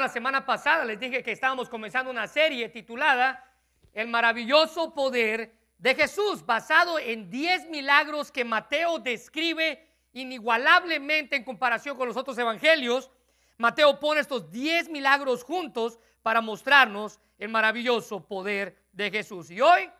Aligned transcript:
La 0.00 0.08
semana 0.08 0.46
pasada 0.46 0.86
les 0.86 0.98
dije 0.98 1.22
que 1.22 1.32
estábamos 1.32 1.68
comenzando 1.68 2.10
una 2.10 2.26
serie 2.26 2.70
titulada 2.70 3.44
El 3.92 4.08
maravilloso 4.08 4.94
poder 4.94 5.54
de 5.76 5.94
Jesús, 5.94 6.44
basado 6.46 6.98
en 6.98 7.28
10 7.28 7.68
milagros 7.68 8.32
que 8.32 8.42
Mateo 8.42 8.98
describe 8.98 9.86
inigualablemente 10.14 11.36
en 11.36 11.44
comparación 11.44 11.96
con 11.96 12.08
los 12.08 12.16
otros 12.16 12.38
evangelios. 12.38 13.10
Mateo 13.58 14.00
pone 14.00 14.22
estos 14.22 14.50
10 14.50 14.88
milagros 14.88 15.44
juntos 15.44 15.98
para 16.22 16.40
mostrarnos 16.40 17.20
el 17.38 17.50
maravilloso 17.50 18.26
poder 18.26 18.78
de 18.92 19.10
Jesús. 19.10 19.50
Y 19.50 19.60
hoy 19.60 19.90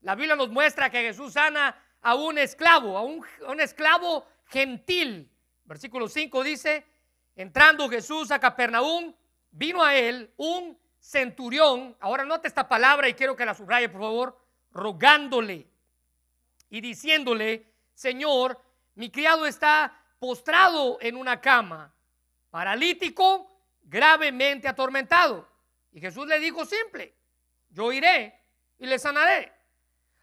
la 0.00 0.14
Biblia 0.14 0.36
nos 0.36 0.48
muestra 0.48 0.90
que 0.90 1.02
Jesús 1.02 1.32
sana 1.32 1.76
a 2.00 2.14
un 2.14 2.38
esclavo, 2.38 2.96
a 2.96 3.02
un, 3.02 3.24
a 3.46 3.50
un 3.50 3.60
esclavo 3.60 4.24
gentil. 4.46 5.28
Versículo 5.64 6.08
5 6.08 6.44
dice, 6.44 6.86
entrando 7.34 7.88
Jesús 7.88 8.30
a 8.30 8.38
Capernaum, 8.38 9.12
vino 9.50 9.82
a 9.82 9.94
él 9.94 10.32
un 10.36 10.78
centurión, 10.98 11.96
ahora 12.00 12.24
note 12.24 12.48
esta 12.48 12.68
palabra 12.68 13.08
y 13.08 13.14
quiero 13.14 13.36
que 13.36 13.44
la 13.44 13.54
subraye 13.54 13.88
por 13.88 14.00
favor, 14.00 14.40
rogándole 14.72 15.66
y 16.68 16.80
diciéndole, 16.80 17.66
Señor, 17.94 18.62
mi 18.94 19.10
criado 19.10 19.46
está 19.46 19.96
postrado 20.18 20.98
en 21.00 21.16
una 21.16 21.40
cama, 21.40 21.92
paralítico, 22.50 23.50
gravemente 23.82 24.68
atormentado. 24.68 25.48
Y 25.92 26.00
Jesús 26.00 26.26
le 26.26 26.38
dijo 26.38 26.64
simple, 26.64 27.14
yo 27.70 27.92
iré 27.92 28.38
y 28.78 28.86
le 28.86 28.98
sanaré. 28.98 29.52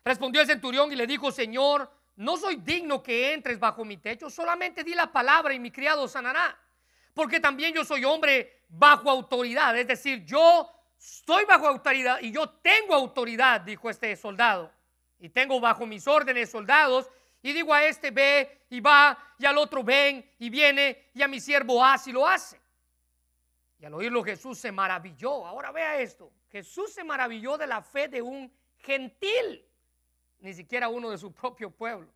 Respondió 0.06 0.42
el 0.42 0.48
centurión 0.48 0.92
y 0.92 0.96
le 0.96 1.08
dijo, 1.08 1.32
Señor, 1.32 1.92
no 2.16 2.38
soy 2.38 2.56
digno 2.58 3.04
que 3.04 3.34
entres 3.34 3.60
bajo 3.60 3.84
mi 3.84 3.98
techo, 3.98 4.30
solamente 4.30 4.84
di 4.84 4.94
la 4.94 5.12
palabra 5.12 5.54
y 5.54 5.60
mi 5.60 5.72
criado 5.72 6.08
sanará 6.08 6.58
porque 7.18 7.40
también 7.40 7.74
yo 7.74 7.84
soy 7.84 8.06
hombre 8.06 8.57
bajo 8.68 9.10
autoridad, 9.10 9.78
es 9.78 9.88
decir, 9.88 10.24
yo 10.26 10.70
estoy 11.00 11.46
bajo 11.46 11.68
autoridad 11.68 12.20
y 12.22 12.32
yo 12.32 12.50
tengo 12.50 12.94
autoridad, 12.94 13.62
dijo 13.62 13.90
este 13.90 14.16
soldado, 14.16 14.72
y 15.20 15.30
tengo 15.30 15.60
bajo 15.60 15.86
mis 15.86 16.08
órdenes 16.08 16.50
soldados, 16.50 17.10
y 17.42 17.54
digo 17.54 17.74
a 17.74 17.84
este 17.86 18.12
ve 18.12 18.66
y 18.70 18.80
va, 18.80 19.18
y 19.38 19.46
al 19.46 19.58
otro 19.58 19.84
ven 19.84 20.30
y 20.40 20.50
viene, 20.50 21.10
y 21.14 21.22
a 21.22 21.28
mi 21.28 21.40
siervo 21.40 21.84
hace 21.84 22.10
y 22.10 22.14
lo 22.14 22.28
hace. 22.28 22.60
Y 23.80 23.86
al 23.86 23.94
oírlo 23.94 24.24
Jesús 24.24 24.58
se 24.58 24.72
maravilló. 24.72 25.46
Ahora 25.46 25.72
vea 25.72 26.00
esto, 26.00 26.32
Jesús 26.52 26.94
se 26.94 27.04
maravilló 27.04 27.58
de 27.58 27.68
la 27.68 27.82
fe 27.82 28.08
de 28.08 28.22
un 28.22 28.52
gentil, 28.80 29.64
ni 30.40 30.54
siquiera 30.54 30.90
uno 30.90 31.10
de 31.10 31.18
su 31.18 31.32
propio 31.32 31.70
pueblo. 31.70 32.12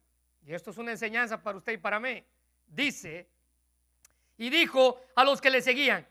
Y 0.46 0.54
esto 0.54 0.72
es 0.72 0.78
una 0.78 0.92
enseñanza 0.92 1.42
para 1.42 1.58
usted 1.58 1.74
y 1.74 1.78
para 1.78 2.00
mí. 2.00 2.24
Dice 2.66 3.30
y 4.42 4.50
dijo 4.50 5.00
a 5.16 5.24
los 5.24 5.40
que 5.40 5.52
le 5.52 5.62
seguían, 5.62 6.08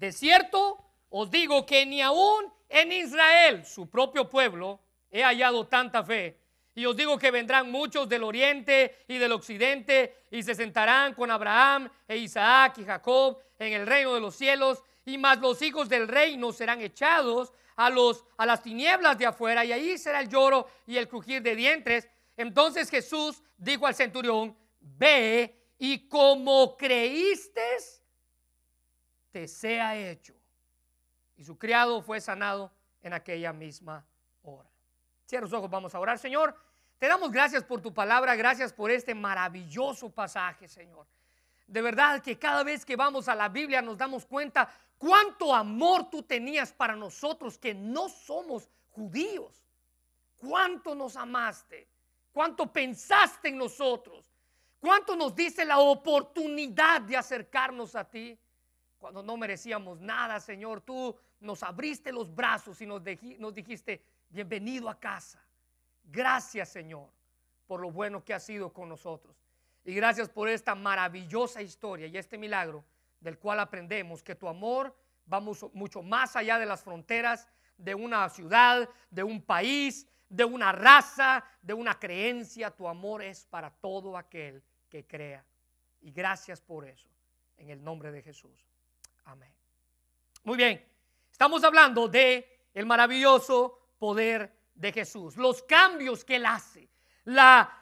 de 0.00 0.12
cierto 0.12 0.82
os 1.10 1.30
digo 1.30 1.66
que 1.66 1.84
ni 1.84 2.00
aún 2.00 2.50
en 2.70 2.90
Israel, 2.90 3.66
su 3.66 3.90
propio 3.90 4.30
pueblo, 4.30 4.80
he 5.10 5.22
hallado 5.22 5.66
tanta 5.66 6.02
fe. 6.02 6.40
Y 6.74 6.86
os 6.86 6.96
digo 6.96 7.18
que 7.18 7.30
vendrán 7.30 7.70
muchos 7.70 8.08
del 8.08 8.22
oriente 8.22 9.04
y 9.08 9.18
del 9.18 9.32
occidente 9.32 10.24
y 10.30 10.42
se 10.42 10.54
sentarán 10.54 11.12
con 11.12 11.30
Abraham 11.30 11.90
e 12.08 12.16
Isaac 12.16 12.78
y 12.78 12.84
Jacob 12.84 13.38
en 13.58 13.74
el 13.74 13.86
reino 13.86 14.14
de 14.14 14.20
los 14.20 14.34
cielos. 14.36 14.82
Y 15.04 15.18
más 15.18 15.38
los 15.38 15.60
hijos 15.60 15.90
del 15.90 16.08
reino 16.08 16.50
serán 16.50 16.80
echados 16.80 17.52
a, 17.76 17.90
a 18.38 18.46
las 18.46 18.62
tinieblas 18.62 19.18
de 19.18 19.26
afuera 19.26 19.66
y 19.66 19.72
ahí 19.72 19.98
será 19.98 20.20
el 20.20 20.30
lloro 20.30 20.66
y 20.86 20.96
el 20.96 21.08
crujir 21.08 21.42
de 21.42 21.54
dientes. 21.54 22.08
Entonces 22.38 22.88
Jesús 22.88 23.42
dijo 23.58 23.86
al 23.86 23.94
centurión, 23.94 24.56
ve 24.80 25.60
y 25.76 26.08
como 26.08 26.74
creíste, 26.78 27.60
te 29.30 29.48
sea 29.48 29.96
hecho. 29.96 30.34
Y 31.36 31.44
su 31.44 31.56
criado 31.58 32.02
fue 32.02 32.20
sanado 32.20 32.70
en 33.02 33.12
aquella 33.12 33.52
misma 33.52 34.04
hora. 34.42 34.68
Cierra 35.26 35.42
los 35.42 35.52
ojos, 35.52 35.70
vamos 35.70 35.94
a 35.94 36.00
orar. 36.00 36.18
Señor, 36.18 36.54
te 36.98 37.06
damos 37.06 37.30
gracias 37.30 37.64
por 37.64 37.80
tu 37.80 37.94
palabra, 37.94 38.34
gracias 38.34 38.72
por 38.72 38.90
este 38.90 39.14
maravilloso 39.14 40.10
pasaje, 40.10 40.68
Señor. 40.68 41.06
De 41.66 41.80
verdad 41.80 42.20
que 42.20 42.38
cada 42.38 42.62
vez 42.62 42.84
que 42.84 42.96
vamos 42.96 43.28
a 43.28 43.34
la 43.34 43.48
Biblia 43.48 43.80
nos 43.80 43.96
damos 43.96 44.26
cuenta 44.26 44.68
cuánto 44.98 45.54
amor 45.54 46.10
tú 46.10 46.22
tenías 46.22 46.72
para 46.72 46.96
nosotros 46.96 47.56
que 47.56 47.72
no 47.72 48.08
somos 48.08 48.68
judíos. 48.90 49.64
Cuánto 50.36 50.94
nos 50.94 51.16
amaste, 51.16 51.86
cuánto 52.32 52.70
pensaste 52.72 53.48
en 53.48 53.58
nosotros. 53.58 54.30
¿Cuánto 54.80 55.14
nos 55.14 55.34
dice 55.34 55.64
la 55.64 55.78
oportunidad 55.78 57.02
de 57.02 57.16
acercarnos 57.16 57.94
a 57.94 58.04
ti? 58.04 58.38
Cuando 59.00 59.22
no 59.22 59.38
merecíamos 59.38 59.98
nada, 59.98 60.38
Señor, 60.40 60.82
tú 60.82 61.16
nos 61.40 61.62
abriste 61.62 62.12
los 62.12 62.32
brazos 62.34 62.82
y 62.82 62.86
nos, 62.86 63.02
dijiste, 63.02 64.04
bienvenido 64.28 64.90
a 64.90 65.00
casa. 65.00 65.42
Gracias, 66.04 66.68
Señor, 66.68 67.08
por 67.66 67.80
lo 67.80 67.90
bueno 67.90 68.22
que 68.22 68.34
has 68.34 68.44
sido 68.44 68.70
con 68.70 68.90
nosotros. 68.90 69.34
Y 69.84 69.94
gracias 69.94 70.28
por 70.28 70.50
esta 70.50 70.74
maravillosa 70.74 71.62
historia 71.62 72.08
y 72.08 72.18
este 72.18 72.36
milagro 72.36 72.84
del 73.20 73.38
cual 73.38 73.60
aprendemos 73.60 74.22
que 74.22 74.34
tu 74.34 74.46
amor 74.46 74.94
va 75.32 75.40
mucho 75.40 76.02
más 76.02 76.36
allá 76.36 76.58
de 76.58 76.66
las 76.66 76.84
fronteras 76.84 77.48
de 77.78 77.94
una 77.94 78.28
ciudad, 78.28 78.86
de 79.08 79.22
un 79.22 79.40
país, 79.40 80.06
de 80.28 80.44
una 80.44 80.72
raza, 80.72 81.42
de 81.62 81.72
una 81.72 81.98
creencia. 81.98 82.70
Tu 82.70 82.86
amor 82.86 83.22
es 83.22 83.46
para 83.46 83.70
todo 83.70 84.18
aquel 84.18 84.62
que 84.90 85.06
crea. 85.06 85.42
Y 86.02 86.10
gracias 86.10 86.60
por 86.60 86.86
eso, 86.86 87.08
en 87.56 87.70
el 87.70 87.82
nombre 87.82 88.12
de 88.12 88.20
Jesús. 88.20 88.69
Amén. 89.30 89.54
Muy 90.42 90.56
bien, 90.56 90.84
estamos 91.30 91.62
hablando 91.62 92.08
de 92.08 92.66
el 92.74 92.84
maravilloso 92.84 93.78
poder 93.96 94.52
de 94.74 94.90
Jesús, 94.90 95.36
los 95.36 95.62
cambios 95.62 96.24
que 96.24 96.34
él 96.34 96.46
hace, 96.46 96.88
la 97.26 97.76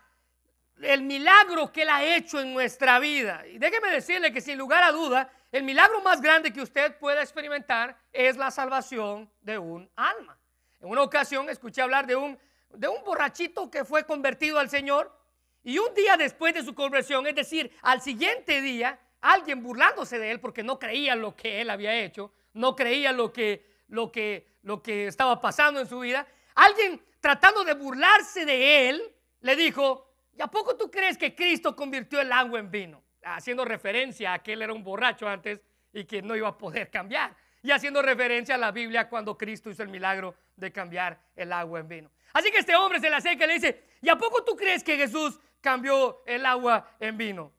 el 0.82 1.04
milagro 1.04 1.72
que 1.72 1.82
él 1.82 1.88
ha 1.88 2.04
hecho 2.04 2.38
en 2.38 2.52
nuestra 2.52 2.98
vida. 2.98 3.46
Y 3.46 3.56
déjeme 3.56 3.90
decirle 3.90 4.30
que 4.30 4.42
sin 4.42 4.58
lugar 4.58 4.82
a 4.82 4.92
duda, 4.92 5.32
el 5.50 5.62
milagro 5.62 6.02
más 6.02 6.20
grande 6.20 6.52
que 6.52 6.60
usted 6.60 6.98
pueda 6.98 7.22
experimentar 7.22 7.98
es 8.12 8.36
la 8.36 8.50
salvación 8.50 9.32
de 9.40 9.56
un 9.56 9.90
alma. 9.96 10.38
En 10.80 10.90
una 10.90 11.02
ocasión 11.02 11.48
escuché 11.48 11.80
hablar 11.80 12.06
de 12.06 12.14
un, 12.14 12.38
de 12.74 12.88
un 12.88 13.02
borrachito 13.04 13.70
que 13.70 13.86
fue 13.86 14.04
convertido 14.04 14.58
al 14.58 14.68
Señor 14.68 15.18
y 15.64 15.78
un 15.78 15.94
día 15.94 16.18
después 16.18 16.52
de 16.52 16.62
su 16.62 16.74
conversión, 16.74 17.26
es 17.26 17.34
decir, 17.34 17.74
al 17.80 18.02
siguiente 18.02 18.60
día, 18.60 19.00
alguien 19.20 19.62
burlándose 19.62 20.18
de 20.18 20.30
él 20.30 20.40
porque 20.40 20.62
no 20.62 20.78
creía 20.78 21.14
lo 21.14 21.34
que 21.34 21.60
él 21.60 21.70
había 21.70 21.94
hecho, 21.94 22.32
no 22.54 22.74
creía 22.74 23.12
lo 23.12 23.32
que, 23.32 23.66
lo 23.88 24.10
que, 24.10 24.58
lo 24.62 24.82
que 24.82 25.06
estaba 25.06 25.40
pasando 25.40 25.80
en 25.80 25.86
su 25.86 26.00
vida, 26.00 26.26
alguien 26.54 27.02
tratando 27.20 27.64
de 27.64 27.74
burlarse 27.74 28.44
de 28.44 28.88
él, 28.88 29.02
le 29.40 29.56
dijo, 29.56 30.10
¿y 30.36 30.42
a 30.42 30.46
poco 30.46 30.76
tú 30.76 30.90
crees 30.90 31.16
que 31.16 31.34
Cristo 31.34 31.74
convirtió 31.74 32.20
el 32.20 32.32
agua 32.32 32.58
en 32.58 32.70
vino? 32.70 33.02
Haciendo 33.22 33.64
referencia 33.64 34.32
a 34.34 34.42
que 34.42 34.52
él 34.52 34.62
era 34.62 34.72
un 34.72 34.82
borracho 34.82 35.28
antes 35.28 35.60
y 35.92 36.04
que 36.04 36.22
no 36.22 36.36
iba 36.36 36.48
a 36.48 36.58
poder 36.58 36.90
cambiar. 36.90 37.36
Y 37.62 37.72
haciendo 37.72 38.02
referencia 38.02 38.54
a 38.54 38.58
la 38.58 38.70
Biblia 38.70 39.08
cuando 39.08 39.36
Cristo 39.36 39.70
hizo 39.70 39.82
el 39.82 39.88
milagro 39.88 40.34
de 40.56 40.70
cambiar 40.70 41.20
el 41.34 41.52
agua 41.52 41.80
en 41.80 41.88
vino. 41.88 42.10
Así 42.32 42.50
que 42.50 42.58
este 42.58 42.76
hombre 42.76 43.00
se 43.00 43.10
le 43.10 43.16
acerca 43.16 43.44
y 43.44 43.48
le 43.48 43.54
dice, 43.54 43.84
¿y 44.00 44.08
a 44.08 44.16
poco 44.16 44.44
tú 44.44 44.54
crees 44.54 44.84
que 44.84 44.96
Jesús 44.96 45.40
cambió 45.60 46.22
el 46.26 46.46
agua 46.46 46.96
en 47.00 47.16
vino. 47.16 47.52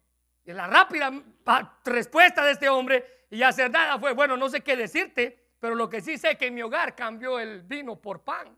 La 0.54 0.68
rápida 0.68 1.12
respuesta 1.86 2.44
de 2.44 2.52
este 2.52 2.70
hombre 2.70 3.26
y 3.30 3.40
nada 3.40 4.00
fue, 4.00 4.14
bueno, 4.14 4.36
no 4.38 4.50
sé 4.50 4.62
qué 4.62 4.76
decirte, 4.76 5.52
pero 5.60 5.76
lo 5.76 5.90
que 5.90 6.02
sí 6.02 6.18
sé 6.18 6.38
que 6.38 6.48
en 6.48 6.56
mi 6.56 6.62
hogar 6.62 6.96
cambió 6.96 7.40
el 7.40 7.62
vino 7.62 7.96
por 8.02 8.24
pan. 8.24 8.58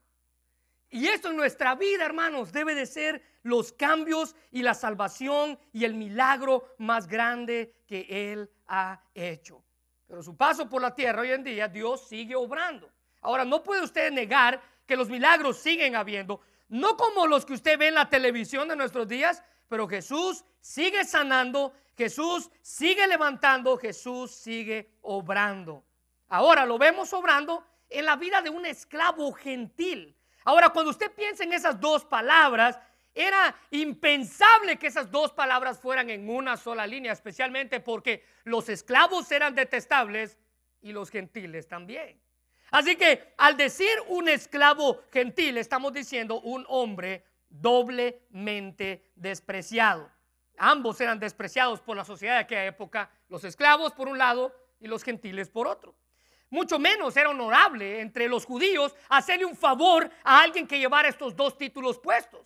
Y 0.89 1.07
esto 1.07 1.29
en 1.29 1.37
nuestra 1.37 1.75
vida, 1.75 2.05
hermanos, 2.05 2.51
debe 2.51 2.75
de 2.75 2.85
ser 2.85 3.21
los 3.43 3.71
cambios 3.71 4.35
y 4.51 4.61
la 4.61 4.73
salvación 4.73 5.57
y 5.71 5.85
el 5.85 5.93
milagro 5.93 6.75
más 6.77 7.07
grande 7.07 7.83
que 7.87 8.05
Él 8.09 8.49
ha 8.67 9.01
hecho. 9.13 9.63
Pero 10.07 10.21
su 10.21 10.35
paso 10.35 10.69
por 10.69 10.81
la 10.81 10.93
tierra 10.93 11.21
hoy 11.21 11.31
en 11.31 11.43
día, 11.43 11.67
Dios 11.69 12.07
sigue 12.07 12.35
obrando. 12.35 12.91
Ahora, 13.21 13.45
no 13.45 13.63
puede 13.63 13.83
usted 13.83 14.11
negar 14.11 14.61
que 14.85 14.97
los 14.97 15.09
milagros 15.09 15.57
siguen 15.57 15.95
habiendo, 15.95 16.41
no 16.67 16.97
como 16.97 17.27
los 17.27 17.45
que 17.45 17.53
usted 17.53 17.77
ve 17.77 17.87
en 17.87 17.95
la 17.95 18.09
televisión 18.09 18.67
de 18.67 18.75
nuestros 18.75 19.07
días, 19.07 19.41
pero 19.69 19.87
Jesús 19.87 20.43
sigue 20.59 21.05
sanando, 21.05 21.73
Jesús 21.97 22.49
sigue 22.61 23.07
levantando, 23.07 23.77
Jesús 23.77 24.31
sigue 24.31 24.97
obrando. 25.01 25.83
Ahora 26.29 26.65
lo 26.65 26.77
vemos 26.77 27.13
obrando 27.13 27.65
en 27.89 28.05
la 28.05 28.15
vida 28.15 28.41
de 28.41 28.49
un 28.49 28.65
esclavo 28.65 29.31
gentil. 29.33 30.15
Ahora, 30.43 30.69
cuando 30.69 30.91
usted 30.91 31.11
piensa 31.11 31.43
en 31.43 31.53
esas 31.53 31.79
dos 31.79 32.05
palabras, 32.05 32.79
era 33.13 33.55
impensable 33.71 34.77
que 34.77 34.87
esas 34.87 35.11
dos 35.11 35.33
palabras 35.33 35.79
fueran 35.79 36.09
en 36.09 36.29
una 36.29 36.55
sola 36.55 36.87
línea, 36.87 37.11
especialmente 37.11 37.79
porque 37.79 38.23
los 38.45 38.69
esclavos 38.69 39.31
eran 39.31 39.53
detestables 39.53 40.37
y 40.81 40.93
los 40.93 41.09
gentiles 41.09 41.67
también. 41.67 42.19
Así 42.71 42.95
que 42.95 43.33
al 43.37 43.57
decir 43.57 43.91
un 44.07 44.29
esclavo 44.29 45.03
gentil, 45.11 45.57
estamos 45.57 45.91
diciendo 45.91 46.39
un 46.39 46.65
hombre 46.69 47.25
doblemente 47.49 49.11
despreciado. 49.15 50.09
Ambos 50.63 51.01
eran 51.01 51.17
despreciados 51.17 51.81
por 51.81 51.97
la 51.97 52.05
sociedad 52.05 52.35
de 52.35 52.41
aquella 52.41 52.65
época, 52.65 53.09
los 53.29 53.43
esclavos 53.43 53.93
por 53.93 54.07
un 54.07 54.19
lado 54.19 54.55
y 54.79 54.85
los 54.85 55.01
gentiles 55.03 55.49
por 55.49 55.67
otro. 55.67 55.95
mucho 56.51 56.77
menos 56.77 57.17
era 57.17 57.29
honorable 57.29 57.99
entre 57.99 58.27
los 58.27 58.45
judíos 58.45 58.93
hacerle 59.09 59.45
un 59.45 59.55
favor 59.55 60.07
a 60.23 60.39
alguien 60.39 60.67
que 60.67 60.77
llevara 60.77 61.09
estos 61.09 61.35
dos 61.35 61.57
títulos 61.57 61.97
puestos, 61.97 62.45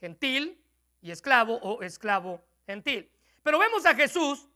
gentil 0.00 0.58
y 1.02 1.10
esclavo 1.10 1.56
o 1.56 1.82
esclavo 1.82 2.42
gentil. 2.64 3.10
Pero 3.42 3.58
vemos 3.58 3.84
a 3.84 3.94
Jesús 3.94 4.48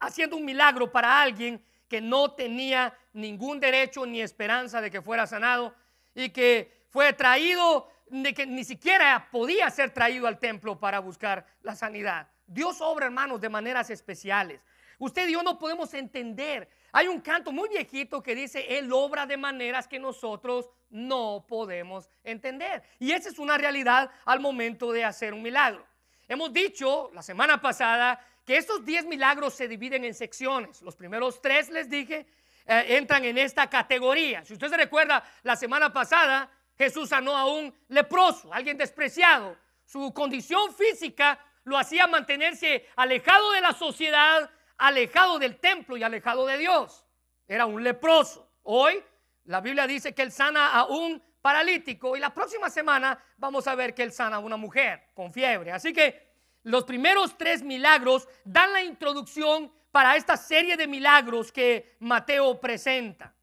haciendo 0.00 0.36
un 0.36 0.44
milagro 0.44 0.90
para 0.90 1.22
alguien 1.22 1.64
que 1.86 2.00
no 2.00 2.32
tenía 2.32 2.92
ningún 3.12 3.60
derecho 3.60 4.04
ni 4.04 4.20
esperanza 4.20 4.80
de 4.80 4.90
que 4.90 5.00
fuera 5.00 5.28
sanado 5.28 5.76
y 6.12 6.30
que 6.30 6.86
fue 6.88 7.12
traído, 7.12 7.88
de 8.12 8.34
que 8.34 8.46
ni 8.46 8.62
siquiera 8.62 9.28
podía 9.30 9.70
ser 9.70 9.90
traído 9.90 10.26
al 10.26 10.38
templo 10.38 10.78
para 10.78 10.98
buscar 10.98 11.46
la 11.62 11.74
sanidad. 11.74 12.28
Dios 12.46 12.82
obra, 12.82 13.06
hermanos, 13.06 13.40
de 13.40 13.48
maneras 13.48 13.88
especiales. 13.88 14.60
Usted 14.98 15.28
y 15.28 15.32
yo 15.32 15.42
no 15.42 15.58
podemos 15.58 15.94
entender. 15.94 16.68
Hay 16.92 17.08
un 17.08 17.22
canto 17.22 17.52
muy 17.52 17.70
viejito 17.70 18.22
que 18.22 18.34
dice, 18.34 18.78
Él 18.78 18.92
obra 18.92 19.24
de 19.24 19.38
maneras 19.38 19.88
que 19.88 19.98
nosotros 19.98 20.68
no 20.90 21.46
podemos 21.48 22.10
entender. 22.22 22.82
Y 22.98 23.12
esa 23.12 23.30
es 23.30 23.38
una 23.38 23.56
realidad 23.56 24.10
al 24.26 24.40
momento 24.40 24.92
de 24.92 25.04
hacer 25.04 25.32
un 25.32 25.42
milagro. 25.42 25.86
Hemos 26.28 26.52
dicho 26.52 27.10
la 27.14 27.22
semana 27.22 27.62
pasada 27.62 28.20
que 28.44 28.58
estos 28.58 28.84
10 28.84 29.06
milagros 29.06 29.54
se 29.54 29.68
dividen 29.68 30.04
en 30.04 30.12
secciones. 30.12 30.82
Los 30.82 30.96
primeros 30.96 31.40
tres, 31.40 31.70
les 31.70 31.88
dije, 31.88 32.26
eh, 32.66 32.84
entran 32.88 33.24
en 33.24 33.38
esta 33.38 33.70
categoría. 33.70 34.44
Si 34.44 34.52
usted 34.52 34.68
se 34.68 34.76
recuerda, 34.76 35.24
la 35.42 35.56
semana 35.56 35.92
pasada 35.92 36.50
Jesús 36.76 37.08
sanó 37.08 37.36
a 37.36 37.44
un 37.44 37.74
leproso, 37.88 38.52
alguien 38.52 38.76
despreciado. 38.76 39.56
Su 39.84 40.12
condición 40.12 40.74
física 40.74 41.38
lo 41.64 41.78
hacía 41.78 42.06
mantenerse 42.06 42.88
alejado 42.96 43.52
de 43.52 43.60
la 43.60 43.72
sociedad, 43.72 44.50
alejado 44.78 45.38
del 45.38 45.58
templo 45.58 45.96
y 45.96 46.02
alejado 46.02 46.46
de 46.46 46.58
Dios. 46.58 47.04
Era 47.46 47.66
un 47.66 47.82
leproso. 47.82 48.50
Hoy 48.62 49.02
la 49.44 49.60
Biblia 49.60 49.86
dice 49.86 50.14
que 50.14 50.22
él 50.22 50.32
sana 50.32 50.72
a 50.72 50.84
un 50.86 51.22
paralítico 51.40 52.16
y 52.16 52.20
la 52.20 52.32
próxima 52.32 52.70
semana 52.70 53.22
vamos 53.36 53.66
a 53.66 53.74
ver 53.74 53.94
que 53.94 54.02
él 54.02 54.12
sana 54.12 54.36
a 54.36 54.40
una 54.40 54.56
mujer 54.56 55.10
con 55.14 55.32
fiebre. 55.32 55.72
Así 55.72 55.92
que 55.92 56.32
los 56.62 56.84
primeros 56.84 57.36
tres 57.36 57.62
milagros 57.62 58.28
dan 58.44 58.72
la 58.72 58.82
introducción 58.82 59.72
para 59.90 60.16
esta 60.16 60.36
serie 60.36 60.76
de 60.76 60.86
milagros 60.86 61.52
que 61.52 61.96
Mateo 61.98 62.60
presenta. 62.60 63.34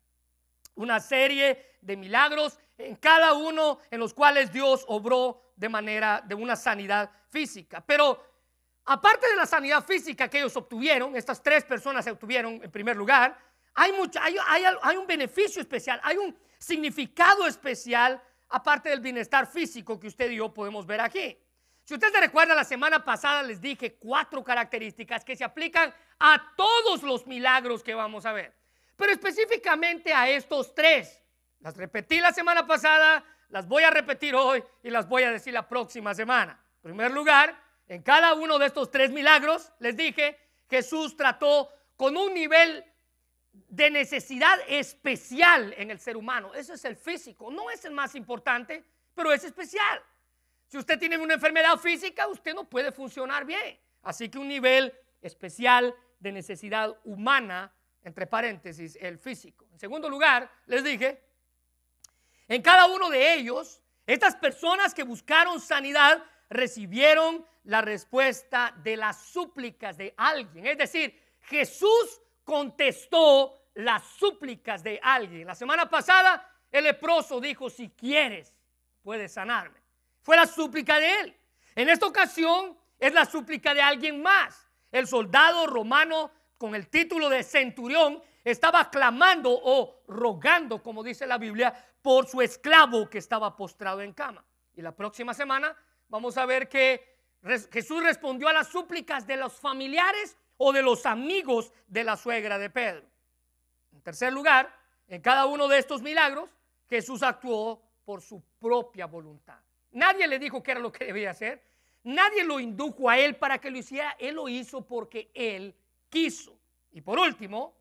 Una 0.75 0.99
serie 0.99 1.77
de 1.81 1.97
milagros 1.97 2.57
en 2.79 2.95
cada 2.95 3.33
uno 3.33 3.79
en 3.91 3.99
los 3.99 4.13
cuales 4.13 4.51
Dios 4.51 4.85
obró 4.87 5.51
de 5.55 5.69
manera 5.69 6.23
de 6.25 6.35
una 6.35 6.55
sanidad 6.55 7.11
física. 7.29 7.83
Pero 7.85 8.23
aparte 8.85 9.29
de 9.29 9.35
la 9.35 9.45
sanidad 9.45 9.83
física 9.83 10.27
que 10.29 10.39
ellos 10.39 10.55
obtuvieron, 10.55 11.15
estas 11.15 11.43
tres 11.43 11.63
personas 11.65 12.07
obtuvieron 12.07 12.61
en 12.63 12.71
primer 12.71 12.95
lugar, 12.95 13.37
hay, 13.75 13.91
mucho, 13.91 14.19
hay 14.21 14.97
un 14.97 15.05
beneficio 15.05 15.61
especial, 15.61 15.99
hay 16.03 16.17
un 16.17 16.35
significado 16.57 17.45
especial 17.45 18.21
aparte 18.49 18.89
del 18.89 18.99
bienestar 18.99 19.45
físico 19.45 19.99
que 19.99 20.07
usted 20.07 20.31
y 20.31 20.37
yo 20.37 20.53
podemos 20.53 20.85
ver 20.85 21.01
aquí. 21.01 21.37
Si 21.83 21.93
usted 21.93 22.11
se 22.11 22.19
recuerda, 22.19 22.53
la 22.53 22.63
semana 22.63 23.03
pasada 23.03 23.43
les 23.43 23.59
dije 23.59 23.95
cuatro 23.95 24.43
características 24.43 25.25
que 25.25 25.35
se 25.35 25.43
aplican 25.43 25.93
a 26.19 26.53
todos 26.55 27.03
los 27.03 27.25
milagros 27.25 27.83
que 27.83 27.93
vamos 27.93 28.25
a 28.25 28.33
ver, 28.33 28.53
pero 28.95 29.11
específicamente 29.11 30.13
a 30.13 30.29
estos 30.29 30.73
tres. 30.73 31.19
Las 31.61 31.75
repetí 31.75 32.19
la 32.19 32.31
semana 32.31 32.65
pasada, 32.65 33.23
las 33.49 33.67
voy 33.67 33.83
a 33.83 33.89
repetir 33.89 34.35
hoy 34.35 34.63
y 34.83 34.89
las 34.89 35.07
voy 35.07 35.23
a 35.23 35.31
decir 35.31 35.53
la 35.53 35.67
próxima 35.67 36.13
semana. 36.13 36.59
En 36.77 36.81
primer 36.81 37.11
lugar, 37.11 37.59
en 37.87 38.01
cada 38.01 38.33
uno 38.33 38.59
de 38.59 38.67
estos 38.67 38.89
tres 38.91 39.11
milagros, 39.11 39.71
les 39.79 39.97
dije, 39.97 40.37
Jesús 40.69 41.17
trató 41.17 41.69
con 41.97 42.15
un 42.15 42.33
nivel 42.33 42.85
de 43.51 43.91
necesidad 43.91 44.57
especial 44.67 45.73
en 45.77 45.91
el 45.91 45.99
ser 45.99 46.15
humano. 46.15 46.53
Ese 46.53 46.73
es 46.73 46.85
el 46.85 46.95
físico, 46.95 47.51
no 47.51 47.69
es 47.69 47.83
el 47.83 47.91
más 47.91 48.15
importante, 48.15 48.83
pero 49.13 49.33
es 49.33 49.43
especial. 49.43 50.01
Si 50.67 50.77
usted 50.77 50.99
tiene 50.99 51.17
una 51.17 51.33
enfermedad 51.33 51.77
física, 51.77 52.27
usted 52.27 52.53
no 52.53 52.69
puede 52.69 52.91
funcionar 52.91 53.43
bien. 53.43 53.79
Así 54.03 54.29
que 54.29 54.37
un 54.37 54.47
nivel 54.47 54.93
especial 55.21 55.93
de 56.19 56.31
necesidad 56.31 56.95
humana, 57.03 57.73
entre 58.03 58.27
paréntesis, 58.27 58.97
el 59.01 59.17
físico. 59.17 59.67
En 59.71 59.79
segundo 59.79 60.09
lugar, 60.09 60.49
les 60.67 60.83
dije, 60.83 61.28
en 62.49 62.61
cada 62.61 62.87
uno 62.87 63.09
de 63.09 63.35
ellos, 63.35 63.81
estas 64.05 64.35
personas 64.35 64.93
que 64.93 65.03
buscaron 65.03 65.61
sanidad 65.61 66.23
recibieron 66.49 67.45
la 67.63 67.81
respuesta 67.81 68.73
de 68.83 68.97
las 68.97 69.21
súplicas 69.21 69.95
de 69.97 70.15
alguien. 70.17 70.65
Es 70.65 70.79
decir, 70.79 71.17
Jesús 71.41 72.21
contestó 72.43 73.55
las 73.75 74.03
súplicas 74.03 74.81
de 74.83 74.99
alguien. 75.01 75.45
La 75.45 75.53
semana 75.53 75.87
pasada, 75.87 76.51
el 76.71 76.85
leproso 76.85 77.39
dijo, 77.39 77.69
si 77.69 77.89
quieres, 77.89 78.51
puedes 79.03 79.31
sanarme. 79.31 79.79
Fue 80.21 80.35
la 80.35 80.47
súplica 80.47 80.99
de 80.99 81.19
él. 81.21 81.37
En 81.75 81.87
esta 81.87 82.07
ocasión 82.07 82.75
es 82.97 83.13
la 83.13 83.25
súplica 83.25 83.75
de 83.75 83.81
alguien 83.81 84.23
más. 84.23 84.67
El 84.91 85.05
soldado 85.05 85.67
romano 85.67 86.31
con 86.57 86.73
el 86.73 86.87
título 86.87 87.29
de 87.29 87.43
centurión 87.43 88.21
estaba 88.43 88.89
clamando 88.89 89.51
o 89.51 90.01
rogando, 90.07 90.81
como 90.81 91.03
dice 91.03 91.27
la 91.27 91.37
Biblia, 91.37 91.88
por 92.01 92.27
su 92.27 92.41
esclavo 92.41 93.09
que 93.09 93.17
estaba 93.17 93.55
postrado 93.55 94.01
en 94.01 94.13
cama. 94.13 94.43
Y 94.75 94.81
la 94.81 94.95
próxima 94.95 95.33
semana 95.33 95.75
vamos 96.07 96.37
a 96.37 96.45
ver 96.45 96.69
que 96.69 97.17
Jesús 97.71 98.03
respondió 98.03 98.47
a 98.47 98.53
las 98.53 98.67
súplicas 98.67 99.25
de 99.25 99.37
los 99.37 99.53
familiares 99.53 100.37
o 100.57 100.73
de 100.73 100.81
los 100.81 101.05
amigos 101.05 101.71
de 101.87 102.03
la 102.03 102.17
suegra 102.17 102.57
de 102.57 102.69
Pedro. 102.69 103.05
En 103.93 104.01
tercer 104.01 104.31
lugar, 104.33 104.73
en 105.07 105.21
cada 105.21 105.45
uno 105.45 105.67
de 105.67 105.77
estos 105.77 106.01
milagros, 106.01 106.49
Jesús 106.89 107.23
actuó 107.23 107.81
por 108.05 108.21
su 108.21 108.41
propia 108.59 109.05
voluntad. 109.05 109.59
Nadie 109.91 110.27
le 110.27 110.39
dijo 110.39 110.61
que 110.61 110.71
era 110.71 110.79
lo 110.79 110.91
que 110.91 111.05
debía 111.05 111.31
hacer. 111.31 111.63
Nadie 112.03 112.43
lo 112.43 112.59
indujo 112.59 113.09
a 113.09 113.17
él 113.17 113.35
para 113.35 113.59
que 113.59 113.71
lo 113.71 113.77
hiciera. 113.77 114.15
Él 114.19 114.35
lo 114.35 114.47
hizo 114.47 114.81
porque 114.81 115.31
él 115.33 115.75
quiso. 116.09 116.57
Y 116.91 117.01
por 117.01 117.19
último, 117.19 117.73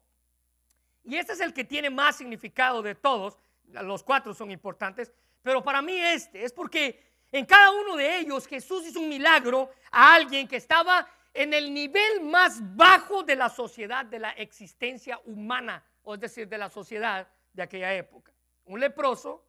y 1.04 1.16
este 1.16 1.32
es 1.32 1.40
el 1.40 1.54
que 1.54 1.64
tiene 1.64 1.90
más 1.90 2.16
significado 2.16 2.82
de 2.82 2.94
todos, 2.94 3.38
los 3.72 4.02
cuatro 4.02 4.34
son 4.34 4.50
importantes, 4.50 5.12
pero 5.42 5.62
para 5.62 5.82
mí 5.82 5.98
este 5.98 6.44
es 6.44 6.52
porque 6.52 7.02
en 7.30 7.44
cada 7.44 7.70
uno 7.70 7.96
de 7.96 8.18
ellos 8.18 8.46
Jesús 8.46 8.86
hizo 8.86 9.00
un 9.00 9.08
milagro 9.08 9.70
a 9.90 10.14
alguien 10.14 10.48
que 10.48 10.56
estaba 10.56 11.06
en 11.34 11.52
el 11.52 11.72
nivel 11.72 12.22
más 12.22 12.58
bajo 12.76 13.22
de 13.22 13.36
la 13.36 13.48
sociedad, 13.48 14.04
de 14.04 14.18
la 14.18 14.30
existencia 14.32 15.20
humana, 15.24 15.84
o 16.02 16.14
es 16.14 16.20
decir, 16.20 16.48
de 16.48 16.58
la 16.58 16.70
sociedad 16.70 17.28
de 17.52 17.62
aquella 17.62 17.94
época. 17.94 18.32
Un 18.64 18.80
leproso, 18.80 19.44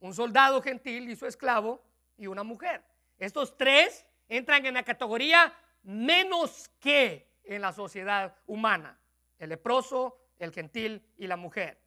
un 0.00 0.14
soldado 0.14 0.60
gentil 0.62 1.08
y 1.10 1.16
su 1.16 1.26
esclavo, 1.26 1.82
y 2.18 2.26
una 2.26 2.42
mujer. 2.42 2.82
Estos 3.18 3.56
tres 3.56 4.04
entran 4.28 4.66
en 4.66 4.74
la 4.74 4.82
categoría 4.82 5.54
menos 5.84 6.68
que 6.80 7.38
en 7.44 7.62
la 7.62 7.72
sociedad 7.72 8.36
humana. 8.46 8.98
El 9.38 9.50
leproso, 9.50 10.18
el 10.38 10.52
gentil 10.52 11.02
y 11.16 11.26
la 11.26 11.36
mujer. 11.36 11.80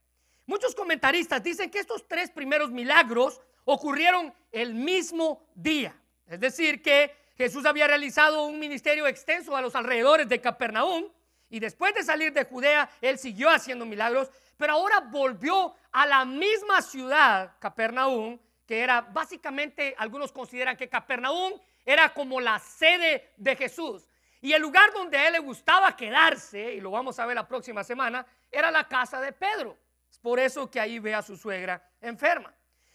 Muchos 0.45 0.75
comentaristas 0.75 1.43
dicen 1.43 1.69
que 1.69 1.79
estos 1.79 2.07
tres 2.07 2.29
primeros 2.31 2.71
milagros 2.71 3.41
ocurrieron 3.65 4.33
el 4.51 4.73
mismo 4.73 5.45
día. 5.55 5.95
Es 6.27 6.39
decir, 6.39 6.81
que 6.81 7.15
Jesús 7.37 7.65
había 7.65 7.87
realizado 7.87 8.45
un 8.45 8.59
ministerio 8.59 9.07
extenso 9.07 9.55
a 9.55 9.61
los 9.61 9.75
alrededores 9.75 10.27
de 10.29 10.41
Capernaum 10.41 11.05
y 11.49 11.59
después 11.59 11.93
de 11.93 12.03
salir 12.03 12.31
de 12.31 12.45
Judea, 12.45 12.89
él 13.01 13.19
siguió 13.19 13.49
haciendo 13.49 13.85
milagros, 13.85 14.31
pero 14.57 14.73
ahora 14.73 15.01
volvió 15.01 15.75
a 15.91 16.05
la 16.05 16.23
misma 16.23 16.81
ciudad, 16.81 17.55
Capernaum, 17.59 18.39
que 18.65 18.79
era 18.79 19.01
básicamente, 19.01 19.93
algunos 19.97 20.31
consideran 20.31 20.77
que 20.77 20.87
Capernaum 20.87 21.59
era 21.85 22.13
como 22.13 22.39
la 22.39 22.57
sede 22.59 23.33
de 23.35 23.55
Jesús. 23.55 24.07
Y 24.39 24.53
el 24.53 24.61
lugar 24.61 24.93
donde 24.93 25.17
a 25.17 25.27
él 25.27 25.33
le 25.33 25.39
gustaba 25.39 25.95
quedarse, 25.95 26.73
y 26.73 26.79
lo 26.79 26.91
vamos 26.91 27.19
a 27.19 27.25
ver 27.25 27.35
la 27.35 27.47
próxima 27.47 27.83
semana, 27.83 28.25
era 28.49 28.71
la 28.71 28.87
casa 28.87 29.19
de 29.19 29.33
Pedro. 29.33 29.77
Por 30.21 30.39
eso 30.39 30.69
que 30.69 30.79
ahí 30.79 30.99
ve 30.99 31.13
a 31.13 31.21
su 31.21 31.35
suegra 31.35 31.83
enferma. 31.99 32.53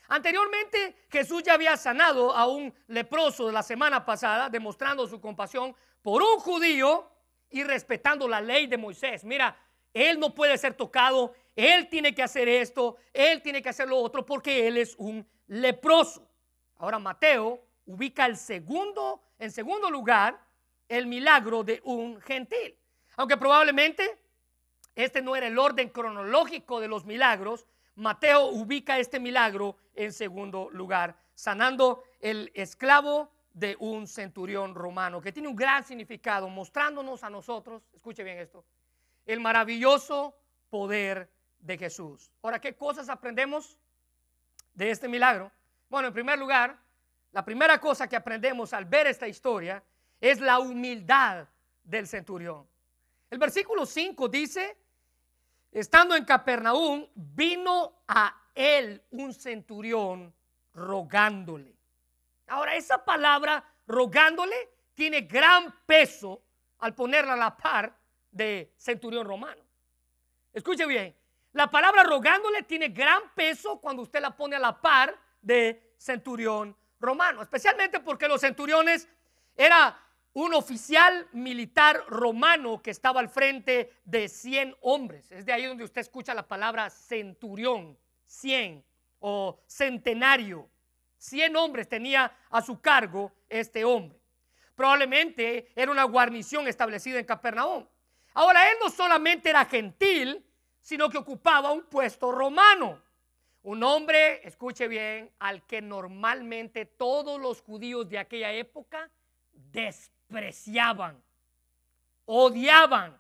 Anteriormente 0.09 0.97
Jesús 1.11 1.42
ya 1.42 1.54
había 1.54 1.76
sanado 1.76 2.33
a 2.35 2.47
un 2.47 2.73
leproso 2.87 3.47
de 3.47 3.52
la 3.52 3.62
semana 3.62 4.04
pasada, 4.04 4.49
demostrando 4.49 5.06
su 5.06 5.21
compasión 5.21 5.75
por 6.02 6.23
un 6.23 6.38
judío 6.38 7.11
y 7.50 7.64
respetando 7.64 8.28
la 8.28 8.40
ley 8.40 8.66
de 8.66 8.78
Moisés. 8.78 9.25
Mira, 9.25 9.56
él 9.92 10.21
no 10.21 10.35
puede 10.35 10.56
ser 10.59 10.75
tocado, 10.75 11.35
él 11.56 11.88
tiene 11.88 12.14
que 12.14 12.23
hacer 12.23 12.49
esto, 12.49 12.97
él 13.12 13.42
tiene 13.42 13.62
que 13.62 13.71
hacer 13.71 13.88
lo 13.88 13.97
otro 13.97 14.25
porque 14.25 14.68
él 14.68 14.76
es 14.76 14.95
un 14.97 15.26
leproso. 15.49 16.28
Ahora 16.76 16.99
Mateo 16.99 17.64
ubica 17.87 18.26
el 18.26 18.37
segundo, 18.37 19.23
en 19.38 19.50
segundo 19.50 19.90
lugar, 19.90 20.38
el 20.88 21.06
milagro 21.06 21.64
de 21.64 21.80
un 21.85 22.21
gentil. 22.21 22.76
Aunque 23.16 23.37
probablemente 23.37 24.18
este 24.97 25.23
no 25.23 25.37
era 25.37 25.47
el 25.47 25.59
orden 25.59 25.91
cronológico 25.91 26.81
de 26.81 26.88
los 26.88 27.05
milagros, 27.05 27.67
Mateo 27.95 28.47
ubica 28.47 28.99
este 28.99 29.21
milagro 29.21 29.76
en 29.95 30.12
segundo 30.12 30.69
lugar, 30.71 31.17
sanando 31.35 32.03
el 32.21 32.50
esclavo 32.55 33.31
de 33.53 33.76
un 33.79 34.07
centurión 34.07 34.75
romano, 34.75 35.21
que 35.21 35.33
tiene 35.33 35.49
un 35.49 35.57
gran 35.57 35.85
significado, 35.85 36.49
mostrándonos 36.49 37.25
a 37.25 37.31
nosotros, 37.31 37.83
escuche 37.95 38.23
bien 38.23 38.38
esto, 38.38 38.65
el 39.25 39.41
maravilloso 39.41 40.37
poder 40.69 41.31
de 41.59 41.79
Jesús. 41.79 42.31
Ahora, 42.43 42.61
¿qué 42.61 42.75
cosas 42.75 43.09
aprendemos 43.09 43.79
de 44.75 44.91
este 44.91 45.09
milagro? 45.09 45.50
Bueno, 45.88 46.09
en 46.09 46.15
primer 46.15 46.38
lugar, 46.38 46.79
la 47.33 47.45
primera 47.45 47.81
cosa 47.81 48.09
que 48.09 48.17
aprendemos 48.17 48.73
al 48.73 48.85
ver 48.85 49.07
esta 49.07 49.29
historia 49.29 49.83
es 50.21 50.41
la 50.41 50.59
humildad 50.59 51.47
del 51.83 52.07
centurión. 52.07 52.67
El 53.31 53.38
versículo 53.38 53.87
5 53.87 54.29
dice, 54.29 54.76
estando 55.73 56.16
en 56.16 56.25
Capernaum, 56.25 57.06
vino 57.14 58.02
a 58.08 58.35
él 58.54 59.02
un 59.11 59.35
centurión 59.35 60.35
rogándole. 60.75 61.76
Ahora, 62.49 62.75
esa 62.75 63.04
palabra 63.04 63.64
rogándole 63.87 64.54
tiene 64.94 65.23
gran 65.23 65.75
peso 65.87 66.42
al 66.78 66.94
ponerla 66.94 67.35
a 67.35 67.37
la 67.37 67.56
par 67.56 67.96
de 68.30 68.73
centurión 68.76 69.26
romano. 69.26 69.62
Escuche 70.52 70.87
bien, 70.87 71.14
la 71.52 71.70
palabra 71.70 72.02
rogándole 72.02 72.62
tiene 72.62 72.88
gran 72.88 73.35
peso 73.35 73.80
cuando 73.80 74.02
usted 74.02 74.20
la 74.20 74.37
pone 74.37 74.56
a 74.56 74.58
la 74.58 74.80
par 74.80 75.18
de 75.40 75.94
centurión 75.99 76.76
romano, 77.00 77.42
especialmente 77.42 78.00
porque 78.00 78.28
los 78.28 78.40
centuriones 78.40 79.08
era 79.56 79.99
un 80.37 80.52
oficial 80.52 81.26
militar 81.33 82.05
romano 82.09 82.83
que 82.83 82.90
estaba 82.90 83.21
al 83.21 83.31
frente 83.31 83.95
de 84.05 84.28
100 84.28 84.76
hombres. 84.83 85.33
Es 85.33 85.47
de 85.47 85.52
ahí 85.55 85.64
donde 85.64 85.83
usted 85.83 86.02
escucha 86.02 86.35
la 86.35 86.47
palabra 86.47 86.90
centurión, 86.90 87.99
100 88.26 88.85
o 89.21 89.59
centenario. 89.66 90.69
100 91.16 91.57
hombres 91.57 91.88
tenía 91.88 92.31
a 92.50 92.61
su 92.61 92.83
cargo 92.83 93.33
este 93.49 93.83
hombre. 93.87 94.21
Probablemente 94.75 95.73
era 95.75 95.90
una 95.90 96.05
guarnición 96.05 96.69
establecida 96.69 97.19
en 97.19 97.25
Capernaum. 97.25 97.87
Ahora, 98.35 98.71
él 98.71 98.76
no 98.78 98.90
solamente 98.90 99.49
era 99.49 99.64
gentil, 99.64 100.45
sino 100.83 101.09
que 101.09 101.16
ocupaba 101.16 101.73
un 101.73 101.85
puesto 101.85 102.31
romano. 102.31 103.02
Un 103.62 103.83
hombre, 103.83 104.47
escuche 104.47 104.87
bien, 104.87 105.33
al 105.38 105.66
que 105.66 105.81
normalmente 105.81 106.85
todos 106.85 107.40
los 107.40 107.62
judíos 107.62 108.07
de 108.11 108.19
aquella 108.19 108.52
época 108.52 109.11
despreciaban, 109.50 110.15
odiaban. 112.26 113.18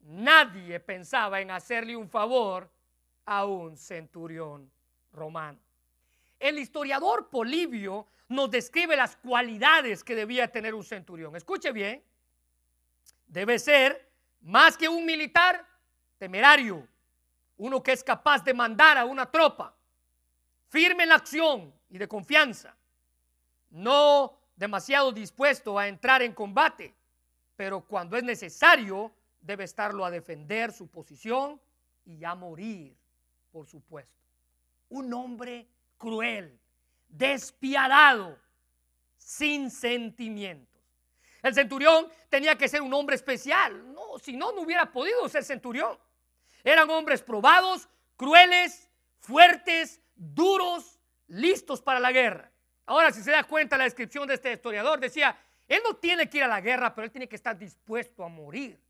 Nadie 0.00 0.80
pensaba 0.80 1.40
en 1.40 1.50
hacerle 1.50 1.96
un 1.96 2.08
favor 2.08 2.70
a 3.24 3.44
un 3.44 3.76
centurión 3.76 4.70
romano. 5.12 5.58
El 6.38 6.58
historiador 6.58 7.28
Polibio 7.28 8.06
nos 8.28 8.50
describe 8.50 8.96
las 8.96 9.16
cualidades 9.16 10.04
que 10.04 10.14
debía 10.14 10.50
tener 10.50 10.74
un 10.74 10.84
centurión. 10.84 11.34
Escuche 11.36 11.72
bien, 11.72 12.02
debe 13.26 13.58
ser 13.58 14.08
más 14.42 14.76
que 14.76 14.88
un 14.88 15.04
militar 15.04 15.66
temerario, 16.16 16.86
uno 17.56 17.82
que 17.82 17.92
es 17.92 18.04
capaz 18.04 18.44
de 18.44 18.54
mandar 18.54 18.98
a 18.98 19.04
una 19.04 19.30
tropa, 19.30 19.74
firme 20.68 21.02
en 21.02 21.08
la 21.08 21.16
acción 21.16 21.72
y 21.90 21.98
de 21.98 22.06
confianza, 22.06 22.74
no 23.70 24.37
demasiado 24.58 25.12
dispuesto 25.12 25.78
a 25.78 25.86
entrar 25.86 26.20
en 26.20 26.34
combate, 26.34 26.92
pero 27.56 27.80
cuando 27.80 28.16
es 28.16 28.24
necesario 28.24 29.12
debe 29.40 29.64
estarlo 29.64 30.04
a 30.04 30.10
defender 30.10 30.72
su 30.72 30.88
posición 30.88 31.60
y 32.04 32.24
a 32.24 32.34
morir 32.34 32.96
por 33.52 33.66
supuesto. 33.66 34.12
Un 34.90 35.12
hombre 35.14 35.66
cruel, 35.96 36.58
despiadado, 37.08 38.38
sin 39.16 39.70
sentimientos. 39.70 40.80
El 41.42 41.54
centurión 41.54 42.08
tenía 42.28 42.56
que 42.56 42.68
ser 42.68 42.82
un 42.82 42.92
hombre 42.92 43.14
especial. 43.14 43.92
No, 43.92 44.18
si 44.18 44.36
no, 44.36 44.52
no 44.52 44.62
hubiera 44.62 44.90
podido 44.90 45.28
ser 45.28 45.44
centurión. 45.44 45.98
Eran 46.64 46.90
hombres 46.90 47.22
probados, 47.22 47.88
crueles, 48.16 48.88
fuertes, 49.20 50.00
duros, 50.16 50.98
listos 51.28 51.80
para 51.80 52.00
la 52.00 52.10
guerra. 52.10 52.50
Ahora, 52.88 53.12
si 53.12 53.22
se 53.22 53.30
da 53.30 53.44
cuenta 53.44 53.76
la 53.76 53.84
descripción 53.84 54.26
de 54.26 54.32
este 54.32 54.50
historiador, 54.50 54.98
decía, 54.98 55.38
él 55.68 55.82
no 55.84 55.96
tiene 55.96 56.30
que 56.30 56.38
ir 56.38 56.44
a 56.44 56.48
la 56.48 56.62
guerra, 56.62 56.94
pero 56.94 57.04
él 57.04 57.10
tiene 57.10 57.28
que 57.28 57.36
estar 57.36 57.56
dispuesto 57.58 58.24
a 58.24 58.28
morir. 58.28 58.80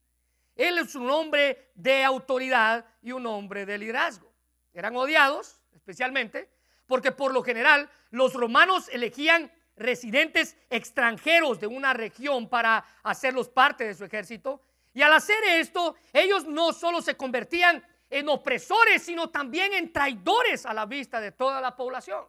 Él 0.54 0.78
es 0.78 0.94
un 0.94 1.10
hombre 1.10 1.72
de 1.74 2.04
autoridad 2.04 2.86
y 3.02 3.10
un 3.10 3.26
hombre 3.26 3.66
de 3.66 3.76
liderazgo. 3.76 4.32
Eran 4.72 4.94
odiados, 4.94 5.60
especialmente, 5.74 6.48
porque 6.86 7.10
por 7.10 7.34
lo 7.34 7.42
general 7.42 7.90
los 8.10 8.34
romanos 8.34 8.88
elegían 8.92 9.50
residentes 9.74 10.56
extranjeros 10.70 11.58
de 11.58 11.66
una 11.66 11.92
región 11.92 12.48
para 12.48 12.84
hacerlos 13.02 13.48
parte 13.48 13.82
de 13.82 13.94
su 13.94 14.04
ejército. 14.04 14.62
Y 14.94 15.02
al 15.02 15.12
hacer 15.12 15.42
esto, 15.42 15.96
ellos 16.12 16.46
no 16.46 16.72
solo 16.72 17.02
se 17.02 17.16
convertían 17.16 17.84
en 18.10 18.28
opresores, 18.28 19.02
sino 19.02 19.30
también 19.30 19.72
en 19.72 19.92
traidores 19.92 20.66
a 20.66 20.72
la 20.72 20.86
vista 20.86 21.20
de 21.20 21.32
toda 21.32 21.60
la 21.60 21.74
población. 21.74 22.24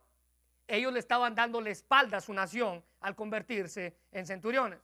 Ellos 0.69 0.93
le 0.93 0.99
estaban 0.99 1.33
dando 1.33 1.59
la 1.59 1.71
espalda 1.71 2.17
a 2.17 2.21
su 2.21 2.31
nación 2.31 2.83
al 3.01 3.15
convertirse 3.15 3.97
en 4.11 4.27
centuriones. 4.27 4.79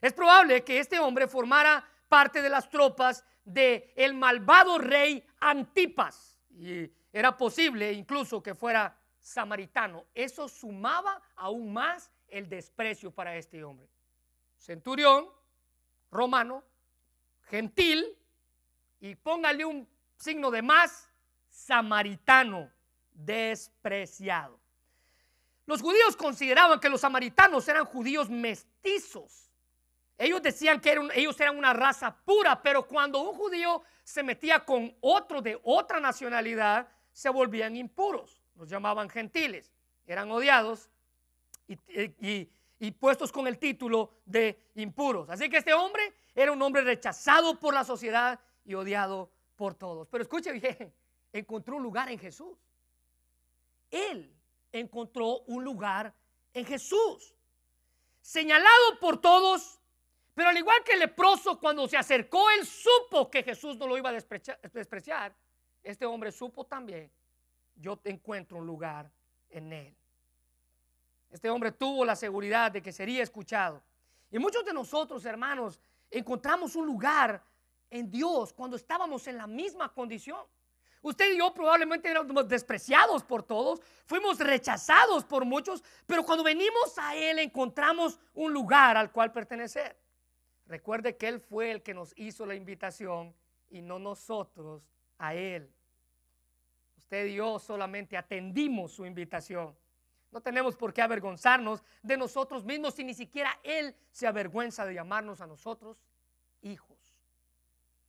Es 0.00 0.12
probable 0.12 0.64
que 0.64 0.80
este 0.80 0.98
hombre 0.98 1.28
formara 1.28 1.84
parte 2.08 2.42
de 2.42 2.48
las 2.48 2.68
tropas 2.68 3.24
de 3.44 3.92
el 3.96 4.14
malvado 4.14 4.78
rey 4.78 5.24
Antipas. 5.40 6.40
Y 6.50 6.90
era 7.12 7.36
posible 7.36 7.92
incluso 7.92 8.42
que 8.42 8.54
fuera 8.54 8.96
samaritano. 9.20 10.06
Eso 10.12 10.48
sumaba 10.48 11.22
aún 11.36 11.72
más 11.72 12.10
el 12.26 12.48
desprecio 12.48 13.12
para 13.12 13.36
este 13.36 13.62
hombre. 13.62 13.88
Centurión, 14.56 15.28
romano, 16.10 16.64
gentil, 17.44 18.18
y 19.00 19.14
póngale 19.14 19.64
un 19.64 19.88
signo 20.16 20.50
de 20.50 20.62
más, 20.62 21.08
samaritano, 21.48 22.70
despreciado. 23.12 24.58
Los 25.68 25.82
judíos 25.82 26.16
consideraban 26.16 26.80
que 26.80 26.88
los 26.88 27.02
samaritanos 27.02 27.68
eran 27.68 27.84
judíos 27.84 28.30
mestizos. 28.30 29.50
Ellos 30.16 30.40
decían 30.40 30.80
que 30.80 30.98
ellos 31.14 31.38
eran 31.38 31.58
una 31.58 31.74
raza 31.74 32.16
pura, 32.24 32.62
pero 32.62 32.88
cuando 32.88 33.20
un 33.20 33.36
judío 33.36 33.82
se 34.02 34.22
metía 34.22 34.64
con 34.64 34.96
otro 35.02 35.42
de 35.42 35.60
otra 35.62 36.00
nacionalidad, 36.00 36.88
se 37.12 37.28
volvían 37.28 37.76
impuros, 37.76 38.42
los 38.56 38.66
llamaban 38.66 39.10
gentiles, 39.10 39.70
eran 40.06 40.30
odiados 40.30 40.88
y, 41.66 42.90
puestos 42.92 43.30
con 43.30 43.46
el 43.46 43.58
título 43.58 44.14
de 44.24 44.70
impuros. 44.76 45.28
Así 45.28 45.50
que 45.50 45.58
este 45.58 45.74
hombre 45.74 46.14
era 46.34 46.50
un 46.50 46.62
hombre 46.62 46.80
rechazado 46.80 47.60
por 47.60 47.74
la 47.74 47.84
sociedad 47.84 48.40
y 48.64 48.72
odiado 48.72 49.30
por 49.54 49.74
todos. 49.74 50.08
Pero 50.08 50.22
escuche 50.22 50.50
bien, 50.50 50.94
encontró 51.34 51.76
un 51.76 51.82
lugar 51.82 52.10
en 52.10 52.18
Jesús. 52.18 52.56
Él 53.90 54.37
encontró 54.72 55.40
un 55.46 55.64
lugar 55.64 56.14
en 56.52 56.64
Jesús, 56.64 57.34
señalado 58.20 58.98
por 59.00 59.20
todos, 59.20 59.80
pero 60.34 60.50
al 60.50 60.58
igual 60.58 60.82
que 60.84 60.92
el 60.92 61.00
leproso 61.00 61.58
cuando 61.58 61.88
se 61.88 61.96
acercó, 61.96 62.50
él 62.50 62.66
supo 62.66 63.30
que 63.30 63.42
Jesús 63.42 63.76
no 63.76 63.86
lo 63.86 63.96
iba 63.96 64.10
a 64.10 64.12
despreciar 64.12 65.34
este 65.82 66.04
hombre 66.04 66.30
supo 66.32 66.64
también, 66.64 67.10
yo 67.74 67.98
encuentro 68.04 68.58
un 68.58 68.66
lugar 68.66 69.10
en 69.48 69.72
él. 69.72 69.96
Este 71.30 71.48
hombre 71.50 71.72
tuvo 71.72 72.04
la 72.04 72.16
seguridad 72.16 72.70
de 72.70 72.82
que 72.82 72.92
sería 72.92 73.22
escuchado. 73.22 73.82
Y 74.30 74.38
muchos 74.38 74.64
de 74.64 74.72
nosotros, 74.72 75.24
hermanos, 75.24 75.80
encontramos 76.10 76.76
un 76.76 76.86
lugar 76.86 77.42
en 77.90 78.10
Dios 78.10 78.52
cuando 78.52 78.76
estábamos 78.76 79.26
en 79.28 79.36
la 79.36 79.46
misma 79.46 79.92
condición. 79.92 80.44
Usted 81.02 81.32
y 81.32 81.38
yo 81.38 81.52
probablemente 81.54 82.08
éramos 82.08 82.48
despreciados 82.48 83.22
por 83.22 83.42
todos, 83.42 83.80
fuimos 84.06 84.38
rechazados 84.38 85.24
por 85.24 85.44
muchos, 85.44 85.82
pero 86.06 86.24
cuando 86.24 86.42
venimos 86.42 86.98
a 86.98 87.14
Él 87.14 87.38
encontramos 87.38 88.18
un 88.34 88.52
lugar 88.52 88.96
al 88.96 89.12
cual 89.12 89.32
pertenecer. 89.32 89.96
Recuerde 90.66 91.16
que 91.16 91.28
Él 91.28 91.40
fue 91.40 91.70
el 91.70 91.82
que 91.82 91.94
nos 91.94 92.12
hizo 92.16 92.44
la 92.44 92.54
invitación 92.54 93.34
y 93.70 93.80
no 93.80 93.98
nosotros 93.98 94.82
a 95.18 95.34
Él. 95.34 95.72
Usted 96.96 97.26
y 97.26 97.36
yo 97.36 97.58
solamente 97.58 98.16
atendimos 98.16 98.92
su 98.92 99.06
invitación. 99.06 99.74
No 100.30 100.42
tenemos 100.42 100.76
por 100.76 100.92
qué 100.92 101.00
avergonzarnos 101.00 101.82
de 102.02 102.16
nosotros 102.16 102.64
mismos 102.64 102.94
si 102.94 103.04
ni 103.04 103.14
siquiera 103.14 103.58
Él 103.62 103.94
se 104.10 104.26
avergüenza 104.26 104.84
de 104.84 104.94
llamarnos 104.94 105.40
a 105.40 105.46
nosotros 105.46 106.02
hijos. 106.60 106.98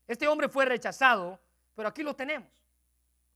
Este 0.05 0.27
hombre 0.27 0.49
fue 0.49 0.65
rechazado, 0.65 1.39
pero 1.75 1.87
aquí 1.87 2.03
lo 2.03 2.15
tenemos. 2.15 2.58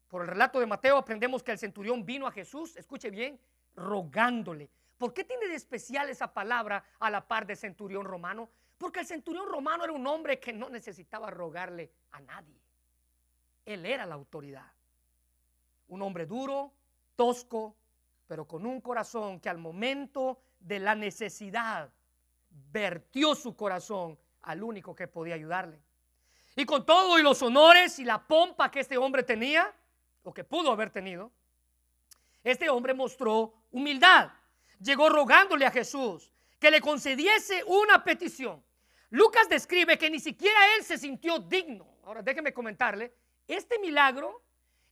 Por 0.08 0.22
el 0.22 0.28
relato 0.28 0.60
de 0.60 0.66
Mateo 0.66 0.98
aprendemos 0.98 1.42
que 1.42 1.52
el 1.52 1.58
centurión 1.58 2.06
vino 2.06 2.28
a 2.28 2.32
Jesús, 2.32 2.76
escuche 2.76 3.10
bien, 3.10 3.40
rogándole. 3.76 4.70
¿Por 4.98 5.14
qué 5.14 5.24
tiene 5.24 5.48
de 5.48 5.56
especial 5.56 6.10
esa 6.10 6.34
palabra 6.34 6.84
a 7.00 7.10
la 7.10 7.28
par 7.28 7.46
de 7.46 7.56
centurión 7.56 8.06
romano? 8.06 8.50
Porque 8.78 9.00
el 9.00 9.06
centurión 9.06 9.48
romano 9.48 9.84
era 9.84 9.94
un 9.94 10.06
hombre 10.08 10.40
que 10.40 10.54
no 10.54 10.70
necesitaba 10.70 11.30
rogarle 11.30 11.92
a 12.12 12.22
nadie. 12.22 12.62
Él 13.66 13.86
era 13.86 14.06
la 14.06 14.16
autoridad. 14.16 14.72
Un 15.88 16.02
hombre 16.02 16.26
duro, 16.26 16.74
tosco, 17.16 17.76
pero 18.28 18.48
con 18.48 18.66
un 18.66 18.82
corazón 18.82 19.40
que 19.40 19.50
al 19.50 19.58
momento 19.58 20.42
de 20.60 20.80
la 20.80 20.96
necesidad 20.96 21.92
vertió 22.50 23.36
su 23.36 23.56
corazón 23.56 24.18
al 24.42 24.64
único 24.64 24.96
que 24.96 25.08
podía 25.08 25.36
ayudarle. 25.36 25.82
Y 26.56 26.66
con 26.66 26.86
todo 26.86 27.18
y 27.18 27.24
los 27.24 27.42
honores 27.42 27.98
y 28.00 28.06
la 28.06 28.28
pompa 28.28 28.70
que 28.70 28.82
este 28.82 28.98
hombre 28.98 29.24
tenía, 29.24 29.74
o 30.24 30.34
que 30.34 30.44
pudo 30.44 30.72
haber 30.72 30.90
tenido, 30.90 31.32
este 32.44 32.70
hombre 32.70 32.94
mostró 32.94 33.54
humildad. 33.72 34.32
Llegó 34.80 35.10
rogándole 35.10 35.66
a 35.66 35.72
Jesús 35.72 36.32
que 36.60 36.72
le 36.72 36.82
concediese 36.82 37.64
una 37.66 38.04
petición. 38.04 38.64
Lucas 39.10 39.48
describe 39.48 39.98
que 39.98 40.10
ni 40.10 40.20
siquiera 40.20 40.58
él 40.76 40.84
se 40.84 40.98
sintió 40.98 41.40
digno. 41.40 41.88
Ahora 42.04 42.22
déjeme 42.22 42.54
comentarle, 42.54 43.14
este 43.48 43.80
milagro, 43.80 44.42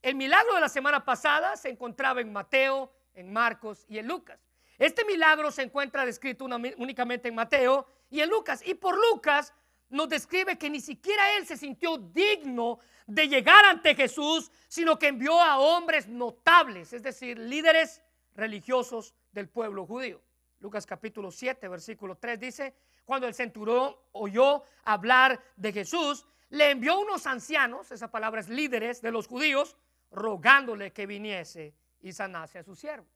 el 0.02 0.16
milagro 0.16 0.56
de 0.56 0.62
la 0.62 0.70
semana 0.70 1.04
pasada 1.04 1.56
se 1.58 1.70
encontraba 1.70 2.22
en 2.22 2.32
Mateo, 2.32 2.92
en 3.16 3.32
Marcos 3.32 3.86
y 3.90 3.98
en 3.98 4.08
Lucas. 4.08 4.40
Este 4.78 5.06
milagro 5.06 5.52
se 5.52 5.64
encuentra 5.64 6.06
descrito 6.06 6.46
únicamente 6.46 7.28
en 7.28 7.36
Mateo 7.36 7.86
y 8.10 8.22
en 8.22 8.30
Lucas. 8.30 8.62
Y 8.66 8.74
por 8.74 8.96
Lucas 8.96 9.54
nos 9.91 10.10
describe 10.10 10.57
que 10.57 10.69
ni 10.69 10.79
siquiera 10.79 11.38
él 11.38 11.45
se 11.45 11.57
sintió 11.57 11.98
digno 11.98 12.79
de 13.05 13.27
llegar 13.27 13.65
ante 13.65 13.93
Jesús, 13.93 14.51
sino 14.67 14.98
que 14.98 15.07
envió 15.07 15.39
a 15.39 15.60
hombres 15.60 16.07
notables, 16.07 16.93
es 16.93 17.03
decir, 17.03 17.38
líderes 17.38 18.01
religiosos 18.33 19.13
del 19.31 19.50
pueblo 19.50 19.86
judío. 19.86 20.21
Lucas 20.60 20.86
capítulo 20.86 21.29
7, 21.29 21.67
versículo 21.67 22.15
3 22.15 22.39
dice, 22.39 22.75
cuando 23.03 23.27
el 23.27 23.33
centurión 23.33 23.95
oyó 24.13 24.63
hablar 24.86 25.43
de 25.55 25.74
Jesús, 25.74 26.25
le 26.50 26.71
envió 26.71 27.00
unos 27.00 27.27
ancianos, 27.27 27.91
esa 27.91 28.10
palabra 28.10 28.41
es 28.41 28.50
líderes 28.50 29.01
de 29.01 29.12
los 29.12 29.27
judíos, 29.27 29.75
rogándole 30.12 30.91
que 30.93 31.05
viniese 31.05 31.74
y 32.01 32.13
sanase 32.13 32.60
a 32.60 32.63
su 32.63 32.75
siervo. 32.75 33.07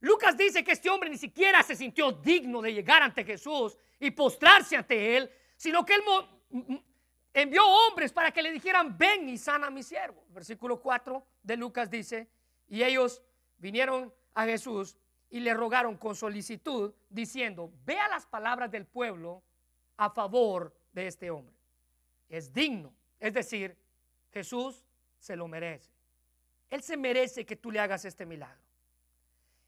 Lucas 0.00 0.36
dice 0.36 0.62
que 0.62 0.72
este 0.72 0.90
hombre 0.90 1.08
ni 1.08 1.16
siquiera 1.16 1.62
se 1.62 1.74
sintió 1.74 2.12
digno 2.12 2.60
de 2.60 2.74
llegar 2.74 3.02
ante 3.02 3.24
Jesús 3.24 3.78
y 3.98 4.10
postrarse 4.10 4.76
ante 4.76 5.16
él, 5.16 5.30
sino 5.56 5.84
que 5.84 5.94
él 5.94 6.02
envió 7.32 7.66
hombres 7.66 8.12
para 8.12 8.30
que 8.30 8.42
le 8.42 8.52
dijeran, 8.52 8.96
ven 8.96 9.28
y 9.28 9.38
sana 9.38 9.66
a 9.66 9.70
mi 9.70 9.82
siervo. 9.82 10.24
Versículo 10.30 10.80
4 10.80 11.24
de 11.42 11.56
Lucas 11.56 11.90
dice, 11.90 12.28
y 12.68 12.82
ellos 12.82 13.22
vinieron 13.58 14.12
a 14.34 14.44
Jesús 14.44 14.96
y 15.30 15.40
le 15.40 15.52
rogaron 15.52 15.96
con 15.96 16.14
solicitud, 16.14 16.94
diciendo, 17.10 17.72
vea 17.84 18.08
las 18.08 18.24
palabras 18.26 18.70
del 18.70 18.86
pueblo 18.86 19.42
a 19.96 20.10
favor 20.10 20.72
de 20.92 21.08
este 21.08 21.30
hombre. 21.30 21.54
Es 22.28 22.52
digno, 22.52 22.94
es 23.18 23.34
decir, 23.34 23.76
Jesús 24.32 24.84
se 25.18 25.36
lo 25.36 25.48
merece. 25.48 25.90
Él 26.70 26.82
se 26.82 26.96
merece 26.96 27.44
que 27.44 27.56
tú 27.56 27.70
le 27.70 27.80
hagas 27.80 28.04
este 28.04 28.26
milagro. 28.26 28.62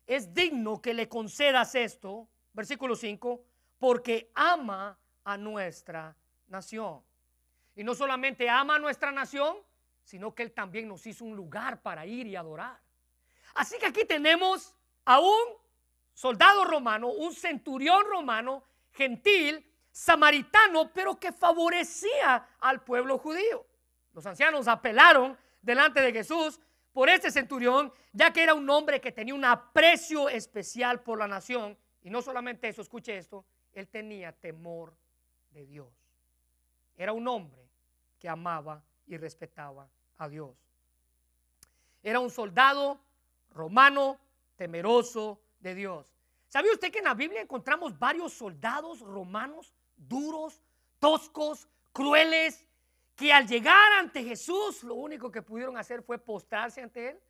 Es 0.06 0.32
digno 0.32 0.80
que 0.80 0.94
le 0.94 1.08
concedas 1.08 1.74
esto, 1.74 2.28
versículo 2.52 2.94
5, 2.94 3.42
porque 3.78 4.30
ama 4.34 4.98
a 5.26 5.36
nuestra 5.36 6.16
nación. 6.46 7.02
Y 7.74 7.82
no 7.82 7.94
solamente 7.94 8.48
ama 8.48 8.76
a 8.76 8.78
nuestra 8.78 9.10
nación, 9.10 9.56
sino 10.02 10.32
que 10.34 10.44
Él 10.44 10.52
también 10.52 10.86
nos 10.88 11.04
hizo 11.04 11.24
un 11.24 11.36
lugar 11.36 11.82
para 11.82 12.06
ir 12.06 12.28
y 12.28 12.36
adorar. 12.36 12.80
Así 13.54 13.76
que 13.78 13.86
aquí 13.86 14.04
tenemos 14.04 14.72
a 15.04 15.18
un 15.18 15.44
soldado 16.14 16.64
romano, 16.64 17.08
un 17.08 17.34
centurión 17.34 18.04
romano, 18.06 18.62
gentil, 18.92 19.68
samaritano, 19.90 20.92
pero 20.92 21.18
que 21.18 21.32
favorecía 21.32 22.48
al 22.60 22.84
pueblo 22.84 23.18
judío. 23.18 23.66
Los 24.12 24.24
ancianos 24.26 24.68
apelaron 24.68 25.36
delante 25.60 26.00
de 26.00 26.12
Jesús 26.12 26.60
por 26.92 27.08
este 27.08 27.32
centurión, 27.32 27.92
ya 28.12 28.32
que 28.32 28.44
era 28.44 28.54
un 28.54 28.70
hombre 28.70 29.00
que 29.00 29.10
tenía 29.10 29.34
un 29.34 29.44
aprecio 29.44 30.28
especial 30.28 31.02
por 31.02 31.18
la 31.18 31.26
nación. 31.26 31.76
Y 32.02 32.10
no 32.10 32.22
solamente 32.22 32.68
eso, 32.68 32.80
escuche 32.80 33.18
esto, 33.18 33.44
él 33.72 33.88
tenía 33.88 34.30
temor 34.30 34.96
de 35.56 35.64
Dios. 35.64 35.88
Era 36.98 37.14
un 37.14 37.26
hombre 37.26 37.66
que 38.18 38.28
amaba 38.28 38.84
y 39.06 39.16
respetaba 39.16 39.88
a 40.18 40.28
Dios. 40.28 40.54
Era 42.02 42.20
un 42.20 42.30
soldado 42.30 43.00
romano 43.52 44.18
temeroso 44.56 45.40
de 45.60 45.74
Dios. 45.74 46.06
¿Sabía 46.48 46.72
usted 46.72 46.92
que 46.92 46.98
en 46.98 47.06
la 47.06 47.14
Biblia 47.14 47.40
encontramos 47.40 47.98
varios 47.98 48.34
soldados 48.34 49.00
romanos 49.00 49.72
duros, 49.96 50.60
toscos, 50.98 51.66
crueles, 51.90 52.62
que 53.16 53.32
al 53.32 53.48
llegar 53.48 53.92
ante 53.94 54.22
Jesús 54.22 54.84
lo 54.84 54.94
único 54.94 55.30
que 55.30 55.40
pudieron 55.40 55.78
hacer 55.78 56.02
fue 56.02 56.18
postrarse 56.18 56.82
ante 56.82 57.08
él? 57.08 57.20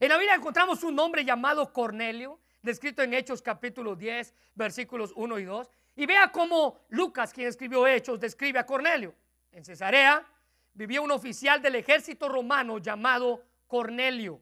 En 0.00 0.08
la 0.08 0.16
Biblia 0.16 0.34
encontramos 0.34 0.82
un 0.82 0.98
hombre 0.98 1.24
llamado 1.24 1.72
Cornelio, 1.72 2.40
descrito 2.60 3.02
en 3.02 3.14
Hechos 3.14 3.40
capítulo 3.40 3.94
10, 3.94 4.34
versículos 4.56 5.12
1 5.14 5.38
y 5.38 5.44
2. 5.44 5.70
Y 5.98 6.06
vea 6.06 6.30
cómo 6.30 6.78
Lucas, 6.90 7.32
quien 7.32 7.48
escribió 7.48 7.84
Hechos, 7.84 8.20
describe 8.20 8.60
a 8.60 8.64
Cornelio. 8.64 9.12
En 9.50 9.64
Cesarea 9.64 10.24
vivía 10.72 11.00
un 11.00 11.10
oficial 11.10 11.60
del 11.60 11.74
ejército 11.74 12.28
romano 12.28 12.78
llamado 12.78 13.42
Cornelio, 13.66 14.40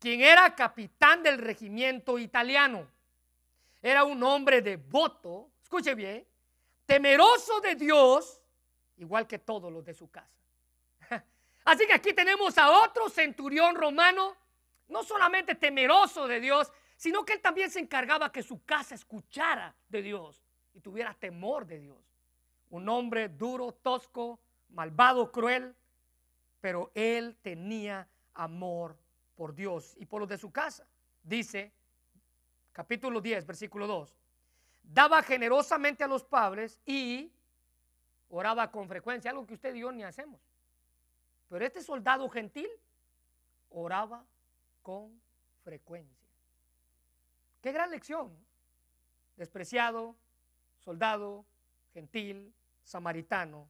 quien 0.00 0.22
era 0.22 0.56
capitán 0.56 1.22
del 1.22 1.38
regimiento 1.38 2.18
italiano. 2.18 2.88
Era 3.80 4.02
un 4.02 4.20
hombre 4.24 4.60
devoto, 4.60 5.52
escuche 5.62 5.94
bien, 5.94 6.26
temeroso 6.84 7.60
de 7.60 7.76
Dios, 7.76 8.42
igual 8.96 9.28
que 9.28 9.38
todos 9.38 9.72
los 9.72 9.84
de 9.84 9.94
su 9.94 10.10
casa. 10.10 10.34
Así 11.64 11.86
que 11.86 11.94
aquí 11.94 12.12
tenemos 12.12 12.58
a 12.58 12.72
otro 12.82 13.08
centurión 13.08 13.76
romano, 13.76 14.36
no 14.88 15.04
solamente 15.04 15.54
temeroso 15.54 16.26
de 16.26 16.40
Dios, 16.40 16.72
sino 16.96 17.24
que 17.24 17.34
él 17.34 17.40
también 17.40 17.70
se 17.70 17.78
encargaba 17.78 18.32
que 18.32 18.42
su 18.42 18.64
casa 18.64 18.96
escuchara 18.96 19.72
de 19.88 20.02
Dios 20.02 20.42
y 20.76 20.80
tuviera 20.80 21.14
temor 21.14 21.66
de 21.66 21.80
Dios. 21.80 21.98
Un 22.68 22.86
hombre 22.88 23.30
duro, 23.30 23.72
tosco, 23.72 24.38
malvado, 24.68 25.32
cruel, 25.32 25.74
pero 26.60 26.90
él 26.94 27.36
tenía 27.40 28.06
amor 28.34 28.94
por 29.36 29.54
Dios 29.54 29.96
y 29.98 30.04
por 30.04 30.20
los 30.20 30.28
de 30.28 30.36
su 30.36 30.52
casa. 30.52 30.86
Dice, 31.22 31.72
capítulo 32.72 33.22
10, 33.22 33.46
versículo 33.46 33.86
2, 33.86 34.14
daba 34.82 35.22
generosamente 35.22 36.04
a 36.04 36.08
los 36.08 36.24
padres 36.24 36.78
y 36.84 37.32
oraba 38.28 38.70
con 38.70 38.86
frecuencia, 38.86 39.30
algo 39.30 39.46
que 39.46 39.54
usted 39.54 39.74
y 39.74 39.80
yo 39.80 39.90
ni 39.92 40.02
hacemos. 40.02 40.40
Pero 41.48 41.64
este 41.64 41.80
soldado 41.80 42.28
gentil 42.28 42.68
oraba 43.70 44.26
con 44.82 45.22
frecuencia. 45.64 46.28
Qué 47.62 47.72
gran 47.72 47.90
lección. 47.90 48.36
Despreciado, 49.36 50.16
soldado, 50.86 51.44
gentil, 51.92 52.54
samaritano, 52.84 53.68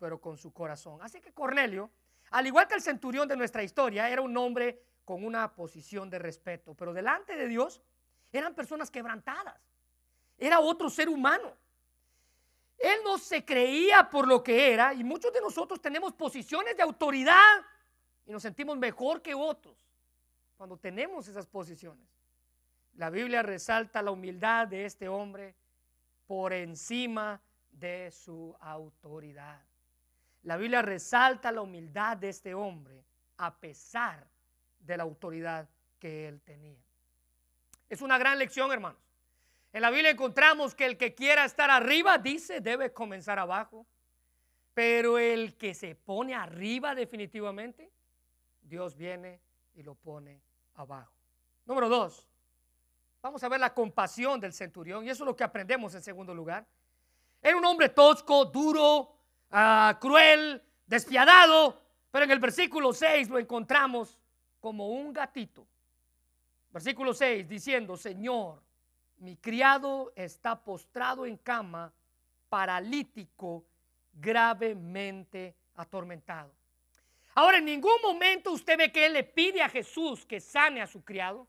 pero 0.00 0.20
con 0.20 0.36
su 0.36 0.52
corazón. 0.52 0.98
Así 1.00 1.20
que 1.20 1.32
Cornelio, 1.32 1.92
al 2.32 2.44
igual 2.48 2.66
que 2.66 2.74
el 2.74 2.82
centurión 2.82 3.28
de 3.28 3.36
nuestra 3.36 3.62
historia, 3.62 4.10
era 4.10 4.20
un 4.20 4.36
hombre 4.36 4.82
con 5.04 5.24
una 5.24 5.54
posición 5.54 6.10
de 6.10 6.18
respeto, 6.18 6.74
pero 6.74 6.92
delante 6.92 7.36
de 7.36 7.46
Dios 7.46 7.80
eran 8.32 8.52
personas 8.52 8.90
quebrantadas. 8.90 9.60
Era 10.36 10.58
otro 10.58 10.90
ser 10.90 11.08
humano. 11.08 11.56
Él 12.78 12.98
no 13.04 13.16
se 13.16 13.44
creía 13.44 14.10
por 14.10 14.26
lo 14.26 14.42
que 14.42 14.72
era 14.72 14.92
y 14.92 15.04
muchos 15.04 15.32
de 15.32 15.40
nosotros 15.40 15.80
tenemos 15.80 16.14
posiciones 16.14 16.76
de 16.76 16.82
autoridad 16.82 17.64
y 18.26 18.32
nos 18.32 18.42
sentimos 18.42 18.76
mejor 18.76 19.22
que 19.22 19.36
otros 19.36 19.76
cuando 20.56 20.76
tenemos 20.76 21.28
esas 21.28 21.46
posiciones. 21.46 22.08
La 22.94 23.08
Biblia 23.08 23.42
resalta 23.44 24.02
la 24.02 24.10
humildad 24.10 24.66
de 24.66 24.84
este 24.84 25.08
hombre 25.08 25.54
por 26.26 26.52
encima 26.52 27.40
de 27.70 28.10
su 28.10 28.56
autoridad. 28.60 29.60
La 30.42 30.56
Biblia 30.56 30.82
resalta 30.82 31.52
la 31.52 31.62
humildad 31.62 32.16
de 32.16 32.28
este 32.28 32.54
hombre 32.54 33.04
a 33.38 33.54
pesar 33.58 34.26
de 34.78 34.96
la 34.96 35.02
autoridad 35.02 35.68
que 35.98 36.28
él 36.28 36.40
tenía. 36.42 36.78
Es 37.88 38.00
una 38.00 38.18
gran 38.18 38.38
lección, 38.38 38.72
hermanos. 38.72 39.00
En 39.72 39.82
la 39.82 39.90
Biblia 39.90 40.10
encontramos 40.10 40.74
que 40.74 40.86
el 40.86 40.96
que 40.96 41.14
quiera 41.14 41.44
estar 41.44 41.70
arriba, 41.70 42.18
dice, 42.18 42.60
debe 42.60 42.92
comenzar 42.92 43.38
abajo. 43.38 43.86
Pero 44.72 45.18
el 45.18 45.56
que 45.56 45.74
se 45.74 45.94
pone 45.94 46.34
arriba 46.34 46.94
definitivamente, 46.94 47.90
Dios 48.60 48.96
viene 48.96 49.40
y 49.74 49.82
lo 49.82 49.94
pone 49.94 50.42
abajo. 50.74 51.14
Número 51.64 51.88
dos, 51.88 52.28
Vamos 53.22 53.42
a 53.42 53.48
ver 53.48 53.60
la 53.60 53.74
compasión 53.74 54.40
del 54.40 54.52
centurión 54.52 55.04
y 55.04 55.10
eso 55.10 55.24
es 55.24 55.26
lo 55.26 55.36
que 55.36 55.44
aprendemos 55.44 55.94
en 55.94 56.02
segundo 56.02 56.34
lugar. 56.34 56.66
Era 57.42 57.56
un 57.56 57.64
hombre 57.64 57.88
tosco, 57.88 58.44
duro, 58.44 59.16
ah, 59.50 59.96
cruel, 60.00 60.62
despiadado, 60.86 61.80
pero 62.10 62.24
en 62.24 62.30
el 62.30 62.38
versículo 62.38 62.92
6 62.92 63.28
lo 63.28 63.38
encontramos 63.38 64.18
como 64.60 64.88
un 64.88 65.12
gatito. 65.12 65.66
Versículo 66.70 67.14
6 67.14 67.48
diciendo, 67.48 67.96
Señor, 67.96 68.62
mi 69.18 69.36
criado 69.36 70.12
está 70.14 70.62
postrado 70.62 71.24
en 71.24 71.36
cama, 71.38 71.92
paralítico, 72.48 73.64
gravemente 74.12 75.54
atormentado. 75.74 76.52
Ahora, 77.34 77.58
en 77.58 77.66
ningún 77.66 78.00
momento 78.02 78.52
usted 78.52 78.78
ve 78.78 78.90
que 78.90 79.06
él 79.06 79.12
le 79.12 79.24
pide 79.24 79.62
a 79.62 79.68
Jesús 79.68 80.24
que 80.24 80.40
sane 80.40 80.80
a 80.80 80.86
su 80.86 81.04
criado. 81.04 81.46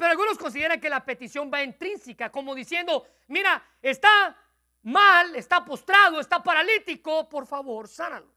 Pero 0.00 0.12
algunos 0.12 0.38
consideran 0.38 0.80
que 0.80 0.88
la 0.88 1.04
petición 1.04 1.50
va 1.52 1.62
intrínseca, 1.62 2.32
como 2.32 2.54
diciendo, 2.54 3.06
mira, 3.28 3.62
está 3.82 4.34
mal, 4.82 5.36
está 5.36 5.62
postrado, 5.62 6.20
está 6.20 6.42
paralítico, 6.42 7.28
por 7.28 7.46
favor, 7.46 7.86
sánalo. 7.86 8.32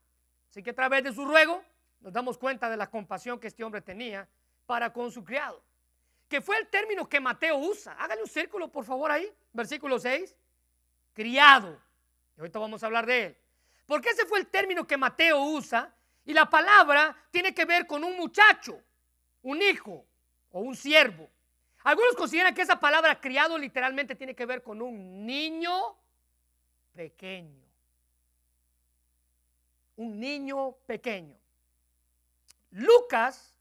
Así 0.50 0.62
que 0.62 0.72
a 0.72 0.74
través 0.74 1.02
de 1.02 1.14
su 1.14 1.24
ruego 1.24 1.64
nos 2.00 2.12
damos 2.12 2.36
cuenta 2.36 2.68
de 2.68 2.76
la 2.76 2.90
compasión 2.90 3.40
que 3.40 3.46
este 3.46 3.64
hombre 3.64 3.80
tenía 3.80 4.28
para 4.66 4.92
con 4.92 5.10
su 5.10 5.24
criado. 5.24 5.64
Que 6.28 6.42
fue 6.42 6.58
el 6.58 6.68
término 6.68 7.08
que 7.08 7.18
Mateo 7.18 7.56
usa. 7.56 7.94
Hágale 7.94 8.20
un 8.20 8.28
círculo, 8.28 8.70
por 8.70 8.84
favor, 8.84 9.10
ahí. 9.10 9.32
Versículo 9.54 9.98
6. 9.98 10.36
Criado. 11.14 11.80
Y 12.36 12.40
ahorita 12.40 12.58
vamos 12.58 12.82
a 12.82 12.86
hablar 12.86 13.06
de 13.06 13.24
él. 13.24 13.38
Porque 13.86 14.10
ese 14.10 14.26
fue 14.26 14.38
el 14.38 14.48
término 14.48 14.86
que 14.86 14.98
Mateo 14.98 15.40
usa. 15.40 15.90
Y 16.26 16.34
la 16.34 16.44
palabra 16.44 17.16
tiene 17.30 17.54
que 17.54 17.64
ver 17.64 17.86
con 17.86 18.04
un 18.04 18.18
muchacho, 18.18 18.78
un 19.40 19.62
hijo 19.62 20.04
o 20.50 20.60
un 20.60 20.76
siervo. 20.76 21.30
Algunos 21.84 22.14
consideran 22.16 22.54
que 22.54 22.62
esa 22.62 22.80
palabra 22.80 23.20
criado 23.20 23.58
literalmente 23.58 24.14
tiene 24.14 24.34
que 24.34 24.46
ver 24.46 24.62
con 24.62 24.80
un 24.80 25.26
niño 25.26 25.96
pequeño. 26.94 27.62
Un 29.96 30.18
niño 30.18 30.72
pequeño. 30.86 31.36
Lucas, 32.70 33.54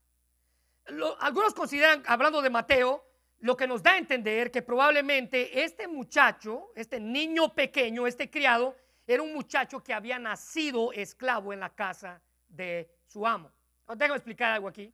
algunos 1.20 1.54
consideran, 1.54 2.02
hablando 2.08 2.42
de 2.42 2.50
Mateo, 2.50 3.06
lo 3.40 3.58
que 3.58 3.68
nos 3.68 3.84
da 3.84 3.92
a 3.92 3.98
entender 3.98 4.52
que 4.52 4.62
probablemente 4.62 5.62
este 5.62 5.86
muchacho, 5.86 6.72
este 6.76 7.02
niño 7.02 7.54
pequeño, 7.54 8.08
este 8.08 8.30
criado, 8.30 8.78
era 9.06 9.22
un 9.22 9.34
muchacho 9.34 9.84
que 9.84 9.94
había 9.94 10.18
nacido 10.18 10.94
esclavo 10.94 11.52
en 11.52 11.60
la 11.60 11.76
casa 11.76 12.22
de 12.48 12.90
su 13.06 13.28
amo. 13.28 13.52
Déjame 13.86 14.16
explicar 14.16 14.54
algo 14.54 14.70
aquí. 14.70 14.94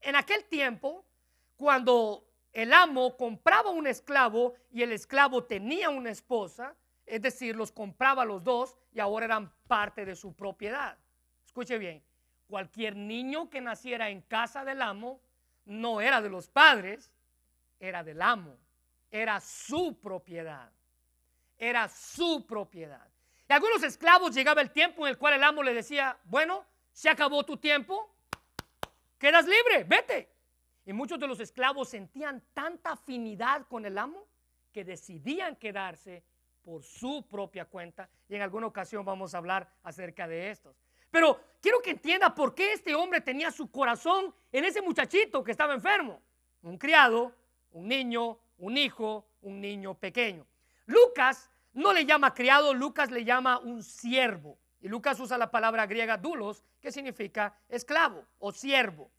En 0.00 0.14
aquel 0.14 0.44
tiempo, 0.44 1.04
cuando 1.56 2.27
el 2.52 2.72
amo 2.72 3.16
compraba 3.16 3.70
un 3.70 3.86
esclavo 3.86 4.54
y 4.72 4.82
el 4.82 4.92
esclavo 4.92 5.44
tenía 5.44 5.90
una 5.90 6.10
esposa, 6.10 6.74
es 7.06 7.22
decir, 7.22 7.56
los 7.56 7.72
compraba 7.72 8.24
los 8.24 8.42
dos 8.42 8.76
y 8.92 9.00
ahora 9.00 9.26
eran 9.26 9.52
parte 9.66 10.04
de 10.04 10.16
su 10.16 10.34
propiedad. 10.34 10.98
Escuche 11.46 11.78
bien, 11.78 12.02
cualquier 12.46 12.96
niño 12.96 13.48
que 13.50 13.60
naciera 13.60 14.10
en 14.10 14.22
casa 14.22 14.64
del 14.64 14.82
amo 14.82 15.20
no 15.64 16.00
era 16.00 16.20
de 16.20 16.30
los 16.30 16.48
padres, 16.48 17.12
era 17.78 18.02
del 18.02 18.20
amo, 18.22 18.56
era 19.10 19.40
su 19.40 19.98
propiedad, 20.00 20.70
era 21.56 21.88
su 21.88 22.46
propiedad. 22.46 23.06
Y 23.48 23.52
algunos 23.52 23.82
esclavos 23.82 24.34
llegaba 24.34 24.60
el 24.60 24.70
tiempo 24.70 25.06
en 25.06 25.10
el 25.10 25.18
cual 25.18 25.34
el 25.34 25.44
amo 25.44 25.62
le 25.62 25.72
decía, 25.72 26.18
bueno, 26.24 26.66
se 26.92 27.08
acabó 27.08 27.44
tu 27.44 27.56
tiempo, 27.56 28.10
quedas 29.18 29.46
libre, 29.46 29.84
vete. 29.84 30.37
Y 30.88 30.94
muchos 30.94 31.18
de 31.18 31.26
los 31.26 31.38
esclavos 31.38 31.90
sentían 31.90 32.42
tanta 32.54 32.92
afinidad 32.92 33.66
con 33.66 33.84
el 33.84 33.98
amo 33.98 34.26
que 34.72 34.84
decidían 34.84 35.54
quedarse 35.56 36.24
por 36.62 36.82
su 36.82 37.26
propia 37.28 37.66
cuenta. 37.66 38.08
Y 38.26 38.36
en 38.36 38.40
alguna 38.40 38.68
ocasión 38.68 39.04
vamos 39.04 39.34
a 39.34 39.36
hablar 39.36 39.70
acerca 39.82 40.26
de 40.26 40.50
estos. 40.50 40.80
Pero 41.10 41.38
quiero 41.60 41.82
que 41.82 41.90
entienda 41.90 42.34
por 42.34 42.54
qué 42.54 42.72
este 42.72 42.94
hombre 42.94 43.20
tenía 43.20 43.50
su 43.50 43.70
corazón 43.70 44.34
en 44.50 44.64
ese 44.64 44.80
muchachito 44.80 45.44
que 45.44 45.50
estaba 45.50 45.74
enfermo. 45.74 46.22
Un 46.62 46.78
criado, 46.78 47.34
un 47.72 47.86
niño, 47.86 48.38
un 48.56 48.78
hijo, 48.78 49.26
un 49.42 49.60
niño 49.60 49.92
pequeño. 49.92 50.46
Lucas 50.86 51.50
no 51.74 51.92
le 51.92 52.06
llama 52.06 52.32
criado, 52.32 52.72
Lucas 52.72 53.10
le 53.10 53.26
llama 53.26 53.58
un 53.58 53.82
siervo. 53.82 54.58
Y 54.80 54.88
Lucas 54.88 55.20
usa 55.20 55.36
la 55.36 55.50
palabra 55.50 55.84
griega 55.84 56.16
dulos, 56.16 56.64
que 56.80 56.90
significa 56.90 57.54
esclavo 57.68 58.24
o 58.38 58.52
siervo. 58.52 59.10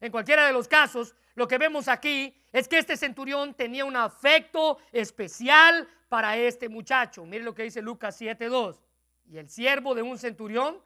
En 0.00 0.12
cualquiera 0.12 0.46
de 0.46 0.52
los 0.52 0.68
casos, 0.68 1.14
lo 1.34 1.48
que 1.48 1.58
vemos 1.58 1.88
aquí 1.88 2.34
es 2.52 2.68
que 2.68 2.78
este 2.78 2.96
centurión 2.96 3.54
tenía 3.54 3.84
un 3.84 3.96
afecto 3.96 4.78
especial 4.92 5.88
para 6.08 6.36
este 6.36 6.68
muchacho. 6.68 7.24
Mire 7.24 7.44
lo 7.44 7.54
que 7.54 7.64
dice 7.64 7.82
Lucas 7.82 8.20
7:2. 8.20 8.80
Y 9.28 9.38
el 9.38 9.48
siervo 9.48 9.94
de 9.94 10.02
un 10.02 10.18
centurión, 10.18 10.80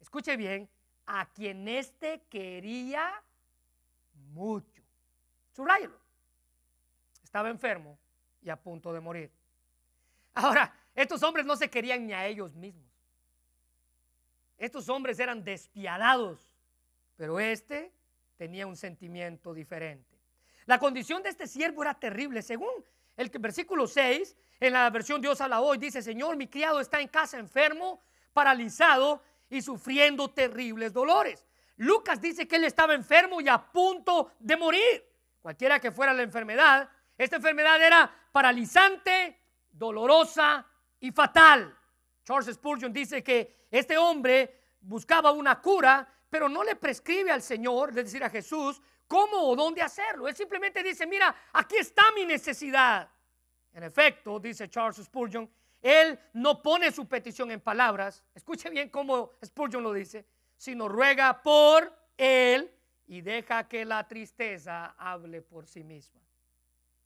escuche 0.00 0.36
bien, 0.36 0.68
a 1.06 1.26
quien 1.26 1.66
éste 1.66 2.22
quería 2.28 3.22
mucho. 4.32 4.82
Subrayelo. 5.52 5.98
Estaba 7.22 7.48
enfermo 7.48 7.98
y 8.42 8.50
a 8.50 8.56
punto 8.56 8.92
de 8.92 9.00
morir. 9.00 9.30
Ahora, 10.34 10.72
estos 10.94 11.22
hombres 11.22 11.46
no 11.46 11.56
se 11.56 11.70
querían 11.70 12.06
ni 12.06 12.12
a 12.12 12.26
ellos 12.26 12.54
mismos. 12.54 12.84
Estos 14.58 14.88
hombres 14.88 15.18
eran 15.18 15.44
despiadados, 15.44 16.40
pero 17.16 17.40
este 17.40 17.92
tenía 18.36 18.66
un 18.66 18.76
sentimiento 18.76 19.54
diferente. 19.54 20.20
La 20.66 20.78
condición 20.78 21.22
de 21.22 21.30
este 21.30 21.46
siervo 21.46 21.82
era 21.82 21.94
terrible. 21.94 22.42
Según 22.42 22.70
el 23.16 23.28
versículo 23.30 23.86
6, 23.86 24.36
en 24.60 24.72
la 24.72 24.90
versión 24.90 25.20
Dios 25.20 25.40
habla 25.40 25.60
hoy, 25.60 25.78
dice, 25.78 26.02
Señor, 26.02 26.36
mi 26.36 26.48
criado 26.48 26.80
está 26.80 27.00
en 27.00 27.08
casa 27.08 27.38
enfermo, 27.38 28.02
paralizado 28.32 29.22
y 29.48 29.62
sufriendo 29.62 30.30
terribles 30.30 30.92
dolores. 30.92 31.46
Lucas 31.76 32.20
dice 32.20 32.48
que 32.48 32.56
él 32.56 32.64
estaba 32.64 32.94
enfermo 32.94 33.40
y 33.40 33.48
a 33.48 33.58
punto 33.58 34.32
de 34.38 34.56
morir. 34.56 35.04
Cualquiera 35.40 35.78
que 35.78 35.92
fuera 35.92 36.12
la 36.12 36.22
enfermedad, 36.22 36.88
esta 37.16 37.36
enfermedad 37.36 37.80
era 37.80 38.10
paralizante, 38.32 39.38
dolorosa 39.70 40.66
y 41.00 41.12
fatal. 41.12 41.76
Charles 42.24 42.54
Spurgeon 42.54 42.92
dice 42.92 43.22
que 43.22 43.66
este 43.70 43.96
hombre 43.96 44.74
buscaba 44.80 45.30
una 45.30 45.60
cura 45.60 46.08
pero 46.28 46.48
no 46.48 46.64
le 46.64 46.76
prescribe 46.76 47.30
al 47.30 47.42
Señor, 47.42 47.90
es 47.90 47.96
decir, 47.96 48.24
a 48.24 48.30
Jesús, 48.30 48.80
cómo 49.06 49.38
o 49.48 49.56
dónde 49.56 49.82
hacerlo. 49.82 50.28
Él 50.28 50.34
simplemente 50.34 50.82
dice, 50.82 51.06
mira, 51.06 51.34
aquí 51.52 51.76
está 51.76 52.10
mi 52.12 52.24
necesidad. 52.24 53.08
En 53.72 53.82
efecto, 53.82 54.40
dice 54.40 54.68
Charles 54.68 54.96
Spurgeon, 55.04 55.48
él 55.82 56.18
no 56.32 56.62
pone 56.62 56.90
su 56.90 57.06
petición 57.06 57.50
en 57.50 57.60
palabras, 57.60 58.24
escuche 58.34 58.70
bien 58.70 58.88
cómo 58.88 59.32
Spurgeon 59.44 59.82
lo 59.82 59.92
dice, 59.92 60.26
sino 60.56 60.88
ruega 60.88 61.42
por 61.42 61.92
él 62.16 62.72
y 63.06 63.20
deja 63.20 63.68
que 63.68 63.84
la 63.84 64.06
tristeza 64.08 64.94
hable 64.98 65.42
por 65.42 65.66
sí 65.66 65.84
misma. 65.84 66.20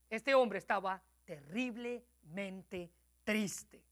Este 0.08 0.34
hombre 0.34 0.58
estaba 0.58 1.02
terriblemente 1.24 2.90
triste. 3.24 3.82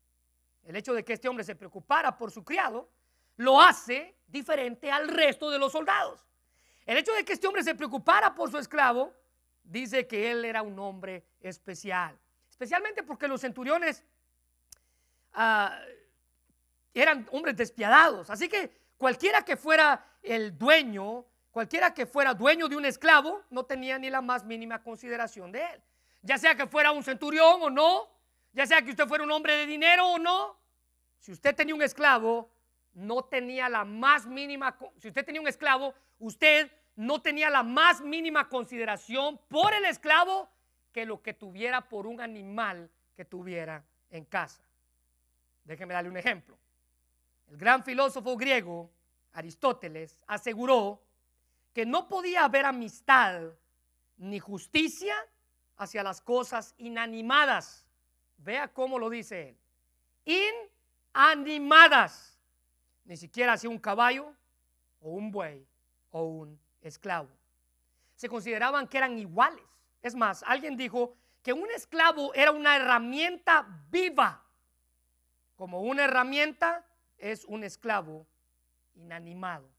El 0.65 0.77
hecho 0.77 0.95
de 0.95 1.05
que 1.05 1.15
este 1.15 1.29
hombre 1.29 1.45
se 1.45 1.55
preocupara 1.55 2.17
por 2.17 2.31
su 2.31 2.45
criado 2.45 2.89
lo 3.39 3.61
hace 3.61 4.17
diferente 4.27 4.91
al 4.91 5.09
resto 5.09 5.51
de 5.51 5.59
los 5.59 5.73
soldados. 5.73 6.25
El 6.85 6.99
hecho 6.99 7.13
de 7.13 7.25
que 7.25 7.33
este 7.33 7.47
hombre 7.47 7.63
se 7.63 7.75
preocupara 7.75 8.35
por 8.35 8.51
su 8.51 8.59
esclavo 8.59 9.15
dice 9.63 10.07
que 10.07 10.31
él 10.31 10.45
era 10.45 10.63
un 10.63 10.79
hombre 10.79 11.25
especial, 11.41 12.19
especialmente 12.49 13.03
porque 13.03 13.29
los 13.29 13.41
centuriones 13.41 14.05
ah, 15.33 15.79
eran 16.95 17.29
hombres 17.31 17.57
despiadados. 17.57 18.29
Así 18.31 18.49
que 18.49 18.71
cualquiera 18.97 19.45
que 19.45 19.57
fuera 19.57 20.05
el 20.23 20.59
dueño, 20.59 21.25
cualquiera 21.51 21.95
que 21.95 22.07
fuera 22.07 22.35
dueño 22.35 22.69
de 22.69 22.77
un 22.77 22.87
esclavo, 22.87 23.45
no 23.51 23.65
tenía 23.65 23.99
ni 23.99 24.11
la 24.11 24.21
más 24.21 24.45
mínima 24.45 24.83
consideración 24.83 25.53
de 25.53 25.65
él. 25.65 25.83
Ya 26.23 26.39
sea 26.39 26.57
que 26.57 26.67
fuera 26.67 26.91
un 26.91 27.05
centurión 27.05 27.63
o 27.63 27.71
no, 27.71 28.09
ya 28.53 28.67
sea 28.67 28.83
que 28.83 28.91
usted 28.91 29.07
fuera 29.07 29.23
un 29.23 29.31
hombre 29.31 29.55
de 29.57 29.67
dinero 29.67 30.09
o 30.09 30.19
no, 30.19 30.59
si 31.21 31.33
usted 31.33 31.55
tenía 31.55 31.75
un 31.75 31.83
esclavo, 31.83 32.51
no 32.99 33.25
tenía 33.25 33.69
la 33.69 33.85
más 33.85 34.27
mínima, 34.27 34.77
si 34.99 35.09
usted 35.09 35.25
tenía 35.25 35.41
un 35.41 35.47
esclavo, 35.47 35.95
usted 36.19 36.71
no 36.97 37.23
tenía 37.23 37.49
la 37.49 37.63
más 37.63 38.01
mínima 38.01 38.49
consideración 38.49 39.41
por 39.49 39.73
el 39.73 39.85
esclavo 39.85 40.49
que 40.93 41.07
lo 41.07 41.23
que 41.23 41.33
tuviera 41.33 41.89
por 41.89 42.09
un 42.09 42.21
animal 42.21 42.91
que 43.15 43.25
tuviera 43.25 43.85
en 44.11 44.25
casa. 44.25 44.65
Déjeme 45.63 45.95
darle 45.95 46.11
un 46.11 46.17
ejemplo. 46.17 46.59
El 47.47 47.57
gran 47.57 47.85
filósofo 47.85 48.37
griego 48.37 48.91
Aristóteles 49.33 50.19
aseguró 50.27 51.01
que 51.73 51.87
no 51.87 52.09
podía 52.09 52.45
haber 52.45 52.67
amistad 52.67 53.43
ni 54.17 54.41
justicia 54.41 55.15
hacia 55.77 56.03
las 56.03 56.21
cosas 56.21 56.75
inanimadas. 56.79 57.87
Vea 58.39 58.67
cómo 58.67 58.99
lo 58.99 59.09
dice 59.09 59.57
él. 60.25 60.51
Inanimadas 61.15 62.38
ni 63.09 63.17
siquiera 63.17 63.55
hacia 63.55 63.71
un 63.71 63.79
caballo 63.79 64.35
o 65.01 65.09
un 65.09 65.31
buey 65.31 65.67
o 66.11 66.25
un 66.25 66.61
esclavo. 66.83 67.31
Se 68.15 68.29
consideraban 68.29 68.87
que 68.87 68.99
eran 68.99 69.19
iguales. 69.19 69.65
Es 70.03 70.15
más, 70.15 70.45
alguien 70.47 70.77
dijo 70.77 71.17
que 71.43 71.55
un 71.55 71.71
esclavo 71.71 72.35
era 72.35 72.53
una 72.53 72.77
herramienta 72.77 73.67
viva. 73.91 74.45
Como 75.57 75.81
una 75.81 76.05
herramienta 76.05 76.85
es 77.17 77.47
un 77.47 77.65
esclavo 77.65 78.27
inanimado. 78.95 79.71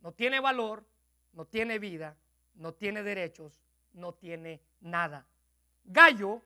No 0.00 0.12
tiene 0.12 0.38
valor, 0.38 0.86
no 1.32 1.46
tiene 1.46 1.80
vida, 1.80 2.16
no 2.54 2.74
tiene 2.74 3.02
derechos, 3.02 3.60
no 3.92 4.14
tiene 4.14 4.62
nada. 4.80 5.26
Gallo, 5.82 6.42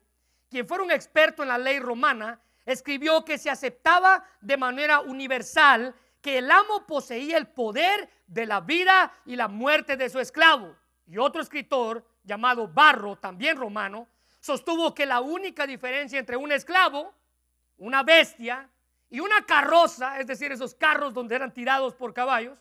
quien 0.49 0.67
fuera 0.67 0.83
un 0.83 0.93
experto 0.93 1.43
en 1.43 1.49
la 1.49 1.59
ley 1.59 1.79
romana, 1.79 2.41
escribió 2.65 3.23
que 3.23 3.37
se 3.37 3.51
aceptaba 3.51 4.25
de 4.41 4.57
manera 4.57 5.01
universal 5.01 5.95
que 6.23 6.39
el 6.39 6.51
amo 6.51 6.87
poseía 6.87 7.37
el 7.37 7.49
poder 7.49 8.09
de 8.29 8.47
la 8.47 8.61
vida 8.61 9.13
y 9.27 9.37
la 9.37 9.49
muerte 9.49 9.97
de 9.97 10.09
su 10.09 10.21
esclavo. 10.21 10.77
Y 11.07 11.19
otro 11.19 11.43
escritor 11.43 12.07
llamado 12.23 12.69
Barro, 12.69 13.17
también 13.17 13.57
romano, 13.57 14.09
sostuvo 14.41 14.95
que 14.95 15.05
la 15.05 15.21
única 15.21 15.67
diferencia 15.67 16.19
entre 16.19 16.37
un 16.37 16.53
esclavo, 16.53 17.13
una 17.77 18.05
bestia 18.05 18.71
y 19.11 19.21
una 19.21 19.45
carroza, 19.45 20.21
es 20.21 20.27
decir, 20.27 20.53
esos 20.53 20.75
carros 20.75 21.13
donde 21.13 21.35
eran 21.35 21.53
tirados 21.53 21.95
por 21.95 22.15
caballos, 22.15 22.59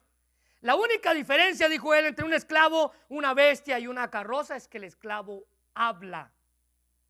La 0.63 0.75
única 0.75 1.15
diferencia, 1.15 1.67
dijo 1.67 1.95
él, 1.95 2.05
entre 2.05 2.23
un 2.23 2.33
esclavo, 2.33 2.91
una 3.09 3.33
bestia 3.33 3.79
y 3.79 3.87
una 3.87 4.11
carroza 4.11 4.55
es 4.55 4.67
que 4.67 4.77
el 4.77 4.83
esclavo 4.83 5.43
habla 5.73 6.31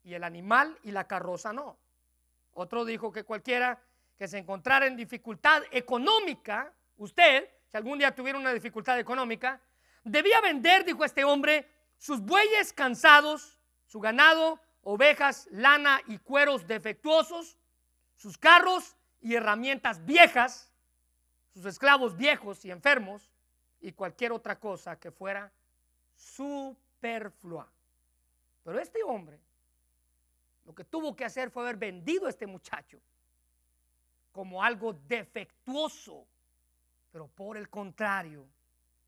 y 0.03 0.13
el 0.13 0.23
animal 0.23 0.79
y 0.83 0.91
la 0.91 1.05
carroza 1.05 1.51
no. 1.51 1.77
Otro 2.53 2.85
dijo 2.85 3.11
que 3.11 3.25
cualquiera 3.25 3.81
que 4.21 4.27
se 4.27 4.37
encontrara 4.37 4.85
en 4.85 4.95
dificultad 4.95 5.63
económica, 5.71 6.71
usted, 6.97 7.49
si 7.71 7.75
algún 7.75 7.97
día 7.97 8.13
tuviera 8.13 8.37
una 8.37 8.53
dificultad 8.53 8.99
económica, 8.99 9.59
debía 10.03 10.39
vender, 10.41 10.85
dijo 10.85 11.03
este 11.03 11.23
hombre, 11.23 11.67
sus 11.97 12.21
bueyes 12.21 12.71
cansados, 12.71 13.59
su 13.87 13.99
ganado, 13.99 14.59
ovejas, 14.83 15.47
lana 15.49 16.01
y 16.05 16.19
cueros 16.19 16.67
defectuosos, 16.67 17.57
sus 18.15 18.37
carros 18.37 18.95
y 19.21 19.33
herramientas 19.33 20.05
viejas, 20.05 20.71
sus 21.51 21.65
esclavos 21.65 22.15
viejos 22.15 22.63
y 22.63 22.69
enfermos, 22.69 23.27
y 23.79 23.91
cualquier 23.91 24.33
otra 24.33 24.59
cosa 24.59 24.99
que 24.99 25.09
fuera 25.09 25.51
superflua. 26.13 27.67
Pero 28.63 28.79
este 28.79 29.01
hombre 29.01 29.39
lo 30.63 30.75
que 30.75 30.83
tuvo 30.83 31.15
que 31.15 31.25
hacer 31.25 31.49
fue 31.49 31.63
haber 31.63 31.77
vendido 31.77 32.27
a 32.27 32.29
este 32.29 32.45
muchacho 32.45 33.01
como 34.31 34.63
algo 34.63 34.93
defectuoso. 34.93 36.27
Pero 37.11 37.27
por 37.27 37.57
el 37.57 37.69
contrario, 37.69 38.47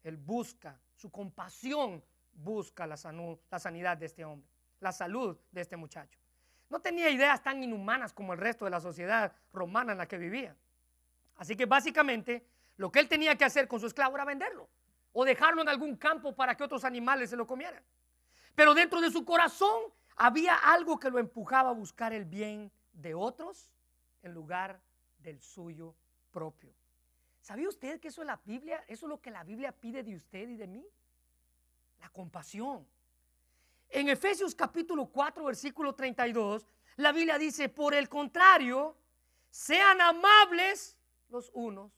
él 0.04 0.18
busca, 0.18 0.80
su 0.96 1.10
compasión 1.10 2.04
busca 2.34 2.86
la, 2.88 2.98
sanidad 2.98 3.98
de 3.98 4.08
este 4.08 4.26
hombre, 4.26 4.50
la 4.80 4.92
salud 4.92 5.38
de 5.52 5.62
este 5.62 5.78
muchacho. 5.78 6.20
No 6.70 6.80
tenía 6.80 7.10
ideas 7.10 7.42
tan 7.42 7.64
inhumanas 7.64 8.14
como 8.14 8.34
el 8.34 8.40
resto 8.40 8.66
de 8.66 8.72
la 8.72 8.82
sociedad 8.82 9.32
romana 9.52 9.92
en 9.92 10.00
la 10.00 10.08
que 10.08 10.18
vivía. 10.18 10.56
Así 11.36 11.56
que 11.56 11.66
básicamente 11.66 12.46
lo 12.78 12.92
que 12.92 13.00
él 13.00 13.08
tenía 13.08 13.36
que 13.36 13.46
hacer 13.46 13.68
con 13.68 13.80
su 13.80 13.88
esclavo 13.88 14.16
era 14.16 14.26
venderlo 14.26 14.70
o 15.12 15.24
dejarlo 15.24 15.62
en 15.62 15.70
algún 15.70 15.96
campo 15.96 16.36
para 16.36 16.56
que 16.56 16.64
otros 16.64 16.84
animales 16.84 17.30
se 17.30 17.38
lo 17.38 17.46
comieran. 17.46 17.84
Pero 18.56 18.74
dentro 18.74 19.00
de 19.02 19.12
su 19.12 19.24
corazón 19.24 19.84
había 20.16 20.56
algo 20.56 21.00
que 21.00 21.10
lo 21.10 21.20
empujaba 21.20 21.70
a 21.70 21.74
buscar 21.74 22.14
el 22.14 22.26
bien 22.26 22.72
de 22.92 23.14
otros 23.14 23.72
en 24.22 24.34
lugar 24.34 24.80
del 25.24 25.42
suyo 25.42 25.96
propio. 26.32 26.74
¿Sabía 27.42 27.68
usted 27.68 28.00
que 28.00 28.10
eso 28.10 28.22
es 28.22 28.28
la 28.28 28.40
Biblia? 28.46 28.84
Eso 28.88 29.06
es 29.06 29.10
lo 29.10 29.22
que 29.22 29.32
la 29.32 29.44
Biblia 29.44 29.72
pide 29.72 30.04
de 30.04 30.16
usted 30.16 30.48
y 30.48 30.56
de 30.56 30.68
mí. 30.68 30.86
La 32.00 32.10
compasión. 32.10 32.88
En 33.90 34.10
Efesios 34.10 34.56
capítulo 34.56 35.06
4, 35.08 35.44
versículo 35.44 35.94
32, 35.94 36.66
la 36.98 37.12
Biblia 37.12 37.38
dice, 37.38 37.70
por 37.70 37.94
el 37.94 38.10
contrario, 38.10 38.96
sean 39.50 40.02
amables 40.02 40.98
los 41.30 41.52
unos 41.54 41.92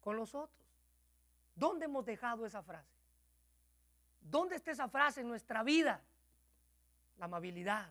con 0.00 0.16
los 0.16 0.34
otros. 0.34 0.66
¿Dónde 1.54 1.86
hemos 1.86 2.04
dejado 2.04 2.46
esa 2.46 2.62
frase? 2.62 2.88
¿Dónde 4.20 4.56
está 4.56 4.70
esa 4.70 4.88
frase 4.88 5.22
en 5.22 5.28
nuestra 5.28 5.62
vida? 5.62 6.02
La 7.18 7.24
amabilidad, 7.24 7.90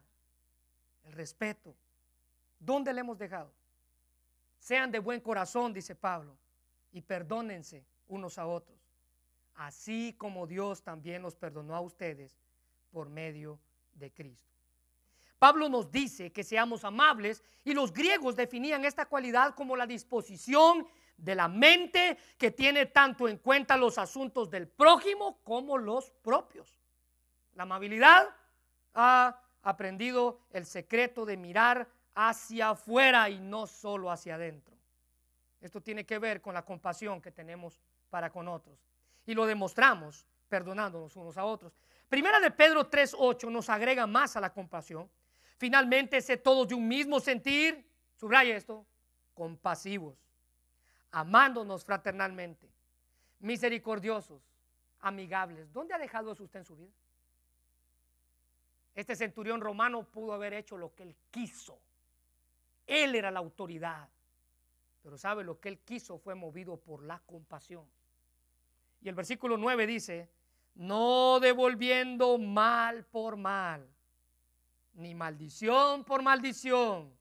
el 1.06 1.14
respeto. 1.14 1.76
¿Dónde 2.60 2.94
le 2.94 3.02
hemos 3.02 3.18
dejado? 3.18 3.52
Sean 4.60 4.92
de 4.92 5.00
buen 5.00 5.22
corazón, 5.22 5.74
dice 5.74 5.96
Pablo, 5.96 6.38
y 6.92 7.02
perdónense 7.02 7.86
unos 8.08 8.38
a 8.38 8.46
otros, 8.46 8.78
así 9.56 10.16
como 10.18 10.46
Dios 10.46 10.84
también 10.84 11.22
los 11.22 11.36
perdonó 11.36 11.76
a 11.76 11.82
ustedes 11.82 12.38
por 12.92 13.10
medio 13.10 13.60
de 13.94 14.12
Cristo. 14.12 14.50
Pablo 15.38 15.70
nos 15.70 15.90
dice 15.90 16.32
que 16.32 16.44
seamos 16.44 16.84
amables 16.84 17.44
y 17.64 17.74
los 17.74 17.94
griegos 17.94 18.36
definían 18.36 18.84
esta 18.84 19.06
cualidad 19.06 19.56
como 19.56 19.78
la 19.78 19.88
disposición 19.88 20.86
de 21.16 21.36
la 21.36 21.48
mente 21.48 22.18
que 22.38 22.52
tiene 22.52 22.88
tanto 22.88 23.28
en 23.28 23.38
cuenta 23.38 23.78
los 23.78 23.98
asuntos 23.98 24.50
del 24.50 24.68
prójimo 24.68 25.40
como 25.44 25.78
los 25.78 26.12
propios. 26.12 26.80
La 27.54 27.64
amabilidad 27.64 28.28
ha 28.94 29.42
aprendido 29.62 30.42
el 30.52 30.66
secreto 30.66 31.26
de 31.26 31.38
mirar 31.38 31.88
hacia 32.28 32.72
afuera 32.72 33.30
y 33.30 33.40
no 33.40 33.66
solo 33.66 34.12
hacia 34.12 34.36
adentro. 34.36 34.76
Esto 35.62 35.82
tiene 35.82 36.06
que 36.06 36.20
ver 36.20 36.42
con 36.42 36.54
la 36.54 36.66
compasión 36.66 37.22
que 37.22 37.32
tenemos 37.32 37.80
para 38.10 38.30
con 38.30 38.48
otros. 38.48 38.78
Y 39.26 39.34
lo 39.34 39.46
demostramos 39.46 40.26
perdonándonos 40.50 41.16
unos 41.16 41.38
a 41.38 41.46
otros. 41.46 41.74
Primera 42.10 42.40
de 42.40 42.52
Pedro 42.52 42.90
3.8 42.90 43.52
nos 43.52 43.70
agrega 43.70 44.08
más 44.08 44.36
a 44.36 44.42
la 44.42 44.52
compasión. 44.52 45.10
Finalmente, 45.58 46.22
sé 46.22 46.38
todos 46.38 46.68
de 46.68 46.76
un 46.76 46.88
mismo 46.88 47.20
sentir, 47.20 47.88
subraya 48.16 48.56
esto, 48.56 48.86
compasivos 49.34 50.18
amándonos 51.12 51.84
fraternalmente, 51.84 52.70
misericordiosos, 53.40 54.42
amigables. 55.00 55.72
¿Dónde 55.72 55.94
ha 55.94 55.98
dejado 55.98 56.32
eso 56.32 56.44
usted 56.44 56.60
en 56.60 56.66
su 56.66 56.76
vida? 56.76 56.92
Este 58.94 59.16
centurión 59.16 59.62
romano 59.62 60.04
pudo 60.04 60.34
haber 60.34 60.54
hecho 60.54 60.78
lo 60.78 60.94
que 60.94 61.04
él 61.04 61.16
quiso. 61.32 61.80
Él 62.90 63.14
era 63.14 63.30
la 63.30 63.40
autoridad. 63.40 64.10
Pero 65.04 65.16
sabe, 65.16 65.44
lo 65.44 65.60
que 65.60 65.70
él 65.70 65.80
quiso 65.80 66.18
fue 66.18 66.34
movido 66.34 66.78
por 66.78 67.04
la 67.04 67.20
compasión. 67.20 67.86
Y 69.00 69.08
el 69.08 69.16
versículo 69.16 69.58
9 69.58 69.86
dice, 69.86 70.30
no 70.74 71.40
devolviendo 71.40 72.40
mal 72.40 73.06
por 73.06 73.38
mal, 73.38 73.88
ni 74.94 75.14
maldición 75.14 76.04
por 76.04 76.24
maldición, 76.24 77.16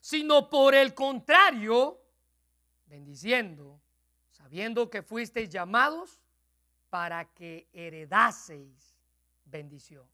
sino 0.00 0.50
por 0.50 0.74
el 0.74 0.94
contrario, 0.94 1.98
bendiciendo, 2.84 3.80
sabiendo 4.30 4.90
que 4.90 5.02
fuisteis 5.02 5.48
llamados 5.48 6.20
para 6.90 7.24
que 7.32 7.70
heredaseis 7.72 9.02
bendición. 9.46 10.06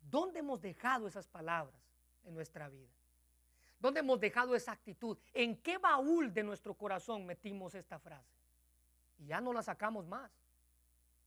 ¿Dónde 0.00 0.38
hemos 0.38 0.60
dejado 0.60 1.08
esas 1.08 1.26
palabras 1.26 1.80
en 2.22 2.34
nuestra 2.34 2.68
vida? 2.68 2.95
¿Dónde 3.78 4.00
hemos 4.00 4.18
dejado 4.20 4.54
esa 4.54 4.72
actitud? 4.72 5.18
¿En 5.34 5.56
qué 5.62 5.78
baúl 5.78 6.32
de 6.32 6.42
nuestro 6.42 6.74
corazón 6.74 7.26
metimos 7.26 7.74
esta 7.74 7.98
frase? 7.98 8.34
Y 9.18 9.26
ya 9.26 9.40
no 9.40 9.52
la 9.52 9.62
sacamos 9.62 10.06
más. 10.06 10.30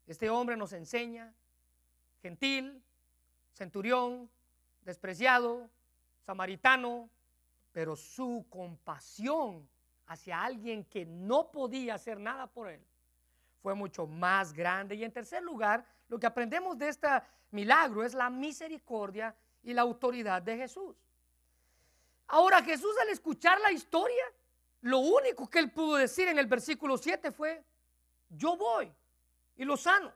Este 0.08 0.30
hombre 0.30 0.58
nos 0.58 0.74
enseña, 0.74 1.34
gentil, 2.22 2.84
centurión, 3.54 4.30
despreciado, 4.82 5.70
samaritano, 6.26 7.10
pero 7.72 7.96
su 7.96 8.46
compasión 8.50 9.70
hacia 10.08 10.44
alguien 10.44 10.84
que 10.86 11.06
no 11.06 11.52
podía 11.52 11.94
hacer 11.94 12.20
nada 12.20 12.48
por 12.48 12.68
él, 12.68 12.82
fue 13.62 13.76
mucho 13.76 14.08
más 14.08 14.54
grande. 14.54 14.96
Y 14.96 15.04
en 15.04 15.12
tercer 15.12 15.44
lugar, 15.44 15.86
lo 16.08 16.20
que 16.20 16.26
aprendemos 16.26 16.78
de 16.78 16.90
este 16.90 17.08
milagro 17.52 18.04
es 18.04 18.16
la 18.16 18.30
misericordia 18.30 19.36
y 19.62 19.74
la 19.74 19.82
autoridad 19.82 20.42
de 20.42 20.58
Jesús. 20.58 20.96
Ahora 22.30 22.64
Jesús 22.64 22.96
al 23.02 23.10
escuchar 23.10 23.60
la 23.62 23.72
historia, 23.72 24.24
lo 24.82 25.00
único 25.00 25.50
que 25.50 25.60
él 25.60 25.72
pudo 25.72 25.98
decir 25.98 26.28
en 26.28 26.40
el 26.40 26.48
versículo 26.48 26.98
7 26.98 27.32
fue, 27.32 27.64
yo 28.30 28.56
voy 28.56 28.92
y 29.58 29.66
lo 29.66 29.78
sano, 29.78 30.12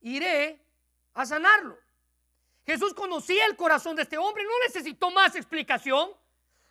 iré 0.00 0.60
a 1.14 1.26
sanarlo. 1.26 1.78
Jesús 2.64 2.94
conocía 2.94 3.46
el 3.46 3.54
corazón 3.54 3.94
de 3.94 4.02
este 4.02 4.18
hombre, 4.18 4.42
no 4.42 4.66
necesitó 4.66 5.10
más 5.10 5.36
explicación. 5.36 6.10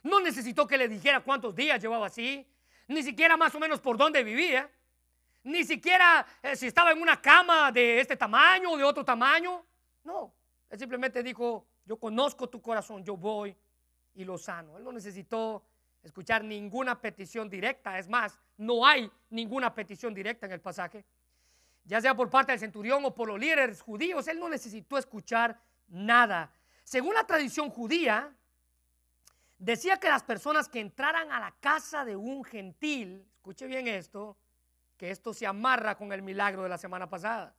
No 0.05 0.19
necesitó 0.19 0.67
que 0.67 0.77
le 0.77 0.87
dijera 0.87 1.21
cuántos 1.21 1.55
días 1.55 1.81
llevaba 1.81 2.05
así, 2.05 2.47
ni 2.87 3.01
siquiera 3.01 3.35
más 3.37 3.55
o 3.55 3.59
menos 3.59 3.81
por 3.81 3.97
dónde 3.97 4.23
vivía, 4.23 4.69
ni 5.41 5.63
siquiera 5.63 6.23
eh, 6.43 6.55
si 6.55 6.67
estaba 6.67 6.91
en 6.91 7.01
una 7.01 7.19
cama 7.19 7.71
de 7.71 7.99
este 7.99 8.15
tamaño 8.15 8.69
o 8.69 8.77
de 8.77 8.83
otro 8.83 9.03
tamaño. 9.03 9.65
No, 10.03 10.31
él 10.69 10.77
simplemente 10.77 11.23
dijo, 11.23 11.65
yo 11.85 11.97
conozco 11.97 12.47
tu 12.47 12.61
corazón, 12.61 13.03
yo 13.03 13.17
voy 13.17 13.57
y 14.15 14.23
lo 14.23 14.37
sano. 14.37 14.77
Él 14.77 14.83
no 14.83 14.91
necesitó 14.91 15.63
escuchar 16.03 16.43
ninguna 16.43 16.99
petición 16.99 17.49
directa, 17.49 17.97
es 17.99 18.07
más, 18.07 18.37
no 18.57 18.85
hay 18.85 19.11
ninguna 19.29 19.73
petición 19.73 20.13
directa 20.13 20.45
en 20.45 20.51
el 20.51 20.61
pasaje, 20.61 21.03
ya 21.83 22.01
sea 22.01 22.15
por 22.15 22.29
parte 22.29 22.51
del 22.51 22.59
centurión 22.59 23.03
o 23.05 23.13
por 23.13 23.27
los 23.27 23.39
líderes 23.39 23.81
judíos, 23.81 24.27
él 24.27 24.39
no 24.39 24.49
necesitó 24.49 24.97
escuchar 24.97 25.59
nada. 25.87 26.51
Según 26.83 27.13
la 27.13 27.25
tradición 27.25 27.69
judía, 27.69 28.31
decía 29.57 29.97
que 29.97 30.09
las 30.09 30.23
personas 30.23 30.69
que 30.69 30.79
entraran 30.79 31.31
a 31.31 31.39
la 31.39 31.51
casa 31.59 32.05
de 32.05 32.15
un 32.15 32.43
gentil, 32.43 33.25
escuche 33.35 33.67
bien 33.67 33.87
esto, 33.87 34.37
que 34.97 35.11
esto 35.11 35.33
se 35.33 35.45
amarra 35.45 35.95
con 35.95 36.11
el 36.13 36.21
milagro 36.21 36.63
de 36.63 36.69
la 36.69 36.77
semana 36.77 37.09
pasada. 37.09 37.55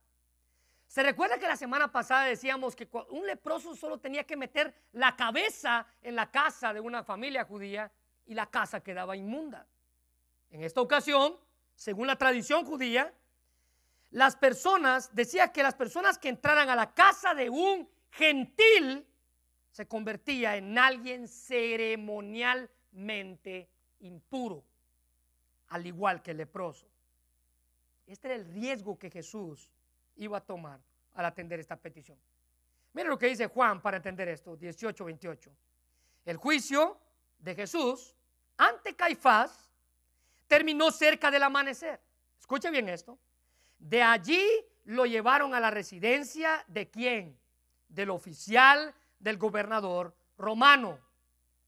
Se 0.87 1.03
recuerda 1.03 1.37
que 1.37 1.47
la 1.47 1.57
semana 1.57 1.91
pasada 1.91 2.23
decíamos 2.23 2.75
que 2.75 2.89
un 3.09 3.27
leproso 3.27 3.75
solo 3.75 3.99
tenía 3.99 4.23
que 4.23 4.37
meter 4.37 4.73
la 4.93 5.15
cabeza 5.15 5.85
en 6.01 6.15
la 6.15 6.31
casa 6.31 6.73
de 6.73 6.79
una 6.79 7.03
familia 7.03 7.43
judía 7.43 7.91
y 8.25 8.33
la 8.33 8.49
casa 8.49 8.81
quedaba 8.81 9.15
inmunda. 9.17 9.67
En 10.49 10.63
esta 10.63 10.81
ocasión, 10.81 11.37
según 11.75 12.07
la 12.07 12.15
tradición 12.15 12.65
judía, 12.65 13.13
las 14.11 14.37
personas, 14.37 15.13
decía 15.13 15.51
que 15.51 15.61
las 15.61 15.75
personas 15.75 16.17
que 16.17 16.29
entraran 16.29 16.69
a 16.69 16.75
la 16.75 16.93
casa 16.93 17.33
de 17.33 17.49
un 17.49 17.89
gentil 18.11 19.05
se 19.69 19.85
convertía 19.87 20.55
en 20.55 20.77
alguien 20.77 21.27
ceremonialmente 21.27 23.69
impuro, 23.99 24.63
al 25.67 25.85
igual 25.85 26.23
que 26.23 26.31
el 26.31 26.37
leproso. 26.37 26.87
Este 28.07 28.29
era 28.29 28.35
el 28.35 28.45
riesgo 28.45 28.97
que 28.97 29.11
Jesús 29.11 29.69
iba 30.17 30.37
a 30.37 30.41
tomar 30.41 30.79
al 31.13 31.25
atender 31.25 31.59
esta 31.59 31.75
petición. 31.75 32.17
Mira 32.93 33.09
lo 33.09 33.17
que 33.17 33.27
dice 33.27 33.47
Juan 33.47 33.81
para 33.81 33.97
entender 33.97 34.27
esto, 34.27 34.55
18, 34.55 35.05
28. 35.05 35.51
El 36.25 36.37
juicio 36.37 36.99
de 37.39 37.55
Jesús 37.55 38.15
ante 38.57 38.95
Caifás 38.95 39.71
terminó 40.47 40.91
cerca 40.91 41.29
del 41.29 41.43
amanecer. 41.43 41.99
Escuche 42.39 42.69
bien 42.71 42.89
esto. 42.89 43.17
De 43.77 44.01
allí 44.01 44.43
lo 44.85 45.05
llevaron 45.05 45.53
a 45.53 45.59
la 45.59 45.69
residencia 45.69 46.63
de 46.67 46.89
quién? 46.89 47.37
Del 47.87 48.09
oficial 48.09 48.93
del 49.19 49.37
gobernador 49.37 50.15
romano. 50.37 50.99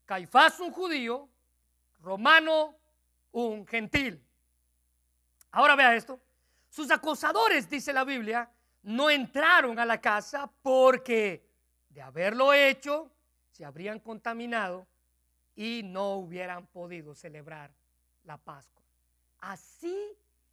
Caifás 0.05 0.59
un 0.59 0.71
judío, 0.71 1.29
romano 2.01 2.75
un 3.31 3.67
gentil. 3.67 4.23
Ahora 5.51 5.75
vea 5.75 5.95
esto. 5.95 6.19
Sus 6.79 6.91
acosadores, 6.91 7.69
dice 7.69 7.91
la 7.91 8.05
Biblia, 8.05 8.49
no 8.83 9.09
entraron 9.09 9.77
a 9.79 9.85
la 9.85 9.99
casa 9.99 10.49
porque 10.61 11.45
de 11.89 12.01
haberlo 12.01 12.53
hecho 12.53 13.11
se 13.51 13.65
habrían 13.65 13.99
contaminado 13.99 14.87
y 15.57 15.81
no 15.83 16.13
hubieran 16.13 16.67
podido 16.67 17.13
celebrar 17.13 17.69
la 18.23 18.37
Pascua. 18.37 18.81
Así 19.39 19.93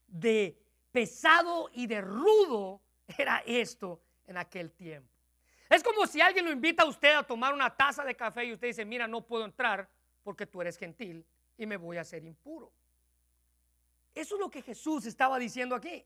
de 0.09 0.61
pesado 0.91 1.71
y 1.73 1.87
de 1.87 2.01
rudo 2.01 2.81
era 3.17 3.45
esto 3.47 4.01
en 4.27 4.37
aquel 4.37 4.73
tiempo. 4.73 5.09
Es 5.71 5.81
como 5.81 6.09
si 6.09 6.21
alguien 6.21 6.45
lo 6.45 6.51
invita 6.51 6.83
a 6.83 6.87
usted 6.87 7.15
a 7.15 7.23
tomar 7.23 7.55
una 7.55 7.71
taza 7.71 8.03
de 8.03 8.17
café 8.17 8.47
y 8.47 8.53
usted 8.53 8.67
dice, 8.67 8.85
mira, 8.85 9.07
no 9.07 9.25
puedo 9.25 9.45
entrar 9.45 9.89
porque 10.25 10.45
tú 10.45 10.61
eres 10.61 10.77
gentil 10.77 11.25
y 11.57 11.67
me 11.67 11.77
voy 11.77 11.99
a 11.99 12.01
hacer 12.01 12.25
impuro. 12.25 12.73
Eso 14.13 14.35
es 14.35 14.41
lo 14.41 14.51
que 14.51 14.63
Jesús 14.63 15.07
estaba 15.07 15.39
diciendo 15.39 15.77
aquí. 15.77 16.05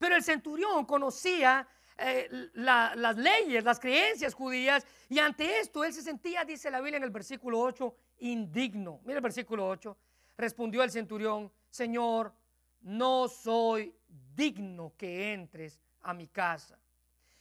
Pero 0.00 0.16
el 0.16 0.22
centurión 0.22 0.86
conocía 0.86 1.68
eh, 1.98 2.48
las 2.54 3.16
leyes, 3.18 3.62
las 3.62 3.78
creencias 3.78 4.32
judías, 4.32 4.86
y 5.10 5.18
ante 5.18 5.60
esto 5.60 5.84
él 5.84 5.92
se 5.92 6.00
sentía, 6.00 6.42
dice 6.42 6.70
la 6.70 6.80
Biblia 6.80 6.96
en 6.96 7.02
el 7.02 7.10
versículo 7.10 7.60
8, 7.60 7.94
indigno. 8.20 9.00
Mira 9.04 9.18
el 9.18 9.22
versículo 9.22 9.68
8. 9.68 9.94
Respondió 10.38 10.82
el 10.82 10.90
centurión, 10.90 11.52
Señor, 11.68 12.32
no 12.80 13.28
soy 13.28 13.94
digno 14.34 14.94
que 14.96 15.34
entres 15.34 15.78
a 16.00 16.14
mi 16.14 16.28
casa. 16.28 16.78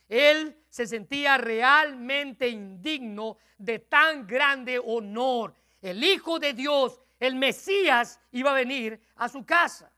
Él 0.10 0.62
se 0.68 0.86
sentía 0.86 1.38
realmente 1.38 2.50
indigno 2.50 3.38
de 3.58 3.80
tan 3.80 4.28
grande 4.28 4.82
honor. 4.84 5.56
El 5.82 6.04
Hijo 6.04 6.40
de 6.40 6.52
Dios, 6.52 7.00
el 7.22 7.36
Mesías, 7.36 8.20
iba 8.34 8.52
a 8.52 8.56
venir 8.56 9.00
a 9.16 9.30
su 9.30 9.46
casa. 9.46 9.90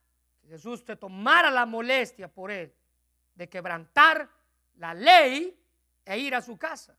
Jesús 0.51 0.83
te 0.83 0.97
tomara 0.97 1.49
la 1.49 1.65
molestia 1.65 2.27
por 2.27 2.51
él 2.51 2.75
de 3.35 3.47
quebrantar 3.47 4.29
la 4.75 4.93
ley 4.93 5.57
e 6.03 6.19
ir 6.19 6.35
a 6.35 6.41
su 6.41 6.57
casa. 6.57 6.93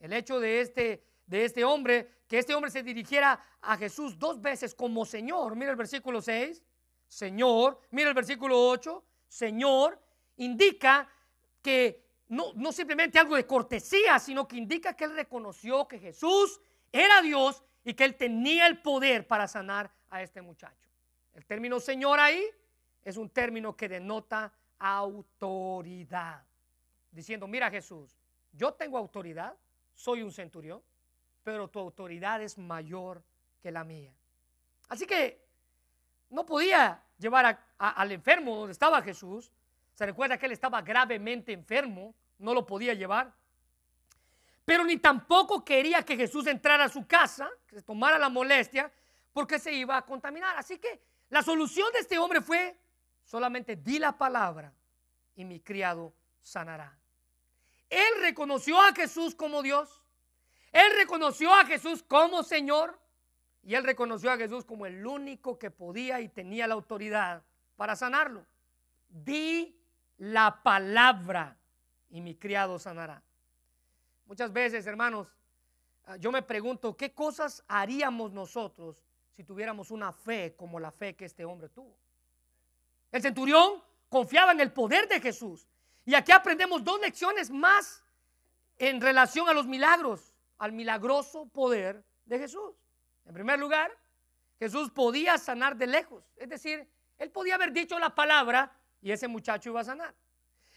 El 0.00 0.14
hecho 0.14 0.40
de 0.40 0.62
este, 0.62 1.04
de 1.26 1.44
este 1.44 1.64
hombre, 1.64 2.22
que 2.26 2.38
este 2.38 2.54
hombre 2.54 2.70
se 2.70 2.82
dirigiera 2.82 3.44
a 3.60 3.76
Jesús 3.76 4.18
dos 4.18 4.40
veces 4.40 4.74
como 4.74 5.04
Señor, 5.04 5.54
mira 5.54 5.70
el 5.70 5.76
versículo 5.76 6.22
6, 6.22 6.62
Señor, 7.06 7.78
mira 7.90 8.08
el 8.08 8.14
versículo 8.14 8.58
8, 8.58 9.04
Señor, 9.28 10.00
indica 10.36 11.10
que 11.60 12.06
no, 12.28 12.54
no 12.54 12.72
simplemente 12.72 13.18
algo 13.18 13.36
de 13.36 13.46
cortesía, 13.46 14.18
sino 14.18 14.48
que 14.48 14.56
indica 14.56 14.96
que 14.96 15.04
él 15.04 15.14
reconoció 15.14 15.86
que 15.86 15.98
Jesús 15.98 16.58
era 16.90 17.20
Dios 17.20 17.62
y 17.84 17.92
que 17.92 18.04
él 18.06 18.16
tenía 18.16 18.66
el 18.66 18.80
poder 18.80 19.26
para 19.26 19.46
sanar 19.46 19.92
a 20.08 20.22
este 20.22 20.40
muchacho. 20.40 20.88
El 21.34 21.44
término 21.44 21.80
Señor 21.80 22.18
ahí 22.18 22.42
es 23.08 23.16
un 23.16 23.30
término 23.30 23.74
que 23.74 23.88
denota 23.88 24.52
autoridad. 24.78 26.42
Diciendo, 27.10 27.46
mira 27.46 27.70
Jesús, 27.70 28.14
yo 28.52 28.74
tengo 28.74 28.98
autoridad, 28.98 29.56
soy 29.94 30.22
un 30.22 30.30
centurión, 30.30 30.82
pero 31.42 31.68
tu 31.68 31.78
autoridad 31.78 32.42
es 32.42 32.58
mayor 32.58 33.22
que 33.62 33.70
la 33.70 33.82
mía. 33.82 34.12
Así 34.88 35.06
que 35.06 35.42
no 36.28 36.44
podía 36.44 37.02
llevar 37.18 37.58
al 37.78 38.12
enfermo 38.12 38.56
donde 38.56 38.72
estaba 38.72 39.00
Jesús. 39.00 39.50
Se 39.94 40.04
recuerda 40.04 40.36
que 40.36 40.46
él 40.46 40.52
estaba 40.52 40.82
gravemente 40.82 41.52
enfermo, 41.52 42.14
no 42.38 42.52
lo 42.52 42.66
podía 42.66 42.92
llevar. 42.92 43.32
Pero 44.66 44.84
ni 44.84 44.98
tampoco 44.98 45.64
quería 45.64 46.02
que 46.02 46.14
Jesús 46.14 46.46
entrara 46.46 46.84
a 46.84 46.88
su 46.90 47.06
casa, 47.06 47.48
que 47.66 47.76
se 47.76 47.82
tomara 47.82 48.18
la 48.18 48.28
molestia, 48.28 48.92
porque 49.32 49.58
se 49.58 49.72
iba 49.72 49.96
a 49.96 50.02
contaminar. 50.02 50.58
Así 50.58 50.78
que 50.78 51.00
la 51.30 51.42
solución 51.42 51.90
de 51.94 52.00
este 52.00 52.18
hombre 52.18 52.42
fue 52.42 52.76
Solamente 53.28 53.76
di 53.76 53.98
la 53.98 54.16
palabra 54.16 54.72
y 55.36 55.44
mi 55.44 55.60
criado 55.60 56.14
sanará. 56.40 56.98
Él 57.90 58.22
reconoció 58.22 58.80
a 58.80 58.94
Jesús 58.94 59.34
como 59.34 59.62
Dios. 59.62 60.02
Él 60.72 60.90
reconoció 60.96 61.52
a 61.52 61.66
Jesús 61.66 62.02
como 62.02 62.42
Señor. 62.42 62.98
Y 63.62 63.74
él 63.74 63.84
reconoció 63.84 64.30
a 64.30 64.38
Jesús 64.38 64.64
como 64.64 64.86
el 64.86 65.06
único 65.06 65.58
que 65.58 65.70
podía 65.70 66.22
y 66.22 66.30
tenía 66.30 66.66
la 66.66 66.72
autoridad 66.72 67.42
para 67.76 67.96
sanarlo. 67.96 68.46
Di 69.10 69.78
la 70.16 70.62
palabra 70.62 71.58
y 72.08 72.22
mi 72.22 72.34
criado 72.34 72.78
sanará. 72.78 73.22
Muchas 74.24 74.50
veces, 74.54 74.86
hermanos, 74.86 75.28
ah, 76.06 76.16
yo 76.16 76.32
me 76.32 76.40
pregunto, 76.40 76.96
¿qué 76.96 77.12
cosas 77.12 77.62
haríamos 77.68 78.32
nosotros 78.32 79.04
si 79.36 79.44
tuviéramos 79.44 79.90
una 79.90 80.12
fe 80.12 80.54
como 80.56 80.80
la 80.80 80.90
fe 80.90 81.14
que 81.14 81.26
este 81.26 81.44
hombre 81.44 81.68
tuvo? 81.68 82.07
El 83.10 83.22
centurión 83.22 83.82
confiaba 84.08 84.52
en 84.52 84.60
el 84.60 84.72
poder 84.72 85.08
de 85.08 85.20
Jesús. 85.20 85.68
Y 86.04 86.14
aquí 86.14 86.32
aprendemos 86.32 86.82
dos 86.84 87.00
lecciones 87.00 87.50
más 87.50 88.02
en 88.78 89.00
relación 89.00 89.48
a 89.48 89.52
los 89.52 89.66
milagros, 89.66 90.32
al 90.58 90.72
milagroso 90.72 91.46
poder 91.46 92.04
de 92.24 92.38
Jesús. 92.38 92.74
En 93.26 93.34
primer 93.34 93.58
lugar, 93.58 93.90
Jesús 94.58 94.90
podía 94.90 95.38
sanar 95.38 95.76
de 95.76 95.86
lejos. 95.86 96.24
Es 96.36 96.48
decir, 96.48 96.88
él 97.18 97.30
podía 97.30 97.56
haber 97.56 97.72
dicho 97.72 97.98
la 97.98 98.14
palabra 98.14 98.72
y 99.00 99.12
ese 99.12 99.28
muchacho 99.28 99.70
iba 99.70 99.80
a 99.80 99.84
sanar. 99.84 100.14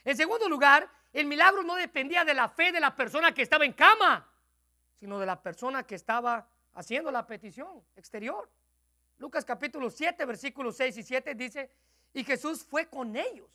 En 0.04 0.17
segundo 0.17 0.50
lugar, 0.50 0.89
el 1.13 1.26
milagro 1.26 1.63
no 1.63 1.76
dependía 1.76 2.24
de 2.24 2.34
la 2.34 2.50
fe 2.50 2.72
de 2.72 2.80
la 2.80 2.96
persona 2.96 3.34
que 3.34 3.41
estaba 3.41 3.65
en 3.65 3.74
cama, 3.74 4.28
sino 5.00 5.20
de 5.20 5.26
la 5.26 5.41
persona 5.41 5.84
que 5.84 5.96
estaba 5.96 6.48
haciendo 6.74 7.12
la 7.12 7.26
petición 7.26 7.84
exterior. 7.96 8.50
Lucas 9.17 9.46
capítulo 9.46 9.89
7, 9.89 10.26
versículos 10.26 10.78
6 10.78 10.98
y 10.98 11.04
7 11.04 11.36
dice, 11.36 11.72
y 12.13 12.24
Jesús 12.24 12.63
fue 12.63 12.88
con 12.88 13.15
ellos. 13.15 13.50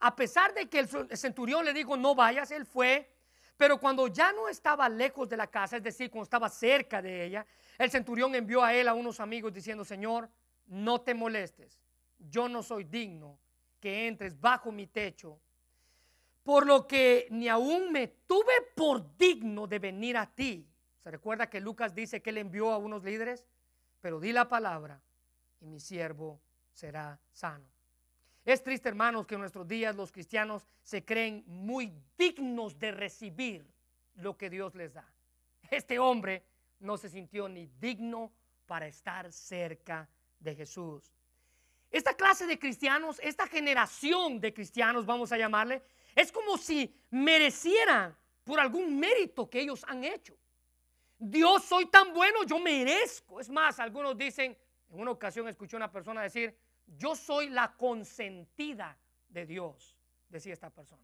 A 0.00 0.14
pesar 0.14 0.52
de 0.54 0.68
que 0.68 0.80
el 0.80 1.16
centurión 1.16 1.64
le 1.64 1.72
dijo, 1.72 1.96
no 1.96 2.14
vayas, 2.14 2.50
él 2.50 2.66
fue. 2.66 3.10
Pero 3.56 3.78
cuando 3.78 4.08
ya 4.08 4.32
no 4.32 4.48
estaba 4.48 4.88
lejos 4.88 5.28
de 5.28 5.36
la 5.36 5.46
casa, 5.46 5.76
es 5.76 5.82
decir, 5.82 6.10
cuando 6.10 6.24
estaba 6.24 6.48
cerca 6.48 7.00
de 7.00 7.24
ella, 7.24 7.46
el 7.78 7.90
centurión 7.90 8.34
envió 8.34 8.62
a 8.62 8.74
él 8.74 8.88
a 8.88 8.94
unos 8.94 9.20
amigos 9.20 9.52
diciendo, 9.52 9.84
Señor, 9.84 10.28
no 10.66 11.00
te 11.00 11.14
molestes, 11.14 11.80
yo 12.18 12.48
no 12.48 12.62
soy 12.62 12.84
digno 12.84 13.38
que 13.80 14.08
entres 14.08 14.40
bajo 14.40 14.72
mi 14.72 14.86
techo, 14.86 15.38
por 16.42 16.66
lo 16.66 16.86
que 16.86 17.26
ni 17.30 17.48
aún 17.48 17.92
me 17.92 18.08
tuve 18.08 18.52
por 18.74 19.16
digno 19.16 19.66
de 19.66 19.78
venir 19.78 20.16
a 20.16 20.26
ti. 20.26 20.68
¿Se 20.98 21.10
recuerda 21.10 21.48
que 21.48 21.60
Lucas 21.60 21.94
dice 21.94 22.22
que 22.22 22.30
él 22.30 22.38
envió 22.38 22.72
a 22.72 22.78
unos 22.78 23.04
líderes? 23.04 23.46
Pero 24.00 24.20
di 24.20 24.32
la 24.32 24.48
palabra 24.48 25.00
y 25.60 25.66
mi 25.66 25.80
siervo 25.80 26.40
será 26.72 27.18
sano. 27.32 27.73
Es 28.44 28.62
triste, 28.62 28.90
hermanos, 28.90 29.26
que 29.26 29.34
en 29.34 29.40
nuestros 29.40 29.66
días 29.66 29.96
los 29.96 30.12
cristianos 30.12 30.66
se 30.82 31.04
creen 31.04 31.44
muy 31.46 31.92
dignos 32.18 32.78
de 32.78 32.92
recibir 32.92 33.66
lo 34.16 34.36
que 34.36 34.50
Dios 34.50 34.74
les 34.74 34.92
da. 34.92 35.06
Este 35.70 35.98
hombre 35.98 36.44
no 36.80 36.98
se 36.98 37.08
sintió 37.08 37.48
ni 37.48 37.66
digno 37.80 38.32
para 38.66 38.86
estar 38.86 39.32
cerca 39.32 40.08
de 40.38 40.54
Jesús. 40.54 41.10
Esta 41.90 42.14
clase 42.14 42.46
de 42.46 42.58
cristianos, 42.58 43.18
esta 43.22 43.46
generación 43.46 44.40
de 44.40 44.52
cristianos, 44.52 45.06
vamos 45.06 45.32
a 45.32 45.38
llamarle, 45.38 45.82
es 46.14 46.30
como 46.30 46.58
si 46.58 46.94
merecieran 47.10 48.14
por 48.44 48.60
algún 48.60 48.98
mérito 48.98 49.48
que 49.48 49.60
ellos 49.60 49.84
han 49.88 50.04
hecho. 50.04 50.36
Dios, 51.18 51.64
soy 51.64 51.86
tan 51.86 52.12
bueno, 52.12 52.44
yo 52.44 52.58
merezco. 52.58 53.40
Es 53.40 53.48
más, 53.48 53.78
algunos 53.80 54.16
dicen, 54.18 54.56
en 54.90 55.00
una 55.00 55.12
ocasión 55.12 55.48
escuché 55.48 55.76
a 55.76 55.78
una 55.78 55.90
persona 55.90 56.20
decir, 56.20 56.54
yo 56.86 57.16
soy 57.16 57.48
la 57.48 57.74
consentida 57.76 58.96
de 59.28 59.46
Dios, 59.46 59.96
decía 60.28 60.52
esta 60.52 60.70
persona. 60.70 61.02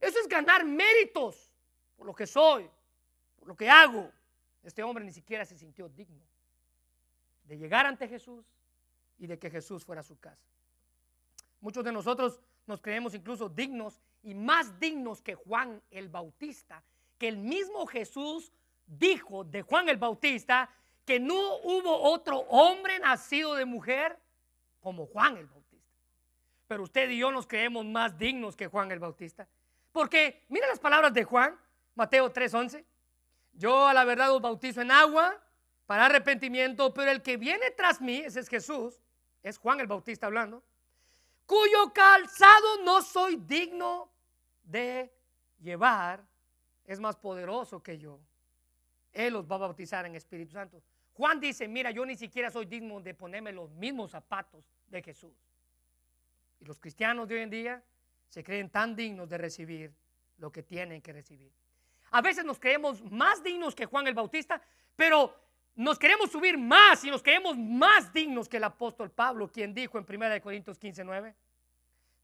Eso 0.00 0.18
es 0.20 0.28
ganar 0.28 0.64
méritos 0.64 1.50
por 1.96 2.06
lo 2.06 2.14
que 2.14 2.26
soy, 2.26 2.68
por 3.36 3.48
lo 3.48 3.56
que 3.56 3.68
hago. 3.68 4.10
Este 4.62 4.82
hombre 4.82 5.04
ni 5.04 5.12
siquiera 5.12 5.44
se 5.44 5.56
sintió 5.56 5.88
digno 5.88 6.22
de 7.44 7.56
llegar 7.56 7.86
ante 7.86 8.08
Jesús 8.08 8.44
y 9.18 9.26
de 9.26 9.38
que 9.38 9.50
Jesús 9.50 9.84
fuera 9.84 10.00
a 10.00 10.04
su 10.04 10.18
casa. 10.18 10.46
Muchos 11.60 11.84
de 11.84 11.92
nosotros 11.92 12.40
nos 12.66 12.80
creemos 12.80 13.14
incluso 13.14 13.48
dignos 13.48 14.00
y 14.22 14.34
más 14.34 14.78
dignos 14.78 15.22
que 15.22 15.34
Juan 15.34 15.80
el 15.90 16.08
Bautista, 16.08 16.82
que 17.18 17.28
el 17.28 17.38
mismo 17.38 17.86
Jesús 17.86 18.52
dijo 18.86 19.44
de 19.44 19.62
Juan 19.62 19.88
el 19.88 19.96
Bautista 19.96 20.68
que 21.04 21.20
no 21.20 21.58
hubo 21.58 22.02
otro 22.02 22.40
hombre 22.48 22.98
nacido 22.98 23.54
de 23.54 23.64
mujer 23.64 24.18
como 24.86 25.04
Juan 25.06 25.36
el 25.36 25.46
Bautista. 25.48 25.90
pero 26.68 26.84
usted 26.84 27.10
y 27.10 27.18
yo 27.18 27.32
nos 27.32 27.44
creemos 27.44 27.84
más 27.84 28.16
dignos 28.16 28.54
que 28.54 28.68
Juan 28.68 28.92
el 28.92 29.00
Bautista. 29.00 29.48
Porque 29.90 30.44
mira 30.48 30.68
las 30.68 30.78
palabras 30.78 31.12
de 31.12 31.24
Juan, 31.24 31.58
Mateo 31.96 32.32
3:11. 32.32 32.84
Yo 33.52 33.88
a 33.88 33.92
la 33.92 34.04
verdad 34.04 34.32
os 34.32 34.40
bautizo 34.40 34.80
en 34.80 34.92
agua 34.92 35.42
para 35.86 36.06
arrepentimiento, 36.06 36.94
pero 36.94 37.10
el 37.10 37.20
que 37.20 37.36
viene 37.36 37.72
tras 37.72 38.00
mí, 38.00 38.18
ese 38.18 38.38
es 38.38 38.48
Jesús, 38.48 39.02
es 39.42 39.58
Juan 39.58 39.80
el 39.80 39.88
Bautista 39.88 40.26
hablando, 40.26 40.62
cuyo 41.46 41.92
calzado 41.92 42.84
no 42.84 43.02
soy 43.02 43.34
digno 43.34 44.08
de 44.62 45.12
llevar, 45.58 46.24
es 46.84 47.00
más 47.00 47.16
poderoso 47.16 47.82
que 47.82 47.98
yo. 47.98 48.20
Él 49.12 49.32
los 49.32 49.50
va 49.50 49.56
a 49.56 49.66
bautizar 49.66 50.06
en 50.06 50.14
Espíritu 50.14 50.52
Santo. 50.52 50.80
Juan 51.16 51.40
dice, 51.40 51.66
mira, 51.66 51.90
yo 51.90 52.04
ni 52.04 52.14
siquiera 52.14 52.50
soy 52.50 52.66
digno 52.66 53.00
de 53.00 53.14
ponerme 53.14 53.50
los 53.50 53.70
mismos 53.70 54.10
zapatos 54.10 54.70
de 54.88 55.02
Jesús. 55.02 55.32
Y 56.60 56.66
los 56.66 56.78
cristianos 56.78 57.26
de 57.26 57.36
hoy 57.36 57.40
en 57.40 57.50
día 57.50 57.82
se 58.28 58.44
creen 58.44 58.68
tan 58.68 58.94
dignos 58.94 59.26
de 59.30 59.38
recibir 59.38 59.94
lo 60.36 60.52
que 60.52 60.62
tienen 60.62 61.00
que 61.00 61.14
recibir. 61.14 61.50
A 62.10 62.20
veces 62.20 62.44
nos 62.44 62.58
creemos 62.58 63.02
más 63.10 63.42
dignos 63.42 63.74
que 63.74 63.86
Juan 63.86 64.06
el 64.06 64.14
Bautista, 64.14 64.60
pero 64.94 65.34
nos 65.74 65.98
queremos 65.98 66.30
subir 66.30 66.58
más 66.58 67.02
y 67.02 67.10
nos 67.10 67.22
creemos 67.22 67.56
más 67.56 68.12
dignos 68.12 68.46
que 68.46 68.58
el 68.58 68.64
apóstol 68.64 69.10
Pablo, 69.10 69.50
quien 69.50 69.72
dijo 69.72 69.98
en 69.98 70.06
1 70.06 70.42
Corintios 70.42 70.78
15, 70.78 71.02
9, 71.02 71.34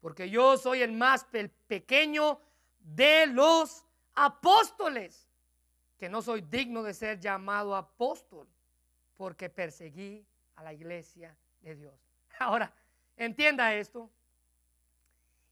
porque 0.01 0.29
yo 0.29 0.59
soy 0.59 0.83
el 0.83 0.93
más 0.93 1.27
pequeño 1.67 2.39
de 2.79 3.27
los 3.27 3.87
apóstoles, 4.15 5.27
que 5.97 6.11
no 6.11 6.21
soy 6.21 6.43
digno 6.43 6.83
de 6.83 6.93
ser 6.93 7.19
llamado 7.19 7.75
apóstol, 7.75 8.47
porque 9.23 9.49
perseguí 9.49 10.27
a 10.57 10.65
la 10.65 10.73
iglesia 10.73 11.39
de 11.61 11.77
Dios. 11.77 11.95
Ahora, 12.41 12.75
entienda 13.17 13.73
esto. 13.73 14.11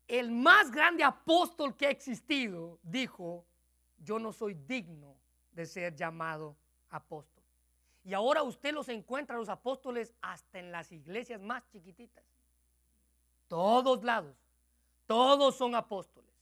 El 0.08 0.32
más 0.32 0.72
grande 0.72 1.04
apóstol 1.04 1.76
que 1.76 1.86
ha 1.86 1.90
existido 1.90 2.80
dijo, 2.82 3.46
yo 3.96 4.18
no 4.18 4.32
soy 4.32 4.54
digno 4.54 5.14
de 5.52 5.66
ser 5.66 5.94
llamado 5.94 6.56
apóstol. 6.88 7.44
Y 8.02 8.12
ahora 8.12 8.42
usted 8.42 8.74
los 8.74 8.88
encuentra 8.88 9.36
los 9.36 9.48
apóstoles 9.48 10.16
hasta 10.20 10.58
en 10.58 10.72
las 10.72 10.90
iglesias 10.90 11.40
más 11.40 11.64
chiquititas. 11.68 12.24
Todos 13.46 14.02
lados. 14.02 14.34
Todos 15.06 15.54
son 15.54 15.76
apóstoles. 15.76 16.34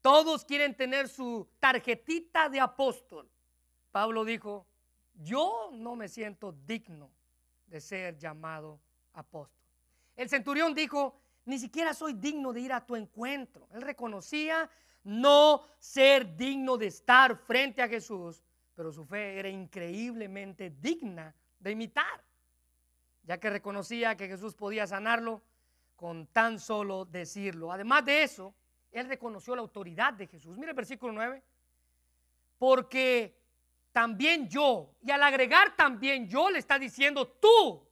Todos 0.00 0.44
quieren 0.44 0.76
tener 0.76 1.08
su 1.08 1.48
tarjetita 1.58 2.48
de 2.48 2.60
apóstol. 2.60 3.28
Pablo 3.90 4.24
dijo, 4.24 4.64
yo 5.18 5.70
no 5.72 5.96
me 5.96 6.08
siento 6.08 6.52
digno 6.52 7.10
de 7.66 7.80
ser 7.80 8.18
llamado 8.18 8.80
apóstol. 9.12 9.58
El 10.16 10.28
centurión 10.28 10.74
dijo, 10.74 11.20
ni 11.44 11.58
siquiera 11.58 11.94
soy 11.94 12.14
digno 12.14 12.52
de 12.52 12.60
ir 12.60 12.72
a 12.72 12.84
tu 12.84 12.96
encuentro. 12.96 13.68
Él 13.72 13.82
reconocía 13.82 14.70
no 15.04 15.62
ser 15.78 16.36
digno 16.36 16.76
de 16.76 16.88
estar 16.88 17.36
frente 17.36 17.82
a 17.82 17.88
Jesús, 17.88 18.44
pero 18.74 18.92
su 18.92 19.04
fe 19.04 19.38
era 19.38 19.48
increíblemente 19.48 20.70
digna 20.70 21.34
de 21.58 21.70
imitar, 21.72 22.22
ya 23.22 23.38
que 23.38 23.50
reconocía 23.50 24.16
que 24.16 24.28
Jesús 24.28 24.54
podía 24.54 24.86
sanarlo 24.86 25.42
con 25.96 26.26
tan 26.28 26.60
solo 26.60 27.04
decirlo. 27.04 27.72
Además 27.72 28.04
de 28.04 28.22
eso, 28.22 28.54
él 28.92 29.08
reconoció 29.08 29.54
la 29.54 29.62
autoridad 29.62 30.12
de 30.14 30.26
Jesús. 30.26 30.56
Mira 30.56 30.70
el 30.70 30.76
versículo 30.76 31.12
9. 31.12 31.42
Porque 32.58 33.37
también 33.92 34.48
yo, 34.48 34.94
y 35.02 35.10
al 35.10 35.22
agregar 35.22 35.76
también 35.76 36.28
yo, 36.28 36.50
le 36.50 36.58
está 36.58 36.78
diciendo 36.78 37.26
tú, 37.26 37.86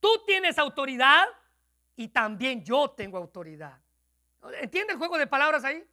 tú 0.00 0.08
tienes 0.26 0.58
autoridad 0.58 1.26
y 1.96 2.08
también 2.08 2.64
yo 2.64 2.90
tengo 2.90 3.16
autoridad. 3.18 3.80
¿Entiende 4.60 4.92
el 4.92 4.98
juego 4.98 5.18
de 5.18 5.26
palabras 5.26 5.64
ahí? 5.64 5.84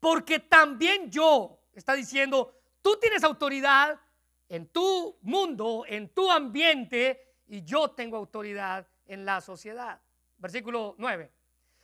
Porque 0.00 0.40
también 0.40 1.10
yo, 1.10 1.58
está 1.72 1.94
diciendo, 1.94 2.54
tú 2.82 2.96
tienes 3.00 3.22
autoridad 3.24 4.00
en 4.48 4.68
tu 4.68 5.18
mundo, 5.22 5.84
en 5.86 6.08
tu 6.08 6.30
ambiente, 6.30 7.34
y 7.48 7.62
yo 7.62 7.90
tengo 7.90 8.16
autoridad 8.16 8.86
en 9.06 9.24
la 9.24 9.40
sociedad. 9.40 10.00
Versículo 10.38 10.94
9. 10.98 11.30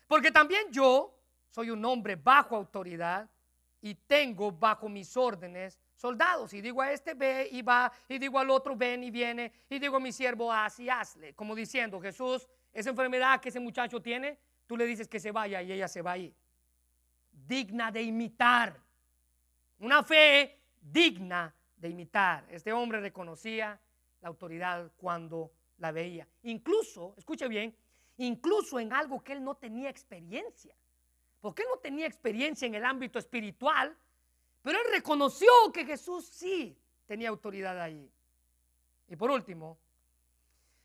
Porque 0.08 0.30
también 0.30 0.70
yo 0.70 1.18
soy 1.50 1.70
un 1.70 1.84
hombre 1.84 2.16
bajo 2.16 2.56
autoridad 2.56 3.28
y 3.80 3.94
tengo 3.94 4.52
bajo 4.52 4.88
mis 4.88 5.16
órdenes 5.16 5.78
soldados. 6.02 6.52
Y 6.52 6.60
digo 6.60 6.82
a 6.82 6.90
este 6.90 7.14
ve 7.14 7.48
y 7.50 7.62
va, 7.62 7.90
y 8.08 8.18
digo 8.18 8.38
al 8.40 8.50
otro 8.50 8.74
ven 8.74 9.04
y 9.04 9.10
viene, 9.10 9.52
y 9.70 9.78
digo 9.78 9.96
a 9.96 10.00
mi 10.00 10.10
siervo 10.10 10.52
haz 10.52 10.80
y 10.80 10.90
hazle. 10.90 11.32
Como 11.34 11.54
diciendo, 11.54 12.00
Jesús, 12.00 12.48
esa 12.72 12.90
enfermedad 12.90 13.40
que 13.40 13.50
ese 13.50 13.60
muchacho 13.60 14.02
tiene, 14.02 14.36
tú 14.66 14.76
le 14.76 14.84
dices 14.84 15.06
que 15.06 15.20
se 15.20 15.30
vaya 15.30 15.62
y 15.62 15.70
ella 15.70 15.86
se 15.86 16.02
va 16.02 16.12
a 16.12 16.18
ir. 16.18 16.34
Digna 17.30 17.92
de 17.92 18.02
imitar. 18.02 18.76
Una 19.78 20.02
fe 20.02 20.58
digna 20.80 21.54
de 21.76 21.88
imitar. 21.90 22.46
Este 22.50 22.72
hombre 22.72 23.00
reconocía 23.00 23.80
la 24.20 24.28
autoridad 24.28 24.90
cuando 24.96 25.52
la 25.78 25.92
veía. 25.92 26.26
Incluso, 26.42 27.14
escuche 27.16 27.46
bien, 27.46 27.76
incluso 28.16 28.80
en 28.80 28.92
algo 28.92 29.22
que 29.22 29.34
él 29.34 29.44
no 29.44 29.54
tenía 29.54 29.88
experiencia. 29.88 30.74
Porque 31.40 31.62
él 31.62 31.68
no 31.72 31.78
tenía 31.78 32.06
experiencia 32.06 32.66
en 32.66 32.74
el 32.74 32.84
ámbito 32.84 33.20
espiritual, 33.20 33.96
pero 34.62 34.78
él 34.78 34.86
reconoció 34.90 35.48
que 35.72 35.84
Jesús 35.84 36.24
sí 36.26 36.76
tenía 37.06 37.28
autoridad 37.28 37.80
ahí. 37.80 38.10
Y 39.08 39.16
por 39.16 39.30
último, 39.30 39.78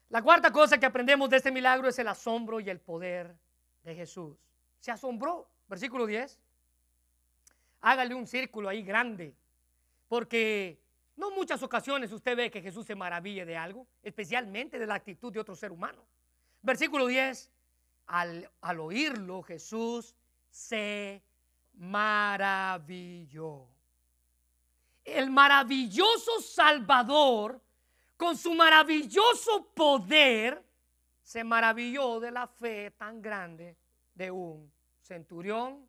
la 0.10 0.22
cuarta 0.22 0.52
cosa 0.52 0.78
que 0.78 0.86
aprendemos 0.86 1.30
de 1.30 1.38
este 1.38 1.52
milagro 1.52 1.88
es 1.88 2.00
el 2.00 2.08
asombro 2.08 2.60
y 2.60 2.70
el 2.70 2.80
poder 2.80 3.36
de 3.84 3.96
Jesús. 3.96 4.38
Se 4.80 4.92
asombró. 4.92 5.48
Versículo 5.68 6.06
10. 6.06 6.40
Hágale 7.82 8.16
un 8.16 8.26
círculo 8.26 8.70
ahí 8.70 8.84
grande. 8.84 9.36
Porque 10.08 10.80
no 11.18 11.32
muchas 11.32 11.62
ocasiones 11.62 12.12
usted 12.12 12.38
ve 12.38 12.50
que 12.50 12.62
Jesús 12.62 12.86
se 12.86 12.96
maraville 12.96 13.46
de 13.46 13.58
algo, 13.58 13.86
especialmente 14.02 14.80
de 14.80 14.88
la 14.88 14.96
actitud 14.96 15.32
de 15.32 15.40
otro 15.40 15.56
ser 15.56 15.72
humano. 15.72 16.04
Versículo 16.62 17.06
10. 17.06 17.52
Al, 18.08 18.50
al 18.62 18.80
oírlo, 18.80 19.44
Jesús 19.44 20.16
se 20.50 21.22
maravilló. 21.78 23.68
El 25.04 25.30
maravilloso 25.30 26.42
Salvador, 26.42 27.62
con 28.18 28.38
su 28.38 28.54
maravilloso 28.54 29.72
poder, 29.74 30.64
se 31.22 31.44
maravilló 31.44 32.20
de 32.20 32.32
la 32.32 32.48
fe 32.48 32.92
tan 32.92 33.22
grande 33.22 33.78
de 34.14 34.32
un 34.32 34.72
centurión 35.02 35.88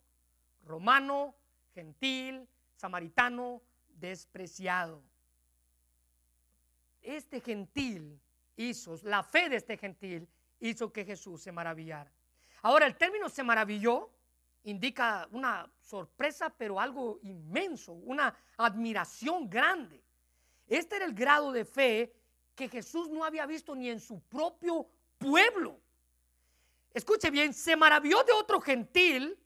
romano, 0.65 1.35
gentil, 1.75 2.49
samaritano, 2.77 3.63
despreciado. 3.89 5.03
Este 7.01 7.41
gentil 7.41 8.21
hizo, 8.57 8.99
la 9.05 9.23
fe 9.23 9.49
de 9.49 9.57
este 9.57 9.77
gentil 9.77 10.29
hizo 10.61 10.93
que 10.93 11.05
Jesús 11.05 11.41
se 11.43 11.53
maravillara. 11.53 12.13
Ahora, 12.63 12.87
el 12.87 12.97
término 12.97 13.29
se 13.29 13.43
maravilló 13.43 14.11
indica 14.69 15.27
una 15.33 15.71
sorpresa, 15.81 16.51
pero 16.51 16.79
algo 16.79 17.19
inmenso, 17.23 17.93
una 17.93 18.35
admiración 18.59 19.49
grande. 19.49 20.03
Este 20.67 20.97
era 20.97 21.07
el 21.07 21.15
grado 21.15 21.53
de 21.53 21.65
fe 21.65 22.15
que 22.55 22.69
Jesús 22.69 23.09
no 23.09 23.25
había 23.25 23.47
visto 23.47 23.75
ni 23.75 23.89
en 23.89 23.99
su 23.99 24.21
propio 24.21 24.87
pueblo. 25.17 25.81
Escuche 26.93 27.31
bien, 27.31 27.55
se 27.55 27.77
maravilló 27.77 28.23
de 28.25 28.33
otro 28.33 28.61
gentil, 28.61 29.39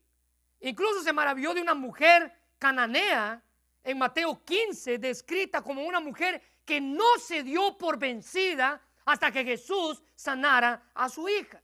incluso 0.60 1.02
se 1.02 1.12
maravilló 1.12 1.54
de 1.54 1.62
una 1.62 1.74
mujer 1.74 2.32
cananea 2.58 3.40
en 3.84 3.98
Mateo 3.98 4.42
15, 4.44 4.98
descrita 4.98 5.62
como 5.62 5.82
una 5.82 6.00
mujer 6.00 6.42
que 6.64 6.80
no 6.80 7.18
se 7.18 7.44
dio 7.44 7.78
por 7.78 7.96
vencida 7.96 8.80
hasta 9.04 9.30
que 9.30 9.44
Jesús 9.44 10.02
sanara 10.16 10.90
a 10.94 11.08
su 11.08 11.28
hija. 11.28 11.61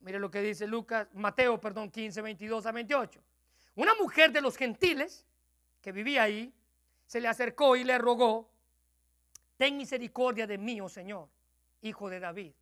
Mire 0.00 0.18
lo 0.18 0.30
que 0.30 0.40
dice 0.40 0.66
Lucas, 0.66 1.08
Mateo, 1.14 1.60
perdón, 1.60 1.90
15, 1.90 2.22
22 2.22 2.66
a 2.66 2.72
28. 2.72 3.20
Una 3.76 3.94
mujer 3.94 4.32
de 4.32 4.40
los 4.40 4.56
gentiles 4.56 5.26
que 5.80 5.92
vivía 5.92 6.24
ahí 6.24 6.52
se 7.06 7.20
le 7.20 7.28
acercó 7.28 7.76
y 7.76 7.84
le 7.84 7.98
rogó, 7.98 8.50
ten 9.56 9.76
misericordia 9.76 10.46
de 10.46 10.58
mí, 10.58 10.80
oh 10.80 10.88
Señor, 10.88 11.28
hijo 11.82 12.08
de 12.08 12.20
David 12.20 12.52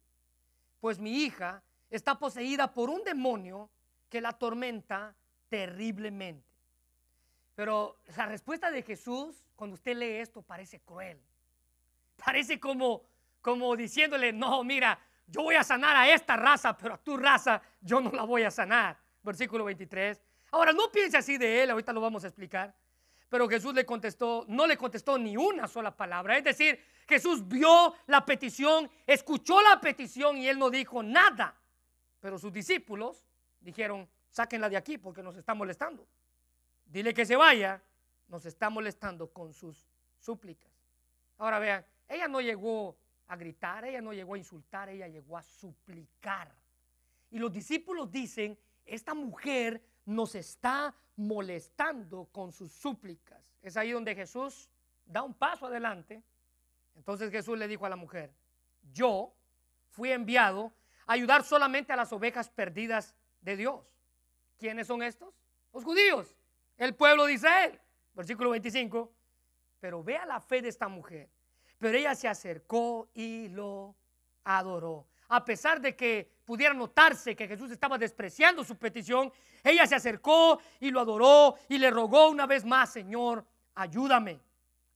pues 0.81 0.99
mi 0.99 1.25
hija 1.25 1.63
está 1.91 2.19
poseída 2.19 2.73
por 2.73 2.91
un 2.91 3.03
demonio 3.03 3.71
que 4.09 4.21
la 4.21 4.31
atormenta 4.31 5.15
terriblemente. 5.49 6.47
Pero 7.55 7.99
la 8.17 8.27
respuesta 8.27 8.71
de 8.71 8.83
Jesús, 8.83 9.45
cuando 9.57 9.75
usted 9.75 9.97
lee 9.97 10.19
esto, 10.19 10.43
parece 10.43 10.81
cruel. 10.81 11.21
Parece 12.25 12.61
como, 12.61 13.03
como 13.41 13.75
diciéndole, 13.75 14.33
no, 14.33 14.63
mira, 14.63 14.99
yo 15.29 15.43
voy 15.43 15.55
a 15.55 15.63
sanar 15.63 15.95
a 15.95 16.11
esta 16.11 16.37
raza, 16.37 16.77
pero 16.77 16.95
a 16.95 16.99
tu 16.99 17.17
raza 17.17 17.61
yo 17.81 18.01
no 18.01 18.11
la 18.11 18.23
voy 18.23 18.45
a 18.45 18.51
sanar. 18.51 18.99
Versículo 19.23 19.65
23. 19.65 20.21
Ahora, 20.51 20.73
no 20.73 20.91
piense 20.91 21.19
así 21.19 21.37
de 21.37 21.63
él, 21.63 21.71
ahorita 21.71 21.93
lo 21.93 22.01
vamos 22.01 22.25
a 22.25 22.29
explicar. 22.29 22.75
Pero 23.29 23.47
Jesús 23.47 23.75
le 23.75 23.85
contestó, 23.85 24.47
no 24.49 24.67
le 24.67 24.79
contestó 24.79 25.19
ni 25.19 25.37
una 25.37 25.69
sola 25.69 25.95
palabra. 25.95 26.39
Es 26.39 26.45
decir, 26.45 26.83
Jesús 27.07 27.47
vio 27.47 27.95
la 28.07 28.25
petición, 28.25 28.91
escuchó 29.07 29.61
la 29.61 29.79
petición 29.81 30.39
y 30.39 30.49
él 30.49 30.59
no 30.59 30.71
dijo 30.71 31.03
nada. 31.03 31.55
Pero 32.21 32.39
sus 32.39 32.53
discípulos 32.53 33.27
dijeron, 33.61 34.09
sáquenla 34.31 34.71
de 34.71 34.79
aquí 34.79 34.97
porque 34.97 35.23
nos 35.23 35.37
está 35.37 35.55
molestando. 35.55 36.07
Dile 36.87 37.13
que 37.13 37.27
se 37.27 37.37
vaya, 37.37 37.83
nos 38.29 38.47
está 38.47 38.71
molestando 38.71 39.31
con 39.31 39.53
sus 39.53 39.87
súplicas. 40.19 40.73
Ahora 41.37 41.59
vean, 41.59 41.85
ella 42.09 42.29
no 42.29 42.41
llegó 42.41 42.97
a 43.29 43.37
gritar, 43.37 43.85
ella 43.85 44.01
no 44.01 44.13
llegó 44.13 44.35
a 44.35 44.39
insultar, 44.39 44.89
ella 44.89 45.07
llegó 45.07 45.37
a 45.37 45.43
suplicar. 45.43 46.51
Y 47.31 47.39
los 47.39 47.53
discípulos 47.53 48.11
dicen, 48.11 48.59
esta 48.85 49.15
mujer 49.15 49.83
nos 50.07 50.35
está 50.35 50.95
molestando 51.17 52.25
con 52.33 52.53
sus 52.53 52.73
súplicas. 52.73 53.41
Es 53.63 53.77
ahí 53.77 53.93
donde 53.93 54.15
Jesús 54.15 54.71
da 55.05 55.23
un 55.23 55.35
paso 55.35 55.67
adelante. 55.67 56.23
Entonces 56.97 57.31
Jesús 57.31 57.59
le 57.59 57.69
dijo 57.69 57.85
a 57.85 57.91
la 57.91 57.97
mujer, 57.97 58.33
yo 58.93 59.35
fui 59.91 60.11
enviado 60.11 60.73
a 61.07 61.13
ayudar 61.13 61.45
solamente 61.45 61.93
a 61.93 61.97
las 61.97 62.13
ovejas 62.13 62.49
perdidas 62.49 63.15
de 63.43 63.57
Dios. 63.57 63.85
¿Quiénes 64.59 64.87
son 64.87 65.03
estos? 65.03 65.35
Los 65.73 65.85
judíos, 65.85 66.35
el 66.79 66.95
pueblo 66.95 67.27
de 67.27 67.35
Israel. 67.35 67.79
Versículo 68.15 68.51
25. 68.51 69.13
Pero 69.81 70.03
vea 70.03 70.25
la 70.27 70.41
fe 70.41 70.63
de 70.63 70.69
esta 70.69 70.89
mujer. 70.89 71.29
Pero 71.79 71.97
ella 71.97 72.15
se 72.15 72.29
acercó 72.29 73.09
y 73.15 73.49
lo 73.49 73.95
adoró. 74.45 75.07
A 75.29 75.45
pesar 75.45 75.81
de 75.81 75.95
que 75.95 76.31
pudiera 76.45 76.73
notarse 76.73 77.37
que 77.37 77.47
Jesús 77.47 77.71
estaba 77.71 77.99
despreciando 77.99 78.65
su 78.65 78.77
petición, 78.77 79.31
ella 79.63 79.87
se 79.87 79.95
acercó 79.95 80.61
y 80.81 80.91
lo 80.91 81.01
adoró 81.01 81.57
y 81.69 81.79
le 81.79 81.91
rogó 81.91 82.31
una 82.31 82.47
vez 82.47 82.65
más, 82.65 82.93
Señor, 82.93 83.45
ayúdame. 83.75 84.41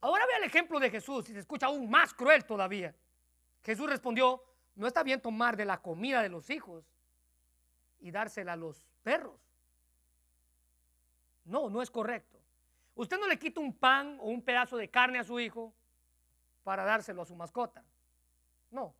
Ahora 0.01 0.27
vea 0.27 0.39
el 0.39 0.45
ejemplo 0.45 0.81
de 0.81 0.91
Jesús 0.91 1.29
y 1.29 1.33
se 1.33 1.41
escucha 1.41 1.67
aún 1.67 1.89
más 1.89 2.15
cruel 2.15 2.45
todavía. 2.45 2.95
Jesús 3.63 3.89
respondió, 3.89 4.43
no 4.75 4.87
está 4.87 5.03
bien 5.03 5.21
tomar 5.21 5.57
de 5.57 5.67
la 5.67 5.81
comida 5.81 6.23
de 6.23 6.31
los 6.31 6.49
hijos 6.51 6.85
y 8.01 8.11
dársela 8.11 8.55
a 8.55 8.57
los 8.57 8.89
perros. 9.03 9.39
No, 11.45 11.69
no 11.69 11.83
es 11.83 11.91
correcto. 11.91 12.39
Usted 12.95 13.19
no 13.19 13.27
le 13.27 13.39
quita 13.39 13.61
un 13.61 13.75
pan 13.75 14.19
o 14.21 14.29
un 14.29 14.43
pedazo 14.43 14.77
de 14.77 14.89
carne 14.89 15.19
a 15.19 15.25
su 15.25 15.39
hijo 15.39 15.75
para 16.63 16.85
dárselo 16.85 17.23
a 17.23 17.27
su 17.27 17.35
mascota. 17.35 17.85
No, 18.71 18.95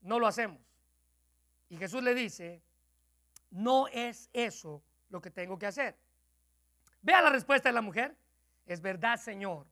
no 0.00 0.18
lo 0.18 0.26
hacemos. 0.26 0.60
Y 1.68 1.76
Jesús 1.76 2.02
le 2.02 2.14
dice, 2.14 2.62
no 3.50 3.88
es 3.88 4.28
eso 4.32 4.82
lo 5.08 5.20
que 5.20 5.30
tengo 5.30 5.58
que 5.58 5.66
hacer. 5.66 5.96
Vea 7.02 7.22
la 7.22 7.30
respuesta 7.30 7.68
de 7.68 7.74
la 7.74 7.82
mujer. 7.82 8.16
Es 8.66 8.80
verdad, 8.80 9.18
Señor, 9.18 9.66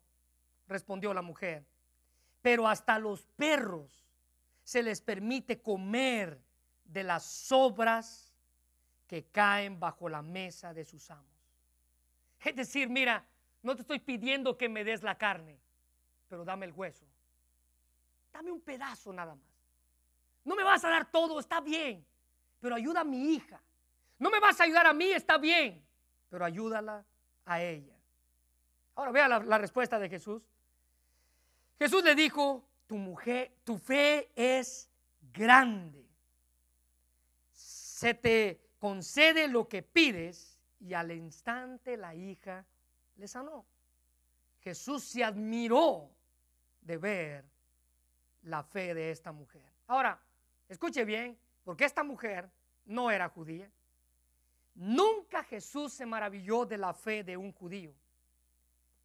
respondió 0.67 1.13
la 1.15 1.23
mujer. 1.23 1.65
Pero 2.43 2.69
hasta 2.69 2.99
los 2.99 3.27
perros 3.27 4.07
se 4.63 4.83
les 4.83 5.01
permite 5.01 5.61
comer 5.61 6.41
de 6.85 7.03
las 7.03 7.25
sobras 7.25 8.35
que 9.07 9.25
caen 9.25 9.81
bajo 9.81 10.09
la 10.09 10.23
mesa 10.23 10.75
de 10.75 10.85
sus 10.85 11.11
amos. 11.11 11.25
Es 12.45 12.55
decir, 12.55 12.89
mira, 12.89 13.25
no 13.63 13.75
te 13.75 13.83
estoy 13.83 13.99
pidiendo 13.99 14.57
que 14.57 14.69
me 14.69 14.85
des 14.85 15.03
la 15.03 15.17
carne, 15.17 15.59
pero 16.29 16.45
dame 16.45 16.67
el 16.67 16.73
hueso. 16.73 17.07
Dame 18.33 18.53
un 18.53 18.61
pedazo 18.61 19.13
nada 19.13 19.35
más. 19.35 19.45
No 20.45 20.55
me 20.55 20.63
vas 20.63 20.85
a 20.85 20.91
dar 20.91 21.11
todo, 21.11 21.41
está 21.41 21.61
bien, 21.61 22.05
pero 22.61 22.75
ayuda 22.75 23.01
a 23.01 23.05
mi 23.05 23.35
hija. 23.35 23.61
No 24.19 24.31
me 24.31 24.41
vas 24.41 24.61
a 24.61 24.65
ayudar 24.65 24.87
a 24.87 24.93
mí, 24.93 25.11
está 25.11 25.39
bien, 25.39 25.85
pero 26.29 26.45
ayúdala 26.45 27.05
a 27.45 27.63
ella. 27.63 27.95
Ahora 28.95 29.13
vea 29.13 29.29
la, 29.29 29.39
la 29.41 29.59
respuesta 29.59 29.99
de 29.99 30.09
Jesús. 30.09 30.43
Jesús 31.79 32.03
le 32.03 32.15
dijo, 32.15 32.65
tu 32.87 32.97
mujer, 32.97 33.53
tu 33.65 33.79
fe 33.79 34.31
es 34.35 34.91
grande. 35.33 36.05
Se 37.53 38.15
te 38.15 38.61
concede 38.79 39.49
lo 39.49 39.69
que 39.69 39.83
pides 39.83 40.59
y 40.81 40.95
al 40.95 41.13
instante 41.13 41.97
la 41.97 42.15
hija 42.15 42.65
le 43.17 43.29
sanó. 43.29 43.65
Jesús 44.61 45.05
se 45.05 45.23
admiró 45.23 46.11
de 46.89 46.97
ver 46.97 47.45
la 48.43 48.65
fe 48.65 48.95
de 48.95 49.11
esta 49.11 49.31
mujer. 49.31 49.71
Ahora, 49.87 50.19
escuche 50.69 51.05
bien, 51.05 51.39
porque 51.63 51.85
esta 51.85 52.03
mujer 52.03 52.51
no 52.87 53.11
era 53.11 53.29
judía. 53.29 53.71
Nunca 54.75 55.45
Jesús 55.45 55.93
se 55.93 56.07
maravilló 56.07 56.65
de 56.65 56.79
la 56.79 56.95
fe 56.95 57.23
de 57.23 57.37
un 57.37 57.53
judío, 57.53 57.95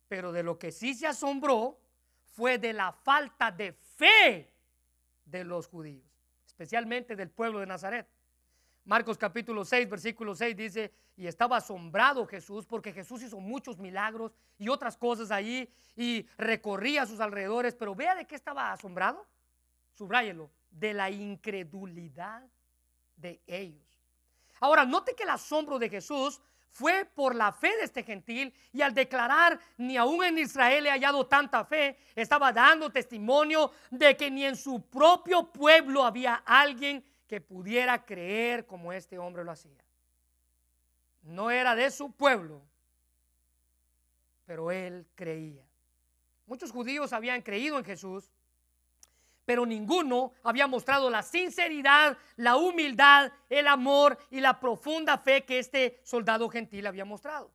pero 0.07 0.31
de 0.31 0.43
lo 0.43 0.57
que 0.57 0.71
sí 0.71 0.93
se 0.93 1.07
asombró 1.07 1.77
fue 2.23 2.57
de 2.57 2.71
la 2.71 2.93
falta 2.93 3.51
de 3.51 3.73
fe 3.73 4.49
de 5.25 5.43
los 5.43 5.67
judíos, 5.67 6.09
especialmente 6.45 7.17
del 7.17 7.29
pueblo 7.29 7.59
de 7.59 7.65
Nazaret. 7.65 8.07
Marcos 8.85 9.17
capítulo 9.17 9.63
6, 9.63 9.89
versículo 9.89 10.35
6 10.35 10.57
dice, 10.57 10.91
y 11.15 11.25
estaba 11.25 11.57
asombrado 11.57 12.25
Jesús 12.27 12.65
porque 12.65 12.91
Jesús 12.91 13.21
hizo 13.23 13.39
muchos 13.39 13.77
milagros 13.77 14.33
y 14.57 14.67
otras 14.67 14.97
cosas 14.97 15.31
allí 15.31 15.69
y 15.95 16.27
recorría 16.37 17.03
a 17.03 17.05
sus 17.05 17.21
alrededores, 17.21 17.75
pero 17.75 17.95
vea 17.95 18.13
de 18.13 18.25
qué 18.25 18.35
estaba 18.35 18.73
asombrado. 18.73 19.25
Subráyelo, 19.93 20.51
de 20.69 20.93
la 20.93 21.09
incredulidad 21.09 22.43
de 23.15 23.41
ellos. 23.47 23.87
Ahora, 24.59 24.85
note 24.85 25.15
que 25.15 25.23
el 25.23 25.29
asombro 25.29 25.79
de 25.79 25.89
Jesús 25.89 26.41
fue 26.69 27.05
por 27.05 27.35
la 27.35 27.53
fe 27.53 27.77
de 27.77 27.83
este 27.83 28.03
gentil 28.03 28.53
y 28.73 28.81
al 28.81 28.93
declarar 28.93 29.59
ni 29.77 29.95
aún 29.95 30.23
en 30.23 30.39
Israel 30.39 30.87
he 30.87 30.89
hallado 30.89 31.27
tanta 31.27 31.63
fe, 31.63 31.97
estaba 32.15 32.51
dando 32.51 32.89
testimonio 32.89 33.71
de 33.91 34.17
que 34.17 34.31
ni 34.31 34.43
en 34.43 34.55
su 34.55 34.81
propio 34.89 35.51
pueblo 35.51 36.03
había 36.03 36.43
alguien 36.45 37.05
que 37.27 37.41
pudiera 37.41 38.05
creer 38.05 38.65
como 38.65 38.93
este 38.93 39.17
hombre 39.17 39.43
lo 39.43 39.51
hacía. 39.51 39.83
No 41.21 41.51
era 41.51 41.75
de 41.75 41.89
su 41.89 42.11
pueblo, 42.11 42.61
pero 44.45 44.71
él 44.71 45.07
creía. 45.15 45.65
Muchos 46.45 46.71
judíos 46.71 47.13
habían 47.13 47.41
creído 47.41 47.77
en 47.77 47.85
Jesús, 47.85 48.29
pero 49.45 49.65
ninguno 49.65 50.33
había 50.43 50.67
mostrado 50.67 51.09
la 51.09 51.23
sinceridad, 51.23 52.17
la 52.35 52.57
humildad, 52.57 53.31
el 53.49 53.67
amor 53.67 54.17
y 54.29 54.39
la 54.39 54.59
profunda 54.59 55.17
fe 55.17 55.43
que 55.43 55.59
este 55.59 55.99
soldado 56.03 56.49
gentil 56.49 56.87
había 56.87 57.05
mostrado. 57.05 57.51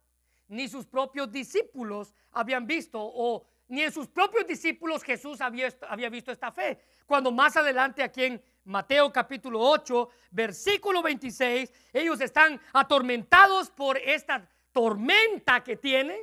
Ni 0.48 0.68
sus 0.68 0.86
propios 0.86 1.30
discípulos 1.30 2.14
habían 2.32 2.66
visto 2.66 2.98
o 3.00 3.46
ni 3.68 3.82
en 3.82 3.92
sus 3.92 4.08
propios 4.08 4.46
discípulos 4.46 5.02
Jesús 5.02 5.40
había, 5.40 5.68
había 5.88 6.08
visto 6.08 6.32
esta 6.32 6.50
fe. 6.50 6.78
Cuando 7.06 7.30
más 7.30 7.56
adelante 7.56 8.02
aquí 8.02 8.24
en 8.24 8.42
Mateo 8.68 9.10
capítulo 9.10 9.60
8, 9.60 10.10
versículo 10.30 11.02
26, 11.02 11.72
ellos 11.90 12.20
están 12.20 12.60
atormentados 12.74 13.70
por 13.70 13.96
esta 13.96 14.46
tormenta 14.72 15.64
que 15.64 15.76
tienen. 15.76 16.20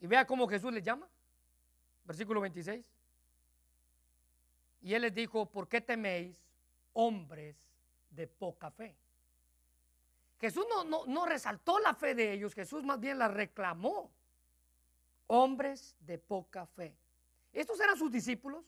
Y 0.00 0.08
vea 0.08 0.26
cómo 0.26 0.48
Jesús 0.48 0.72
les 0.72 0.82
llama. 0.82 1.08
Versículo 2.04 2.40
26. 2.40 2.84
Y 4.82 4.92
él 4.92 5.02
les 5.02 5.14
dijo, 5.14 5.46
¿por 5.46 5.68
qué 5.68 5.80
teméis 5.80 6.44
hombres 6.94 7.56
de 8.10 8.26
poca 8.26 8.72
fe? 8.72 8.96
Jesús 10.40 10.66
no, 10.68 11.06
no, 11.06 11.26
resaltó 11.26 11.78
la 11.78 11.94
fe 11.94 12.16
de 12.16 12.32
ellos, 12.32 12.54
Jesús 12.54 12.82
más 12.82 12.98
bien 12.98 13.20
la 13.20 13.28
reclamó. 13.28 14.10
Hombres 15.28 15.94
de 16.00 16.18
poca 16.18 16.66
fe. 16.66 16.96
Estos 17.52 17.78
eran 17.78 17.96
sus 17.96 18.10
discípulos, 18.10 18.64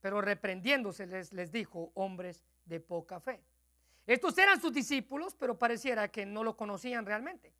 pero 0.00 0.20
reprendiéndose 0.20 1.06
les, 1.06 1.52
dijo, 1.52 1.90
hombres 1.94 2.44
de 2.64 2.80
poca 2.80 3.20
fe. 3.20 3.42
Estos 4.06 4.36
eran 4.38 4.60
sus 4.60 4.72
discípulos, 4.72 5.34
pero 5.38 5.58
pareciera 5.58 6.08
que 6.08 6.24
no 6.24 6.42
lo 6.42 6.56
conocían 6.56 7.04
realmente. 7.04 7.52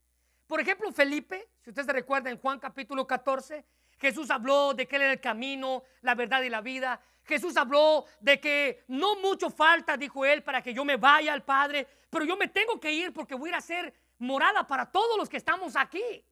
Por 0.46 0.60
ejemplo, 0.60 0.90
Felipe, 0.92 1.48
si 1.60 1.70
usted 1.70 1.84
se 1.84 1.92
recuerda 1.92 2.30
en 2.30 2.38
Juan 2.38 2.58
capítulo 2.58 3.06
14, 3.06 3.64
Jesús 3.98 4.30
habló 4.30 4.72
de 4.72 4.86
que 4.86 4.96
Él 4.96 5.02
era 5.02 5.12
el 5.12 5.20
camino, 5.20 5.82
la 6.00 6.14
verdad 6.14 6.42
y 6.42 6.48
la 6.48 6.62
vida. 6.62 7.00
Jesús 7.24 7.56
habló 7.56 8.06
de 8.20 8.40
que 8.40 8.84
no 8.88 9.16
mucho 9.16 9.50
falta, 9.50 9.96
dijo 9.96 10.24
Él, 10.24 10.42
para 10.42 10.62
que 10.62 10.72
yo 10.72 10.84
me 10.84 10.96
vaya 10.96 11.34
al 11.34 11.42
Padre, 11.42 11.86
pero 12.08 12.24
yo 12.24 12.36
me 12.36 12.48
tengo 12.48 12.80
que 12.80 12.92
ir 12.92 13.12
porque 13.12 13.34
voy 13.34 13.50
a 13.50 13.52
ir 13.52 13.54
a 13.56 13.60
ser 13.60 13.92
morada 14.18 14.66
para 14.66 14.90
todos 14.90 15.18
los 15.18 15.28
que 15.28 15.36
estamos 15.36 15.76
aquí. 15.76 16.24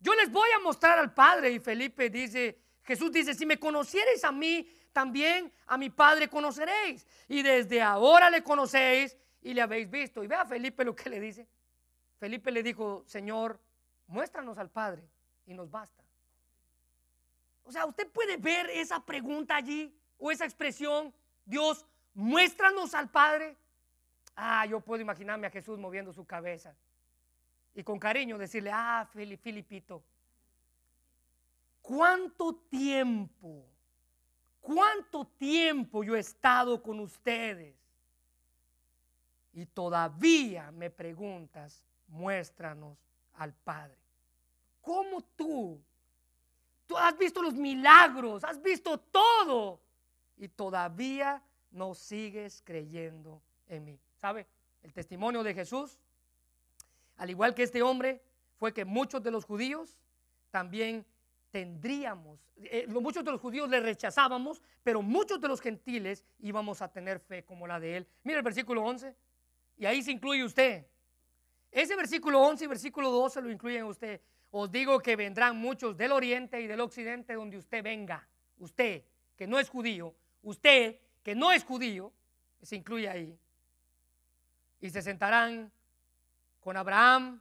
Yo 0.00 0.14
les 0.14 0.30
voy 0.30 0.48
a 0.54 0.60
mostrar 0.60 0.98
al 0.98 1.12
Padre. 1.12 1.50
Y 1.50 1.58
Felipe 1.58 2.10
dice, 2.10 2.58
Jesús 2.86 3.10
dice, 3.10 3.34
si 3.34 3.44
me 3.44 3.58
conocierais 3.58 4.22
a 4.24 4.32
mí, 4.32 4.68
también 4.92 5.52
a 5.66 5.76
mi 5.76 5.90
Padre 5.90 6.28
conoceréis. 6.28 7.06
Y 7.28 7.42
desde 7.42 7.82
ahora 7.82 8.30
le 8.30 8.42
conocéis 8.42 9.16
y 9.42 9.52
le 9.52 9.62
habéis 9.62 9.90
visto. 9.90 10.22
Y 10.22 10.26
vea 10.26 10.42
a 10.42 10.46
Felipe 10.46 10.84
lo 10.84 10.94
que 10.94 11.10
le 11.10 11.20
dice. 11.20 11.48
Felipe 12.18 12.50
le 12.50 12.62
dijo, 12.62 13.04
Señor, 13.06 13.60
muéstranos 14.06 14.56
al 14.58 14.70
Padre 14.70 15.02
y 15.46 15.52
nos 15.52 15.70
basta. 15.70 16.04
O 17.64 17.72
sea, 17.72 17.84
usted 17.86 18.08
puede 18.08 18.36
ver 18.36 18.70
esa 18.70 19.04
pregunta 19.04 19.56
allí 19.56 19.92
o 20.18 20.30
esa 20.30 20.44
expresión, 20.44 21.12
Dios, 21.44 21.84
muéstranos 22.14 22.94
al 22.94 23.10
Padre. 23.10 23.56
Ah, 24.36 24.64
yo 24.66 24.80
puedo 24.80 25.02
imaginarme 25.02 25.48
a 25.48 25.50
Jesús 25.50 25.78
moviendo 25.78 26.12
su 26.12 26.24
cabeza 26.24 26.76
y 27.74 27.82
con 27.82 27.98
cariño 27.98 28.38
decirle, 28.38 28.70
ah, 28.72 29.08
Filipito, 29.12 30.02
¿cuánto 31.86 32.54
tiempo, 32.68 33.64
cuánto 34.60 35.26
tiempo 35.38 36.02
yo 36.02 36.16
he 36.16 36.20
estado 36.20 36.82
con 36.82 37.00
ustedes? 37.00 37.76
y 39.56 39.64
todavía 39.64 40.70
me 40.70 40.90
preguntas, 40.90 41.82
muéstranos 42.08 42.98
al 43.32 43.54
Padre. 43.54 43.96
¿Cómo 44.82 45.22
tú? 45.34 45.80
Tú 46.86 46.96
has 46.96 47.16
visto 47.16 47.40
los 47.40 47.54
milagros, 47.54 48.44
has 48.44 48.62
visto 48.62 48.98
todo 48.98 49.80
y 50.36 50.48
todavía 50.48 51.42
no 51.70 51.94
sigues 51.94 52.62
creyendo 52.66 53.40
en 53.66 53.86
mí. 53.86 53.98
¿Sabe? 54.20 54.46
El 54.82 54.92
testimonio 54.92 55.42
de 55.42 55.54
Jesús, 55.54 55.98
al 57.16 57.30
igual 57.30 57.54
que 57.54 57.62
este 57.62 57.82
hombre, 57.82 58.22
fue 58.58 58.74
que 58.74 58.84
muchos 58.84 59.22
de 59.22 59.30
los 59.30 59.46
judíos 59.46 59.96
también 60.50 61.06
tendríamos, 61.56 62.38
eh, 62.56 62.86
muchos 62.86 63.24
de 63.24 63.30
los 63.30 63.40
judíos 63.40 63.66
le 63.70 63.80
rechazábamos, 63.80 64.60
pero 64.82 65.00
muchos 65.00 65.40
de 65.40 65.48
los 65.48 65.58
gentiles 65.58 66.22
íbamos 66.40 66.82
a 66.82 66.92
tener 66.92 67.18
fe 67.18 67.46
como 67.46 67.66
la 67.66 67.80
de 67.80 67.96
él. 67.96 68.06
Mira 68.24 68.40
el 68.40 68.44
versículo 68.44 68.84
11, 68.84 69.16
y 69.78 69.86
ahí 69.86 70.02
se 70.02 70.12
incluye 70.12 70.44
usted. 70.44 70.86
Ese 71.72 71.96
versículo 71.96 72.42
11 72.42 72.64
y 72.64 72.66
versículo 72.66 73.10
12 73.10 73.40
lo 73.40 73.50
incluyen 73.50 73.84
usted. 73.84 74.20
Os 74.50 74.70
digo 74.70 75.00
que 75.00 75.16
vendrán 75.16 75.56
muchos 75.56 75.96
del 75.96 76.12
oriente 76.12 76.60
y 76.60 76.66
del 76.66 76.82
occidente 76.82 77.32
donde 77.32 77.56
usted 77.56 77.82
venga. 77.82 78.28
Usted, 78.58 79.02
que 79.34 79.46
no 79.46 79.58
es 79.58 79.70
judío, 79.70 80.14
usted, 80.42 81.00
que 81.22 81.34
no 81.34 81.52
es 81.52 81.64
judío, 81.64 82.12
se 82.60 82.76
incluye 82.76 83.08
ahí. 83.08 83.34
Y 84.82 84.90
se 84.90 85.00
sentarán 85.00 85.72
con 86.60 86.76
Abraham, 86.76 87.40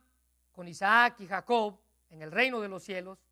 con 0.54 0.70
Isaac 0.70 1.20
y 1.20 1.28
Jacob 1.28 1.78
en 2.12 2.22
el 2.22 2.32
reino 2.32 2.62
de 2.62 2.70
los 2.70 2.82
cielos. 2.82 3.25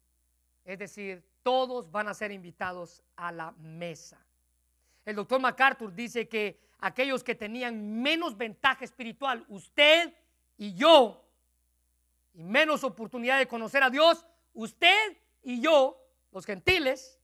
Es 0.66 0.80
decir, 0.80 1.24
todos 1.43 1.91
van 1.91 2.07
a 2.07 2.14
ser 2.14 2.32
invitados 2.32 3.03
a 3.16 3.32
la 3.32 3.51
mesa. 3.59 4.24
El 5.05 5.16
doctor 5.16 5.39
MacArthur 5.41 5.93
dice 5.93 6.28
que 6.28 6.59
aquellos 6.80 7.24
que 7.24 7.36
tenían 7.36 8.01
menos 8.01 8.38
ventaja 8.38 8.86
espiritual, 8.86 9.45
usted 9.49 10.14
y 10.57 10.74
yo, 10.74 11.26
y 12.34 12.43
menos 12.43 12.84
oportunidad 12.84 13.38
de 13.38 13.47
conocer 13.47 13.84
a 13.84 13.89
Dios, 13.89 14.26
usted 14.53 15.18
y 15.43 15.61
yo, 15.61 15.99
los 16.32 16.45
gentiles, 16.45 17.20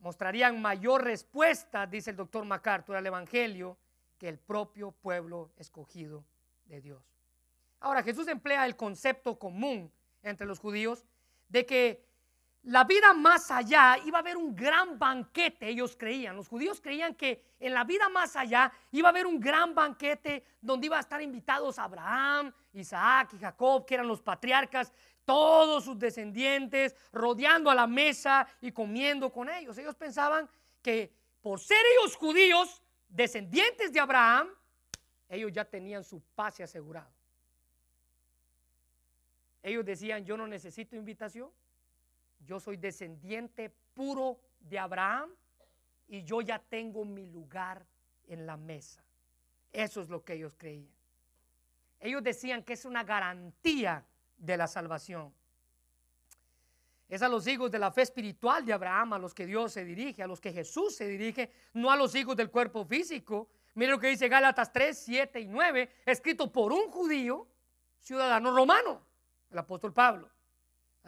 mostrarían 0.00 0.60
mayor 0.60 1.04
respuesta, 1.04 1.86
dice 1.86 2.10
el 2.10 2.16
doctor 2.16 2.44
MacArthur, 2.44 2.96
al 2.96 3.06
Evangelio 3.06 3.76
que 4.16 4.28
el 4.28 4.38
propio 4.38 4.92
pueblo 4.92 5.50
escogido 5.56 6.24
de 6.64 6.80
Dios. 6.80 7.02
Ahora, 7.80 8.02
Jesús 8.02 8.26
emplea 8.28 8.66
el 8.66 8.76
concepto 8.76 9.38
común 9.38 9.92
entre 10.22 10.46
los 10.46 10.58
judíos 10.58 11.04
de 11.48 11.64
que 11.64 12.07
la 12.68 12.84
vida 12.84 13.14
más 13.14 13.50
allá 13.50 13.96
iba 14.04 14.18
a 14.18 14.20
haber 14.20 14.36
un 14.36 14.54
gran 14.54 14.98
banquete, 14.98 15.68
ellos 15.68 15.96
creían. 15.96 16.36
Los 16.36 16.48
judíos 16.48 16.82
creían 16.82 17.14
que 17.14 17.42
en 17.58 17.72
la 17.72 17.84
vida 17.84 18.10
más 18.10 18.36
allá 18.36 18.70
iba 18.92 19.08
a 19.08 19.10
haber 19.10 19.26
un 19.26 19.40
gran 19.40 19.74
banquete 19.74 20.44
donde 20.60 20.86
iba 20.86 20.98
a 20.98 21.00
estar 21.00 21.22
invitados 21.22 21.78
Abraham, 21.78 22.52
Isaac 22.74 23.30
y 23.32 23.38
Jacob, 23.38 23.86
que 23.86 23.94
eran 23.94 24.06
los 24.06 24.20
patriarcas, 24.20 24.92
todos 25.24 25.82
sus 25.82 25.98
descendientes, 25.98 26.94
rodeando 27.10 27.70
a 27.70 27.74
la 27.74 27.86
mesa 27.86 28.46
y 28.60 28.70
comiendo 28.70 29.32
con 29.32 29.48
ellos. 29.48 29.78
Ellos 29.78 29.96
pensaban 29.96 30.46
que 30.82 31.10
por 31.40 31.60
ser 31.60 31.80
ellos 31.96 32.16
judíos, 32.16 32.82
descendientes 33.08 33.94
de 33.94 34.00
Abraham, 34.00 34.46
ellos 35.30 35.50
ya 35.52 35.64
tenían 35.64 36.04
su 36.04 36.20
pase 36.34 36.62
asegurado. 36.62 37.10
Ellos 39.62 39.86
decían, 39.86 40.22
yo 40.26 40.36
no 40.36 40.46
necesito 40.46 40.96
invitación, 40.96 41.50
yo 42.48 42.58
soy 42.58 42.78
descendiente 42.78 43.68
puro 43.92 44.40
de 44.58 44.78
Abraham 44.78 45.30
y 46.08 46.24
yo 46.24 46.40
ya 46.40 46.58
tengo 46.58 47.04
mi 47.04 47.26
lugar 47.26 47.86
en 48.26 48.46
la 48.46 48.56
mesa. 48.56 49.04
Eso 49.70 50.00
es 50.00 50.08
lo 50.08 50.24
que 50.24 50.32
ellos 50.32 50.54
creían. 50.56 50.96
Ellos 52.00 52.22
decían 52.22 52.62
que 52.62 52.72
es 52.72 52.86
una 52.86 53.04
garantía 53.04 54.02
de 54.38 54.56
la 54.56 54.66
salvación. 54.66 55.34
Es 57.06 57.20
a 57.20 57.28
los 57.28 57.46
hijos 57.46 57.70
de 57.70 57.78
la 57.78 57.90
fe 57.90 58.02
espiritual 58.02 58.64
de 58.64 58.72
Abraham 58.72 59.12
a 59.12 59.18
los 59.18 59.34
que 59.34 59.44
Dios 59.44 59.74
se 59.74 59.84
dirige, 59.84 60.22
a 60.22 60.26
los 60.26 60.40
que 60.40 60.52
Jesús 60.52 60.96
se 60.96 61.06
dirige, 61.06 61.52
no 61.74 61.90
a 61.90 61.96
los 61.96 62.14
hijos 62.14 62.34
del 62.34 62.50
cuerpo 62.50 62.86
físico. 62.86 63.50
Mire 63.74 63.90
lo 63.90 64.00
que 64.00 64.08
dice 64.08 64.26
Gálatas 64.28 64.72
3, 64.72 64.98
7 64.98 65.40
y 65.40 65.48
9, 65.48 65.90
escrito 66.06 66.50
por 66.50 66.72
un 66.72 66.90
judío, 66.90 67.46
ciudadano 68.00 68.56
romano, 68.56 69.02
el 69.50 69.58
apóstol 69.58 69.92
Pablo. 69.92 70.30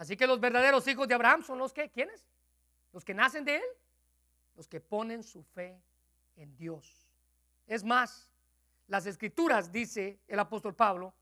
Así 0.01 0.17
que 0.17 0.25
los 0.25 0.39
verdaderos 0.39 0.87
hijos 0.87 1.07
de 1.07 1.13
Abraham 1.13 1.43
son 1.43 1.59
los 1.59 1.71
que, 1.71 1.91
¿quiénes? 1.91 2.25
Los 2.91 3.05
que 3.05 3.13
nacen 3.13 3.45
de 3.45 3.57
él, 3.57 3.63
los 4.55 4.67
que 4.67 4.81
ponen 4.81 5.21
su 5.21 5.43
fe 5.43 5.79
en 6.37 6.57
Dios. 6.57 7.13
Es 7.67 7.83
más, 7.83 8.31
las 8.87 9.05
escrituras, 9.05 9.71
dice 9.71 10.17
el 10.27 10.39
apóstol 10.39 10.73
Pablo, 10.73 11.13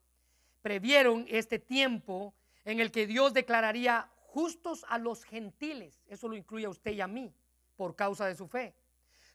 previeron 0.61 1.25
este 1.27 1.59
tiempo 1.59 2.33
en 2.63 2.79
el 2.79 2.89
que 2.89 3.05
Dios 3.05 3.33
declararía 3.33 4.09
justos 4.27 4.85
a 4.87 4.97
los 4.97 5.25
gentiles. 5.25 6.01
Eso 6.07 6.29
lo 6.29 6.37
incluye 6.37 6.65
a 6.65 6.69
usted 6.69 6.91
y 6.91 7.01
a 7.01 7.07
mí 7.07 7.33
por 7.75 7.97
causa 7.97 8.27
de 8.27 8.35
su 8.35 8.47
fe. 8.47 8.73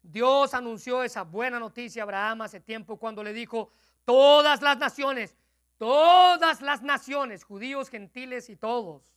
Dios 0.02 0.54
anunció 0.54 1.02
esa 1.02 1.20
buena 1.20 1.60
noticia 1.60 2.02
a 2.02 2.04
Abraham 2.04 2.40
hace 2.40 2.60
tiempo 2.60 2.96
cuando 2.96 3.22
le 3.22 3.34
dijo, 3.34 3.70
todas 4.06 4.62
las 4.62 4.78
naciones, 4.78 5.36
todas 5.76 6.62
las 6.62 6.80
naciones, 6.80 7.44
judíos, 7.44 7.90
gentiles 7.90 8.48
y 8.48 8.56
todos, 8.56 9.12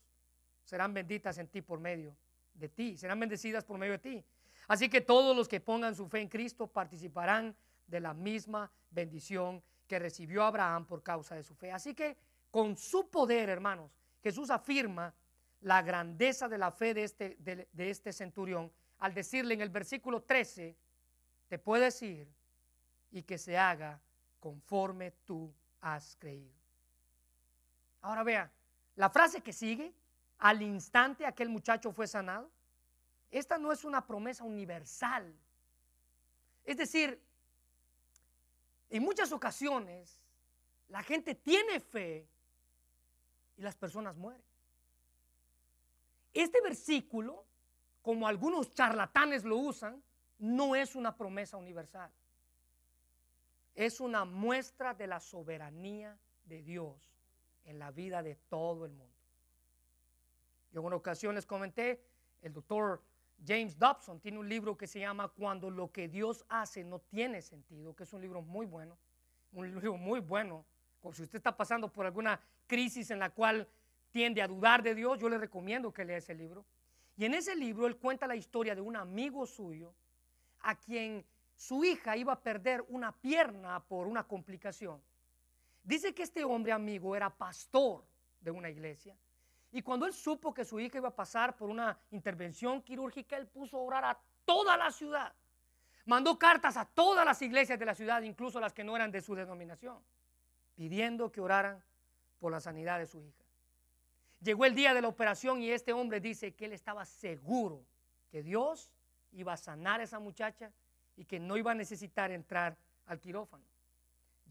serán 0.68 0.94
benditas 0.94 1.38
en 1.38 1.48
ti 1.48 1.62
por 1.62 1.80
medio 1.80 2.14
de 2.54 2.68
ti, 2.68 2.98
serán 2.98 3.20
bendecidas 3.22 3.64
por 3.64 3.78
medio 3.78 3.94
de 3.94 4.00
ti. 4.00 4.26
Así 4.68 4.90
que 4.90 5.00
todos 5.00 5.34
los 5.34 5.48
que 5.48 5.62
pongan 5.62 5.96
su 5.96 6.10
fe 6.10 6.20
en 6.20 6.28
Cristo 6.28 6.68
participarán 6.68 7.56
de 7.88 8.02
la 8.02 8.14
misma 8.14 8.70
bendición 8.92 9.64
que 9.88 9.98
recibió 9.98 10.44
Abraham 10.44 10.86
por 10.86 11.02
causa 11.02 11.36
de 11.36 11.44
su 11.44 11.56
fe. 11.56 11.72
Así 11.72 11.96
que 11.96 12.18
con 12.52 12.76
su 12.76 13.10
poder, 13.10 13.48
hermanos, 13.48 13.90
Jesús 14.22 14.50
afirma 14.50 15.14
la 15.62 15.82
grandeza 15.82 16.50
de 16.50 16.58
la 16.58 16.72
fe 16.72 16.94
de 16.94 17.04
este, 17.06 17.70
este 17.78 18.12
centurión 18.12 18.70
al 19.00 19.14
decirle 19.14 19.54
en 19.54 19.62
el 19.62 19.70
versículo 19.70 20.24
13, 20.24 20.76
te 21.48 21.60
puedes 21.60 22.02
ir 22.02 22.28
y 23.12 23.24
que 23.24 23.38
se 23.38 23.58
haga 23.58 24.02
conforme 24.42 25.12
tú 25.24 25.50
has 25.80 26.18
creído. 26.18 26.58
Ahora 28.02 28.24
vea, 28.24 28.52
la 28.98 29.10
frase 29.10 29.40
que 29.40 29.54
sigue 29.54 29.94
al 30.40 30.62
instante 30.62 31.26
aquel 31.26 31.50
muchacho 31.50 31.92
fue 31.92 32.08
sanado. 32.08 32.50
Esta 33.32 33.58
no 33.58 33.72
es 33.72 33.84
una 33.84 34.06
promesa 34.06 34.44
universal. 34.44 35.34
Es 36.64 36.78
decir, 36.78 37.22
en 38.90 39.04
muchas 39.04 39.32
ocasiones 39.32 40.22
la 40.90 41.04
gente 41.04 41.36
tiene 41.36 41.80
fe 41.80 42.28
y 43.58 43.62
las 43.62 43.76
personas 43.76 44.16
mueren. 44.16 44.42
Este 46.34 46.62
versículo, 46.62 47.46
como 48.02 48.28
algunos 48.28 48.74
charlatanes 48.74 49.44
lo 49.44 49.58
usan, 49.58 50.02
no 50.38 50.76
es 50.76 50.96
una 50.96 51.18
promesa 51.18 51.58
universal. 51.58 52.12
Es 53.74 54.00
una 54.00 54.24
muestra 54.24 54.94
de 54.94 55.08
la 55.08 55.20
soberanía 55.20 56.18
de 56.46 56.62
Dios 56.62 56.96
en 57.66 57.80
la 57.80 57.92
vida 57.92 58.24
de 58.24 58.36
todo 58.36 58.86
el 58.86 58.94
mundo. 58.94 59.17
En 60.80 60.86
una 60.86 60.96
ocasión 60.96 61.34
les 61.34 61.46
comenté, 61.46 62.04
el 62.42 62.54
doctor 62.54 63.02
James 63.46 63.78
Dobson 63.78 64.20
tiene 64.20 64.38
un 64.38 64.48
libro 64.48 64.78
que 64.78 64.86
se 64.86 65.00
llama 65.00 65.28
Cuando 65.28 65.70
lo 65.70 65.92
que 65.92 66.08
Dios 66.08 66.46
hace 66.50 66.84
no 66.84 67.00
tiene 67.00 67.42
sentido, 67.42 67.96
que 67.96 68.04
es 68.04 68.14
un 68.14 68.22
libro 68.22 68.42
muy 68.42 68.66
bueno, 68.66 68.98
un 69.54 69.68
libro 69.68 69.98
muy 69.98 70.20
bueno. 70.20 70.66
Por 71.02 71.16
si 71.16 71.24
usted 71.24 71.38
está 71.38 71.56
pasando 71.56 71.92
por 71.92 72.06
alguna 72.06 72.40
crisis 72.68 73.10
en 73.12 73.20
la 73.20 73.32
cual 73.32 73.68
tiende 74.12 74.42
a 74.42 74.48
dudar 74.48 74.84
de 74.84 74.94
Dios, 74.94 75.20
yo 75.20 75.30
le 75.30 75.38
recomiendo 75.38 75.92
que 75.92 76.06
lea 76.06 76.18
ese 76.18 76.36
libro. 76.36 76.66
Y 77.16 77.26
en 77.26 77.34
ese 77.34 77.56
libro 77.56 77.88
él 77.88 77.98
cuenta 77.98 78.28
la 78.28 78.36
historia 78.36 78.76
de 78.76 78.82
un 78.82 78.96
amigo 78.96 79.46
suyo 79.48 79.94
a 80.62 80.76
quien 80.76 81.26
su 81.56 81.84
hija 81.84 82.16
iba 82.16 82.34
a 82.34 82.40
perder 82.40 82.86
una 82.90 83.12
pierna 83.12 83.84
por 83.84 84.08
una 84.08 84.28
complicación. 84.28 85.02
Dice 85.84 86.14
que 86.14 86.24
este 86.24 86.44
hombre 86.44 86.72
amigo 86.72 87.16
era 87.16 87.30
pastor 87.30 88.04
de 88.42 88.52
una 88.52 88.70
iglesia 88.70 89.18
y 89.78 89.84
cuando 89.84 90.08
él 90.08 90.14
supo 90.14 90.56
que 90.56 90.66
su 90.66 90.80
hija 90.80 90.98
iba 90.98 91.10
a 91.10 91.16
pasar 91.16 91.56
por 91.56 91.70
una 91.70 91.96
intervención 92.10 92.82
quirúrgica, 92.82 93.38
él 93.38 93.46
puso 93.46 93.78
a 93.78 93.82
orar 93.82 94.06
a 94.06 94.20
toda 94.44 94.76
la 94.76 94.90
ciudad. 94.90 95.32
Mandó 96.06 96.40
cartas 96.40 96.78
a 96.78 96.86
todas 96.86 97.24
las 97.24 97.40
iglesias 97.44 97.78
de 97.78 97.86
la 97.86 97.94
ciudad, 97.94 98.24
incluso 98.24 98.60
las 98.60 98.74
que 98.74 98.84
no 98.84 98.96
eran 98.96 99.12
de 99.12 99.22
su 99.22 99.36
denominación, 99.36 100.00
pidiendo 100.74 101.32
que 101.32 101.42
oraran 101.42 101.80
por 102.40 102.52
la 102.52 102.60
sanidad 102.60 102.98
de 102.98 103.06
su 103.06 103.22
hija. 103.22 103.46
Llegó 104.42 104.66
el 104.66 104.74
día 104.74 104.96
de 104.96 105.02
la 105.04 105.10
operación 105.10 105.62
y 105.62 105.70
este 105.70 105.94
hombre 105.94 106.20
dice 106.22 106.56
que 106.56 106.66
él 106.66 106.74
estaba 106.74 107.06
seguro 107.06 107.86
que 108.32 108.42
Dios 108.42 108.90
iba 109.32 109.54
a 109.54 109.58
sanar 109.58 110.00
a 110.00 110.06
esa 110.06 110.18
muchacha 110.18 110.72
y 111.16 111.26
que 111.26 111.40
no 111.40 111.56
iba 111.56 111.70
a 111.70 111.76
necesitar 111.76 112.32
entrar 112.32 112.76
al 113.06 113.20
quirófano. 113.20 113.66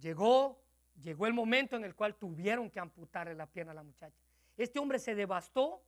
Llegó, 0.01 0.63
llegó 1.03 1.27
el 1.27 1.35
momento 1.35 1.75
en 1.75 1.85
el 1.85 1.97
cual 1.97 2.15
tuvieron 2.15 2.71
que 2.71 2.79
amputarle 2.79 3.35
la 3.35 3.47
pierna 3.47 3.73
a 3.73 3.75
la 3.75 3.83
muchacha. 3.83 4.26
Este 4.57 4.79
hombre 4.79 4.99
se 4.99 5.15
devastó 5.15 5.83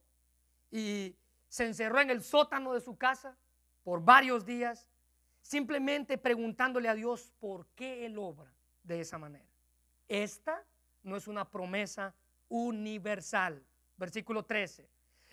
y 0.70 1.16
se 1.48 1.64
encerró 1.64 2.00
en 2.00 2.10
el 2.10 2.22
sótano 2.22 2.74
de 2.74 2.80
su 2.80 2.96
casa 2.96 3.36
por 3.82 4.04
varios 4.04 4.44
días, 4.44 4.88
simplemente 5.40 6.18
preguntándole 6.18 6.88
a 6.88 6.94
Dios 6.94 7.32
por 7.38 7.66
qué 7.68 8.04
él 8.04 8.18
obra, 8.18 8.52
de 8.82 9.00
esa 9.00 9.18
manera. 9.18 9.48
Esta 10.08 10.62
no 11.02 11.16
es 11.16 11.26
una 11.26 11.48
promesa 11.50 12.14
universal. 12.48 13.62
Versículo 13.96 14.44
13. 14.44 14.88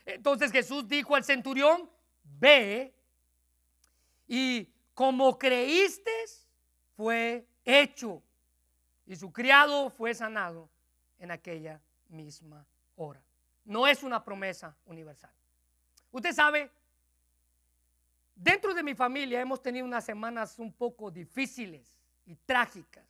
Entonces 0.05 0.51
Jesús 0.51 0.87
dijo 0.87 1.15
al 1.15 1.23
centurión, 1.23 1.89
ve 2.23 2.93
y 4.27 4.69
como 4.93 5.37
creíste, 5.37 6.11
fue 6.95 7.45
hecho. 7.63 8.23
Y 9.05 9.15
su 9.15 9.31
criado 9.31 9.89
fue 9.89 10.13
sanado 10.13 10.69
en 11.19 11.31
aquella 11.31 11.81
misma 12.07 12.65
hora. 12.95 13.24
No 13.65 13.87
es 13.87 14.03
una 14.03 14.23
promesa 14.23 14.75
universal. 14.85 15.31
Usted 16.11 16.33
sabe, 16.33 16.71
dentro 18.35 18.73
de 18.73 18.83
mi 18.83 18.95
familia 18.95 19.41
hemos 19.41 19.61
tenido 19.61 19.85
unas 19.85 20.05
semanas 20.05 20.59
un 20.59 20.71
poco 20.71 21.11
difíciles 21.11 21.99
y 22.25 22.35
trágicas. 22.35 23.05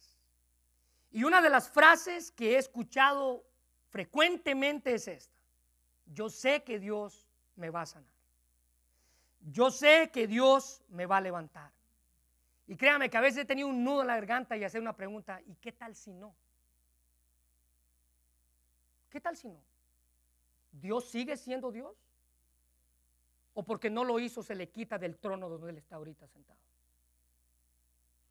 Y 1.11 1.23
una 1.23 1.41
de 1.41 1.49
las 1.49 1.69
frases 1.69 2.31
que 2.31 2.55
he 2.55 2.57
escuchado 2.57 3.45
frecuentemente 3.89 4.95
es 4.95 5.07
esta. 5.07 5.39
Yo 6.05 6.29
sé 6.29 6.63
que 6.63 6.79
Dios 6.79 7.27
me 7.55 7.69
va 7.69 7.81
a 7.81 7.85
sanar. 7.85 8.13
Yo 9.41 9.71
sé 9.71 10.09
que 10.11 10.27
Dios 10.27 10.81
me 10.89 11.05
va 11.05 11.17
a 11.17 11.21
levantar. 11.21 11.71
Y 12.67 12.75
créame 12.75 13.09
que 13.09 13.17
a 13.17 13.21
veces 13.21 13.43
he 13.43 13.45
tenido 13.45 13.67
un 13.67 13.83
nudo 13.83 14.01
en 14.01 14.07
la 14.07 14.15
garganta 14.15 14.57
y 14.57 14.63
hacer 14.63 14.81
una 14.81 14.95
pregunta, 14.95 15.39
¿y 15.45 15.55
qué 15.55 15.71
tal 15.71 15.95
si 15.95 16.11
no? 16.13 16.35
¿Qué 19.09 19.21
tal 19.21 19.37
si 19.37 19.47
no? 19.47 19.61
¿Dios 20.81 21.05
sigue 21.05 21.37
siendo 21.37 21.71
Dios? 21.71 21.95
¿O 23.53 23.63
porque 23.63 23.89
no 23.89 24.03
lo 24.03 24.19
hizo 24.19 24.43
se 24.43 24.55
le 24.55 24.69
quita 24.69 24.97
del 24.97 25.17
trono 25.17 25.49
donde 25.49 25.69
Él 25.69 25.77
está 25.77 25.95
ahorita 25.95 26.27
sentado? 26.27 26.59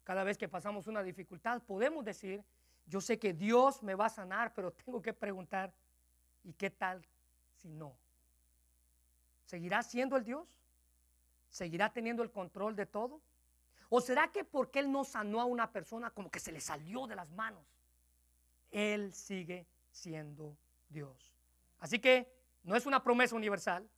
Cada 0.05 0.23
vez 0.23 0.37
que 0.37 0.49
pasamos 0.49 0.87
una 0.87 1.03
dificultad 1.03 1.63
podemos 1.63 2.05
decir, 2.05 2.45
yo 2.87 3.01
sé 3.01 3.19
que 3.19 3.33
Dios 3.33 3.83
me 3.83 3.95
va 3.95 4.07
a 4.07 4.11
sanar, 4.11 4.53
pero 4.55 4.73
tengo 4.85 5.01
que 5.01 5.15
preguntar, 5.15 5.73
¿y 6.43 6.53
qué 6.53 6.71
tal 6.71 7.05
si 7.57 7.73
no? 7.73 7.97
¿Seguirá 9.47 9.83
siendo 9.83 10.17
el 10.17 10.25
Dios? 10.25 10.47
¿Seguirá 11.49 11.93
teniendo 11.93 12.23
el 12.23 12.31
control 12.31 12.77
de 12.77 12.87
todo? 12.87 13.21
¿O 13.89 14.01
será 14.01 14.33
que 14.33 14.45
porque 14.45 14.81
Él 14.81 14.91
no 14.91 15.05
sanó 15.05 15.41
a 15.41 15.45
una 15.45 15.71
persona 15.71 16.11
como 16.11 16.31
que 16.31 16.41
se 16.41 16.53
le 16.53 16.61
salió 16.61 17.07
de 17.07 17.15
las 17.15 17.31
manos? 17.31 17.65
Él 18.71 19.13
sigue 19.15 19.67
siendo 19.91 20.57
Dios. 20.89 21.34
Así 21.79 21.99
que 21.99 22.33
no 22.63 22.77
es 22.77 22.87
una 22.87 23.03
promesa 23.03 23.37
universal, 23.37 23.89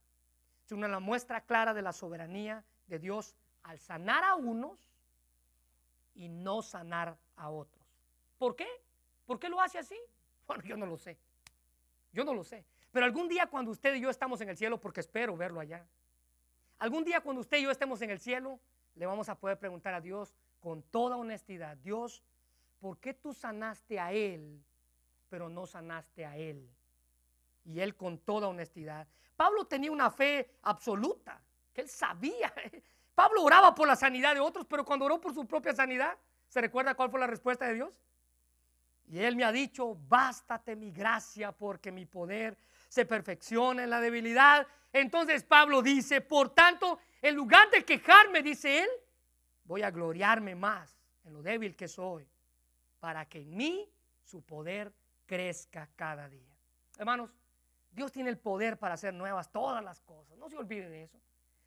sino 0.64 0.86
una 0.86 1.00
muestra 1.00 1.40
clara 1.40 1.72
de 1.72 1.82
la 1.82 1.92
soberanía 1.92 2.64
de 2.86 2.98
Dios 2.98 3.36
al 3.62 3.78
sanar 3.78 4.24
a 4.24 4.34
unos 4.34 4.90
y 6.14 6.28
no 6.28 6.62
sanar 6.62 7.16
a 7.36 7.50
otros. 7.50 7.84
¿Por 8.38 8.56
qué? 8.56 8.66
¿Por 9.24 9.38
qué 9.38 9.48
lo 9.48 9.60
hace 9.60 9.78
así? 9.78 9.96
Bueno, 10.46 10.62
yo 10.62 10.76
no 10.76 10.86
lo 10.86 10.96
sé. 10.96 11.18
Yo 12.12 12.24
no 12.24 12.32
lo 12.32 12.44
sé. 12.44 12.64
Pero 12.92 13.04
algún 13.04 13.28
día 13.28 13.46
cuando 13.46 13.72
usted 13.72 13.96
y 13.96 14.00
yo 14.00 14.10
estamos 14.10 14.40
en 14.40 14.48
el 14.48 14.56
cielo, 14.56 14.80
porque 14.80 15.00
espero 15.00 15.36
verlo 15.36 15.58
allá, 15.58 15.84
algún 16.78 17.02
día 17.02 17.20
cuando 17.20 17.40
usted 17.40 17.58
y 17.58 17.62
yo 17.64 17.72
estemos 17.72 18.00
en 18.02 18.10
el 18.10 18.20
cielo, 18.20 18.60
le 18.94 19.06
vamos 19.06 19.28
a 19.28 19.34
poder 19.34 19.58
preguntar 19.58 19.92
a 19.92 20.00
Dios 20.00 20.36
con 20.60 20.82
toda 20.82 21.16
honestidad, 21.16 21.76
Dios, 21.78 22.22
¿por 22.78 22.98
qué 22.98 23.12
tú 23.12 23.34
sanaste 23.34 23.98
a 23.98 24.12
él, 24.12 24.64
pero 25.28 25.48
no 25.48 25.66
sanaste 25.66 26.24
a 26.24 26.36
él? 26.36 26.70
Y 27.66 27.80
él 27.80 27.96
con 27.96 28.18
toda 28.18 28.48
honestidad. 28.48 29.06
Pablo 29.36 29.66
tenía 29.66 29.92
una 29.92 30.10
fe 30.10 30.50
absoluta, 30.62 31.40
que 31.72 31.82
él 31.82 31.88
sabía. 31.88 32.52
Pablo 33.14 33.42
oraba 33.42 33.74
por 33.74 33.88
la 33.88 33.96
sanidad 33.96 34.34
de 34.34 34.40
otros, 34.40 34.66
pero 34.66 34.84
cuando 34.84 35.04
oró 35.04 35.20
por 35.20 35.34
su 35.34 35.46
propia 35.46 35.74
sanidad, 35.74 36.16
¿se 36.48 36.60
recuerda 36.60 36.94
cuál 36.94 37.10
fue 37.10 37.20
la 37.20 37.26
respuesta 37.26 37.66
de 37.66 37.74
Dios? 37.74 38.00
Y 39.08 39.18
él 39.18 39.36
me 39.36 39.44
ha 39.44 39.52
dicho, 39.52 39.96
bástate 40.08 40.74
mi 40.74 40.90
gracia 40.90 41.52
porque 41.52 41.92
mi 41.92 42.06
poder 42.06 42.56
se 42.88 43.06
perfecciona 43.06 43.84
en 43.84 43.90
la 43.90 44.00
debilidad. 44.00 44.66
Entonces 44.92 45.44
Pablo 45.44 45.82
dice, 45.82 46.20
por 46.20 46.50
tanto, 46.50 46.98
en 47.22 47.34
lugar 47.34 47.70
de 47.70 47.84
quejarme, 47.84 48.42
dice 48.42 48.80
él, 48.82 48.88
voy 49.64 49.82
a 49.82 49.90
gloriarme 49.90 50.54
más 50.54 50.98
en 51.24 51.32
lo 51.32 51.42
débil 51.42 51.76
que 51.76 51.88
soy, 51.88 52.28
para 53.00 53.26
que 53.26 53.40
en 53.40 53.56
mí 53.56 53.88
su 54.22 54.42
poder 54.42 54.92
crezca 55.26 55.88
cada 55.96 56.28
día. 56.28 56.56
Hermanos, 56.98 57.30
Dios 57.96 58.12
tiene 58.12 58.28
el 58.28 58.36
poder 58.36 58.78
para 58.78 58.92
hacer 58.92 59.14
nuevas 59.14 59.50
todas 59.50 59.82
las 59.82 60.02
cosas. 60.02 60.36
No 60.36 60.50
se 60.50 60.56
olvide 60.58 60.90
de 60.90 61.04
eso. 61.04 61.18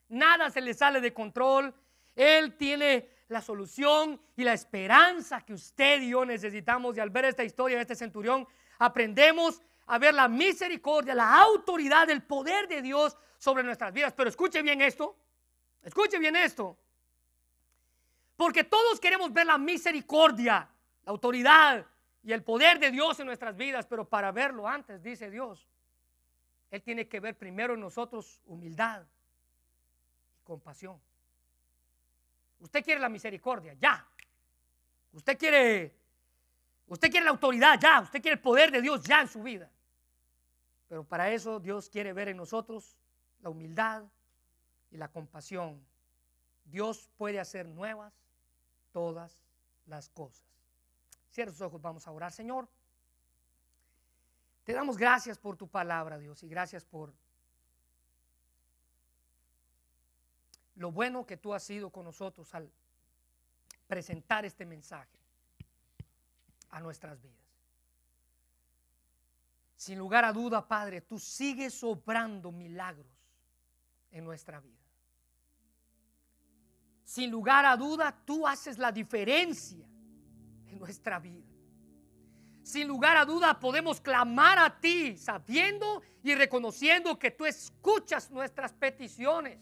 Nada 0.10 0.52
se 0.52 0.62
le 0.62 0.76
sale 0.76 1.02
de 1.02 1.12
control. 1.12 1.74
Él 2.16 2.56
tiene 2.56 3.10
la 3.30 3.42
solución 3.42 4.22
y 4.36 4.44
la 4.44 4.54
esperanza 4.54 5.42
que 5.42 5.54
usted 5.54 6.02
y 6.02 6.12
yo 6.12 6.24
necesitamos. 6.26 6.96
Y 6.96 7.00
al 7.00 7.10
ver 7.10 7.26
esta 7.26 7.44
historia 7.44 7.78
de 7.78 7.82
este 7.82 7.96
centurión, 7.96 8.48
aprendemos 8.78 9.64
a 9.88 9.98
ver 9.98 10.14
la 10.14 10.28
misericordia, 10.28 11.16
la 11.16 11.42
autoridad, 11.42 12.08
el 12.12 12.22
poder 12.22 12.68
de 12.68 12.84
Dios 12.84 13.18
sobre 13.40 13.64
nuestras 13.64 13.92
vidas. 13.92 14.14
Pero 14.14 14.30
escuche 14.30 14.62
bien 14.62 14.82
esto. 14.82 15.18
Escuche 15.82 16.20
bien 16.20 16.36
esto. 16.36 16.78
Porque 18.36 18.64
todos 18.66 19.00
queremos 19.00 19.34
ver 19.34 19.48
la 19.48 19.58
misericordia, 19.58 20.70
la 21.06 21.12
autoridad 21.12 21.88
y 22.22 22.34
el 22.34 22.44
poder 22.44 22.78
de 22.78 22.92
Dios 22.92 23.20
en 23.20 23.26
nuestras 23.26 23.56
vidas, 23.56 23.88
pero 23.88 24.08
para 24.08 24.32
verlo 24.32 24.68
antes, 24.68 25.02
dice 25.02 25.32
Dios, 25.32 25.69
Él 26.72 26.82
tiene 26.84 27.08
que 27.08 27.20
ver 27.20 27.38
primero 27.38 27.74
en 27.74 27.80
nosotros 27.80 28.42
humildad 28.46 29.04
y 30.40 30.44
compasión. 30.44 31.00
Usted 32.60 32.84
quiere 32.84 33.00
la 33.00 33.10
misericordia, 33.10 33.74
ya. 33.80 34.08
Usted 35.14 35.38
quiere, 35.38 35.96
usted 36.88 37.10
quiere 37.10 37.24
la 37.26 37.32
autoridad, 37.32 37.80
ya. 37.80 38.02
Usted 38.02 38.22
quiere 38.22 38.36
el 38.36 38.42
poder 38.42 38.72
de 38.72 38.82
Dios, 38.82 39.04
ya 39.04 39.22
en 39.22 39.28
su 39.28 39.42
vida. 39.42 39.70
Pero 40.88 41.04
para 41.04 41.32
eso 41.32 41.60
Dios 41.60 41.90
quiere 41.90 42.14
ver 42.14 42.30
en 42.30 42.38
nosotros 42.38 42.98
la 43.42 43.50
humildad 43.50 44.04
y 44.92 44.98
la 44.98 45.08
compasión, 45.08 45.84
Dios 46.66 47.10
puede 47.18 47.40
hacer 47.40 47.68
nuevas 47.68 48.14
todas 48.92 49.44
las 49.86 50.10
cosas. 50.10 50.46
Cierra 51.30 51.52
sus 51.52 51.62
ojos, 51.62 51.82
vamos 51.82 52.08
a 52.08 52.12
orar, 52.12 52.32
Señor. 52.32 52.68
Te 54.70 54.76
damos 54.76 54.98
gracias 54.98 55.40
por 55.40 55.58
tu 55.58 55.68
palabra, 55.68 56.20
Dios, 56.20 56.44
y 56.44 56.48
gracias 56.48 56.86
por 56.86 57.12
lo 60.76 60.92
bueno 60.92 61.26
que 61.26 61.38
tú 61.38 61.56
has 61.56 61.64
sido 61.64 61.90
con 61.90 62.06
nosotros 62.06 62.54
al 62.54 62.72
presentar 63.88 64.46
este 64.46 64.68
mensaje 64.68 65.18
a 66.70 66.80
nuestras 66.82 67.20
vidas. 67.20 67.50
Sin 69.76 69.98
lugar 69.98 70.24
a 70.24 70.32
duda, 70.32 70.68
Padre, 70.68 71.02
tú 71.02 71.18
sigues 71.18 71.84
obrando 71.84 72.52
milagros 72.52 73.08
en 74.12 74.24
nuestra 74.24 74.60
vida. 74.60 74.86
Sin 77.06 77.32
lugar 77.32 77.66
a 77.66 77.76
duda, 77.76 78.16
tú 78.24 78.46
haces 78.46 78.78
la 78.78 78.92
diferencia 78.92 79.88
en 80.68 80.78
nuestra 80.78 81.18
vida. 81.18 81.49
Sin 82.70 82.88
lugar 82.88 83.18
a 83.18 83.26
duda, 83.26 83.60
podemos 83.60 84.00
clamar 84.00 84.60
a 84.60 84.80
ti 84.80 85.18
sabiendo 85.18 86.04
y 86.22 86.36
reconociendo 86.36 87.18
que 87.18 87.32
tú 87.32 87.48
escuchas 87.48 88.30
nuestras 88.30 88.74
peticiones. 88.74 89.58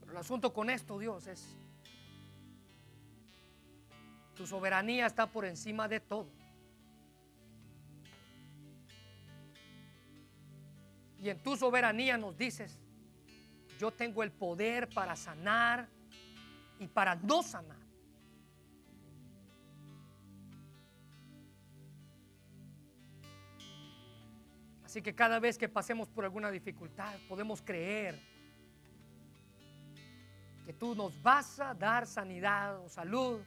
Pero 0.00 0.12
el 0.12 0.18
asunto 0.18 0.52
con 0.52 0.68
esto, 0.68 0.98
Dios, 0.98 1.26
es 1.26 1.56
tu 4.34 4.46
soberanía 4.46 5.06
está 5.06 5.26
por 5.26 5.46
encima 5.46 5.88
de 5.88 6.00
todo. 6.00 6.28
Y 11.18 11.30
en 11.30 11.42
tu 11.42 11.56
soberanía 11.56 12.18
nos 12.18 12.36
dices, 12.36 12.83
yo 13.78 13.90
tengo 13.90 14.22
el 14.22 14.30
poder 14.30 14.88
para 14.88 15.16
sanar 15.16 15.88
y 16.78 16.86
para 16.86 17.14
no 17.16 17.42
sanar. 17.42 17.78
Así 24.84 25.02
que 25.02 25.14
cada 25.14 25.40
vez 25.40 25.58
que 25.58 25.68
pasemos 25.68 26.08
por 26.08 26.24
alguna 26.24 26.50
dificultad, 26.50 27.14
podemos 27.28 27.60
creer 27.60 28.20
que 30.64 30.72
tú 30.72 30.94
nos 30.94 31.20
vas 31.20 31.58
a 31.60 31.74
dar 31.74 32.06
sanidad 32.06 32.78
o 32.80 32.88
salud 32.88 33.40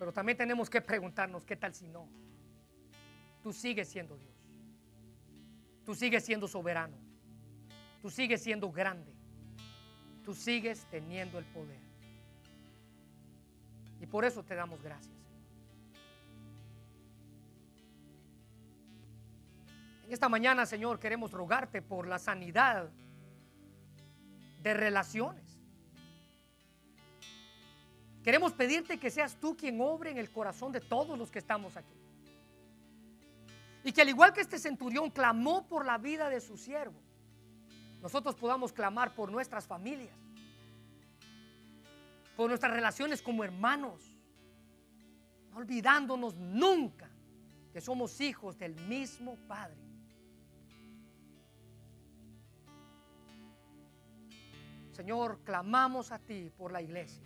pero 0.00 0.14
también 0.14 0.38
tenemos 0.38 0.70
que 0.70 0.80
preguntarnos, 0.80 1.44
¿qué 1.44 1.56
tal 1.56 1.74
si 1.74 1.86
no? 1.86 2.08
Tú 3.42 3.52
sigues 3.52 3.86
siendo 3.86 4.16
Dios. 4.16 4.32
Tú 5.84 5.94
sigues 5.94 6.24
siendo 6.24 6.48
soberano. 6.48 6.96
Tú 8.00 8.10
sigues 8.10 8.42
siendo 8.42 8.70
grande. 8.70 9.12
Tú 10.24 10.34
sigues 10.34 10.86
teniendo 10.90 11.38
el 11.38 11.44
poder. 11.46 11.80
Y 14.00 14.06
por 14.06 14.24
eso 14.24 14.42
te 14.42 14.54
damos 14.54 14.82
gracias. 14.82 15.20
Esta 20.08 20.28
mañana, 20.28 20.66
Señor, 20.66 20.98
queremos 20.98 21.30
rogarte 21.30 21.82
por 21.82 22.08
la 22.08 22.18
sanidad 22.18 22.90
de 24.60 24.74
relaciones. 24.74 25.58
Queremos 28.24 28.52
pedirte 28.52 28.98
que 28.98 29.10
seas 29.10 29.36
tú 29.36 29.56
quien 29.56 29.80
obre 29.80 30.10
en 30.10 30.18
el 30.18 30.30
corazón 30.30 30.72
de 30.72 30.80
todos 30.80 31.16
los 31.16 31.30
que 31.30 31.38
estamos 31.38 31.76
aquí. 31.76 31.94
Y 33.84 33.92
que 33.92 34.02
al 34.02 34.08
igual 34.08 34.32
que 34.32 34.40
este 34.40 34.58
centurión 34.58 35.10
clamó 35.10 35.66
por 35.68 35.86
la 35.86 35.96
vida 35.96 36.28
de 36.28 36.40
su 36.40 36.56
siervo, 36.58 37.00
nosotros 38.02 38.34
podamos 38.34 38.72
clamar 38.72 39.14
por 39.14 39.30
nuestras 39.30 39.66
familias, 39.66 40.16
por 42.36 42.48
nuestras 42.48 42.72
relaciones 42.72 43.20
como 43.20 43.44
hermanos, 43.44 44.16
no 45.50 45.58
olvidándonos 45.58 46.36
nunca 46.36 47.10
que 47.72 47.80
somos 47.80 48.20
hijos 48.20 48.58
del 48.58 48.74
mismo 48.86 49.36
Padre. 49.46 49.76
Señor, 54.92 55.40
clamamos 55.44 56.10
a 56.12 56.18
ti 56.18 56.50
por 56.56 56.72
la 56.72 56.82
iglesia 56.82 57.22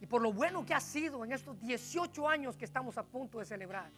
y 0.00 0.06
por 0.06 0.20
lo 0.20 0.32
bueno 0.32 0.66
que 0.66 0.74
ha 0.74 0.80
sido 0.80 1.24
en 1.24 1.32
estos 1.32 1.60
18 1.60 2.28
años 2.28 2.56
que 2.56 2.64
estamos 2.64 2.98
a 2.98 3.04
punto 3.04 3.38
de 3.38 3.44
celebrar. 3.44 3.90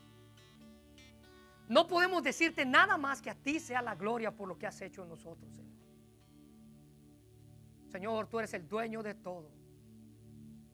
No 1.68 1.86
podemos 1.86 2.22
decirte 2.22 2.64
nada 2.64 2.96
más 2.98 3.22
que 3.22 3.30
a 3.30 3.34
ti 3.34 3.58
sea 3.58 3.80
la 3.80 3.94
gloria 3.94 4.30
por 4.30 4.48
lo 4.48 4.58
que 4.58 4.66
has 4.66 4.80
hecho 4.82 5.02
en 5.02 5.08
nosotros, 5.08 5.52
Señor. 5.54 5.74
Señor, 7.88 8.26
tú 8.26 8.38
eres 8.38 8.52
el 8.54 8.68
dueño 8.68 9.02
de 9.02 9.14
todo. 9.14 9.50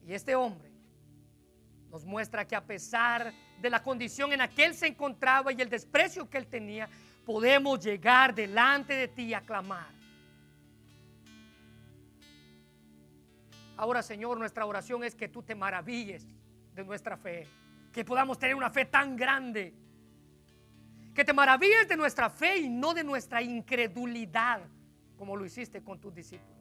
Y 0.07 0.15
este 0.15 0.35
hombre 0.35 0.71
nos 1.91 2.05
muestra 2.05 2.47
que 2.47 2.57
a 2.57 2.65
pesar 2.65 3.33
de 3.61 3.71
la 3.71 3.83
condición 3.83 4.33
en 4.33 4.39
la 4.39 4.49
que 4.49 4.65
él 4.65 4.75
se 4.75 4.87
encontraba 4.87 5.53
y 5.53 5.61
el 5.61 5.69
desprecio 5.69 6.29
que 6.29 6.39
él 6.39 6.47
tenía, 6.47 6.89
podemos 7.25 7.79
llegar 7.79 8.35
delante 8.35 8.95
de 8.95 9.09
ti 9.09 9.35
a 9.35 9.41
clamar. 9.41 9.93
Ahora, 13.77 14.03
Señor, 14.03 14.39
nuestra 14.39 14.67
oración 14.67 15.05
es 15.05 15.15
que 15.15 15.29
tú 15.29 15.43
te 15.43 15.55
maravilles 15.55 16.27
de 16.75 16.85
nuestra 16.85 17.17
fe, 17.17 17.47
que 17.93 18.05
podamos 18.05 18.39
tener 18.39 18.55
una 18.55 18.71
fe 18.71 18.85
tan 18.85 19.17
grande 19.17 19.75
que 21.21 21.25
te 21.27 21.33
maravilles 21.35 21.87
de 21.87 21.99
nuestra 21.99 22.31
fe 22.31 22.57
y 22.57 22.71
no 22.71 22.95
de 22.95 23.05
nuestra 23.05 23.43
incredulidad, 23.43 24.63
como 25.19 25.37
lo 25.37 25.45
hiciste 25.45 25.83
con 25.83 26.01
tus 26.01 26.15
discípulos. 26.15 26.57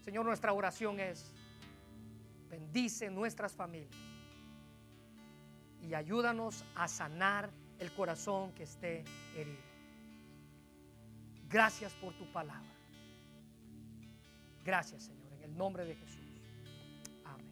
Señor, 0.00 0.24
nuestra 0.24 0.52
oración 0.52 1.00
es, 1.00 1.34
bendice 2.48 3.10
nuestras 3.10 3.56
familias 3.56 3.90
y 5.80 5.92
ayúdanos 5.94 6.64
a 6.76 6.86
sanar 6.86 7.50
el 7.80 7.90
corazón 7.90 8.52
que 8.52 8.62
esté 8.62 9.02
herido. 9.34 9.58
Gracias 11.48 11.92
por 11.94 12.14
tu 12.14 12.30
palabra. 12.30 12.72
Gracias, 14.64 15.02
Señor, 15.02 15.32
en 15.32 15.42
el 15.42 15.56
nombre 15.56 15.84
de 15.84 15.96
Jesús. 15.96 16.44
Amén. 17.24 17.44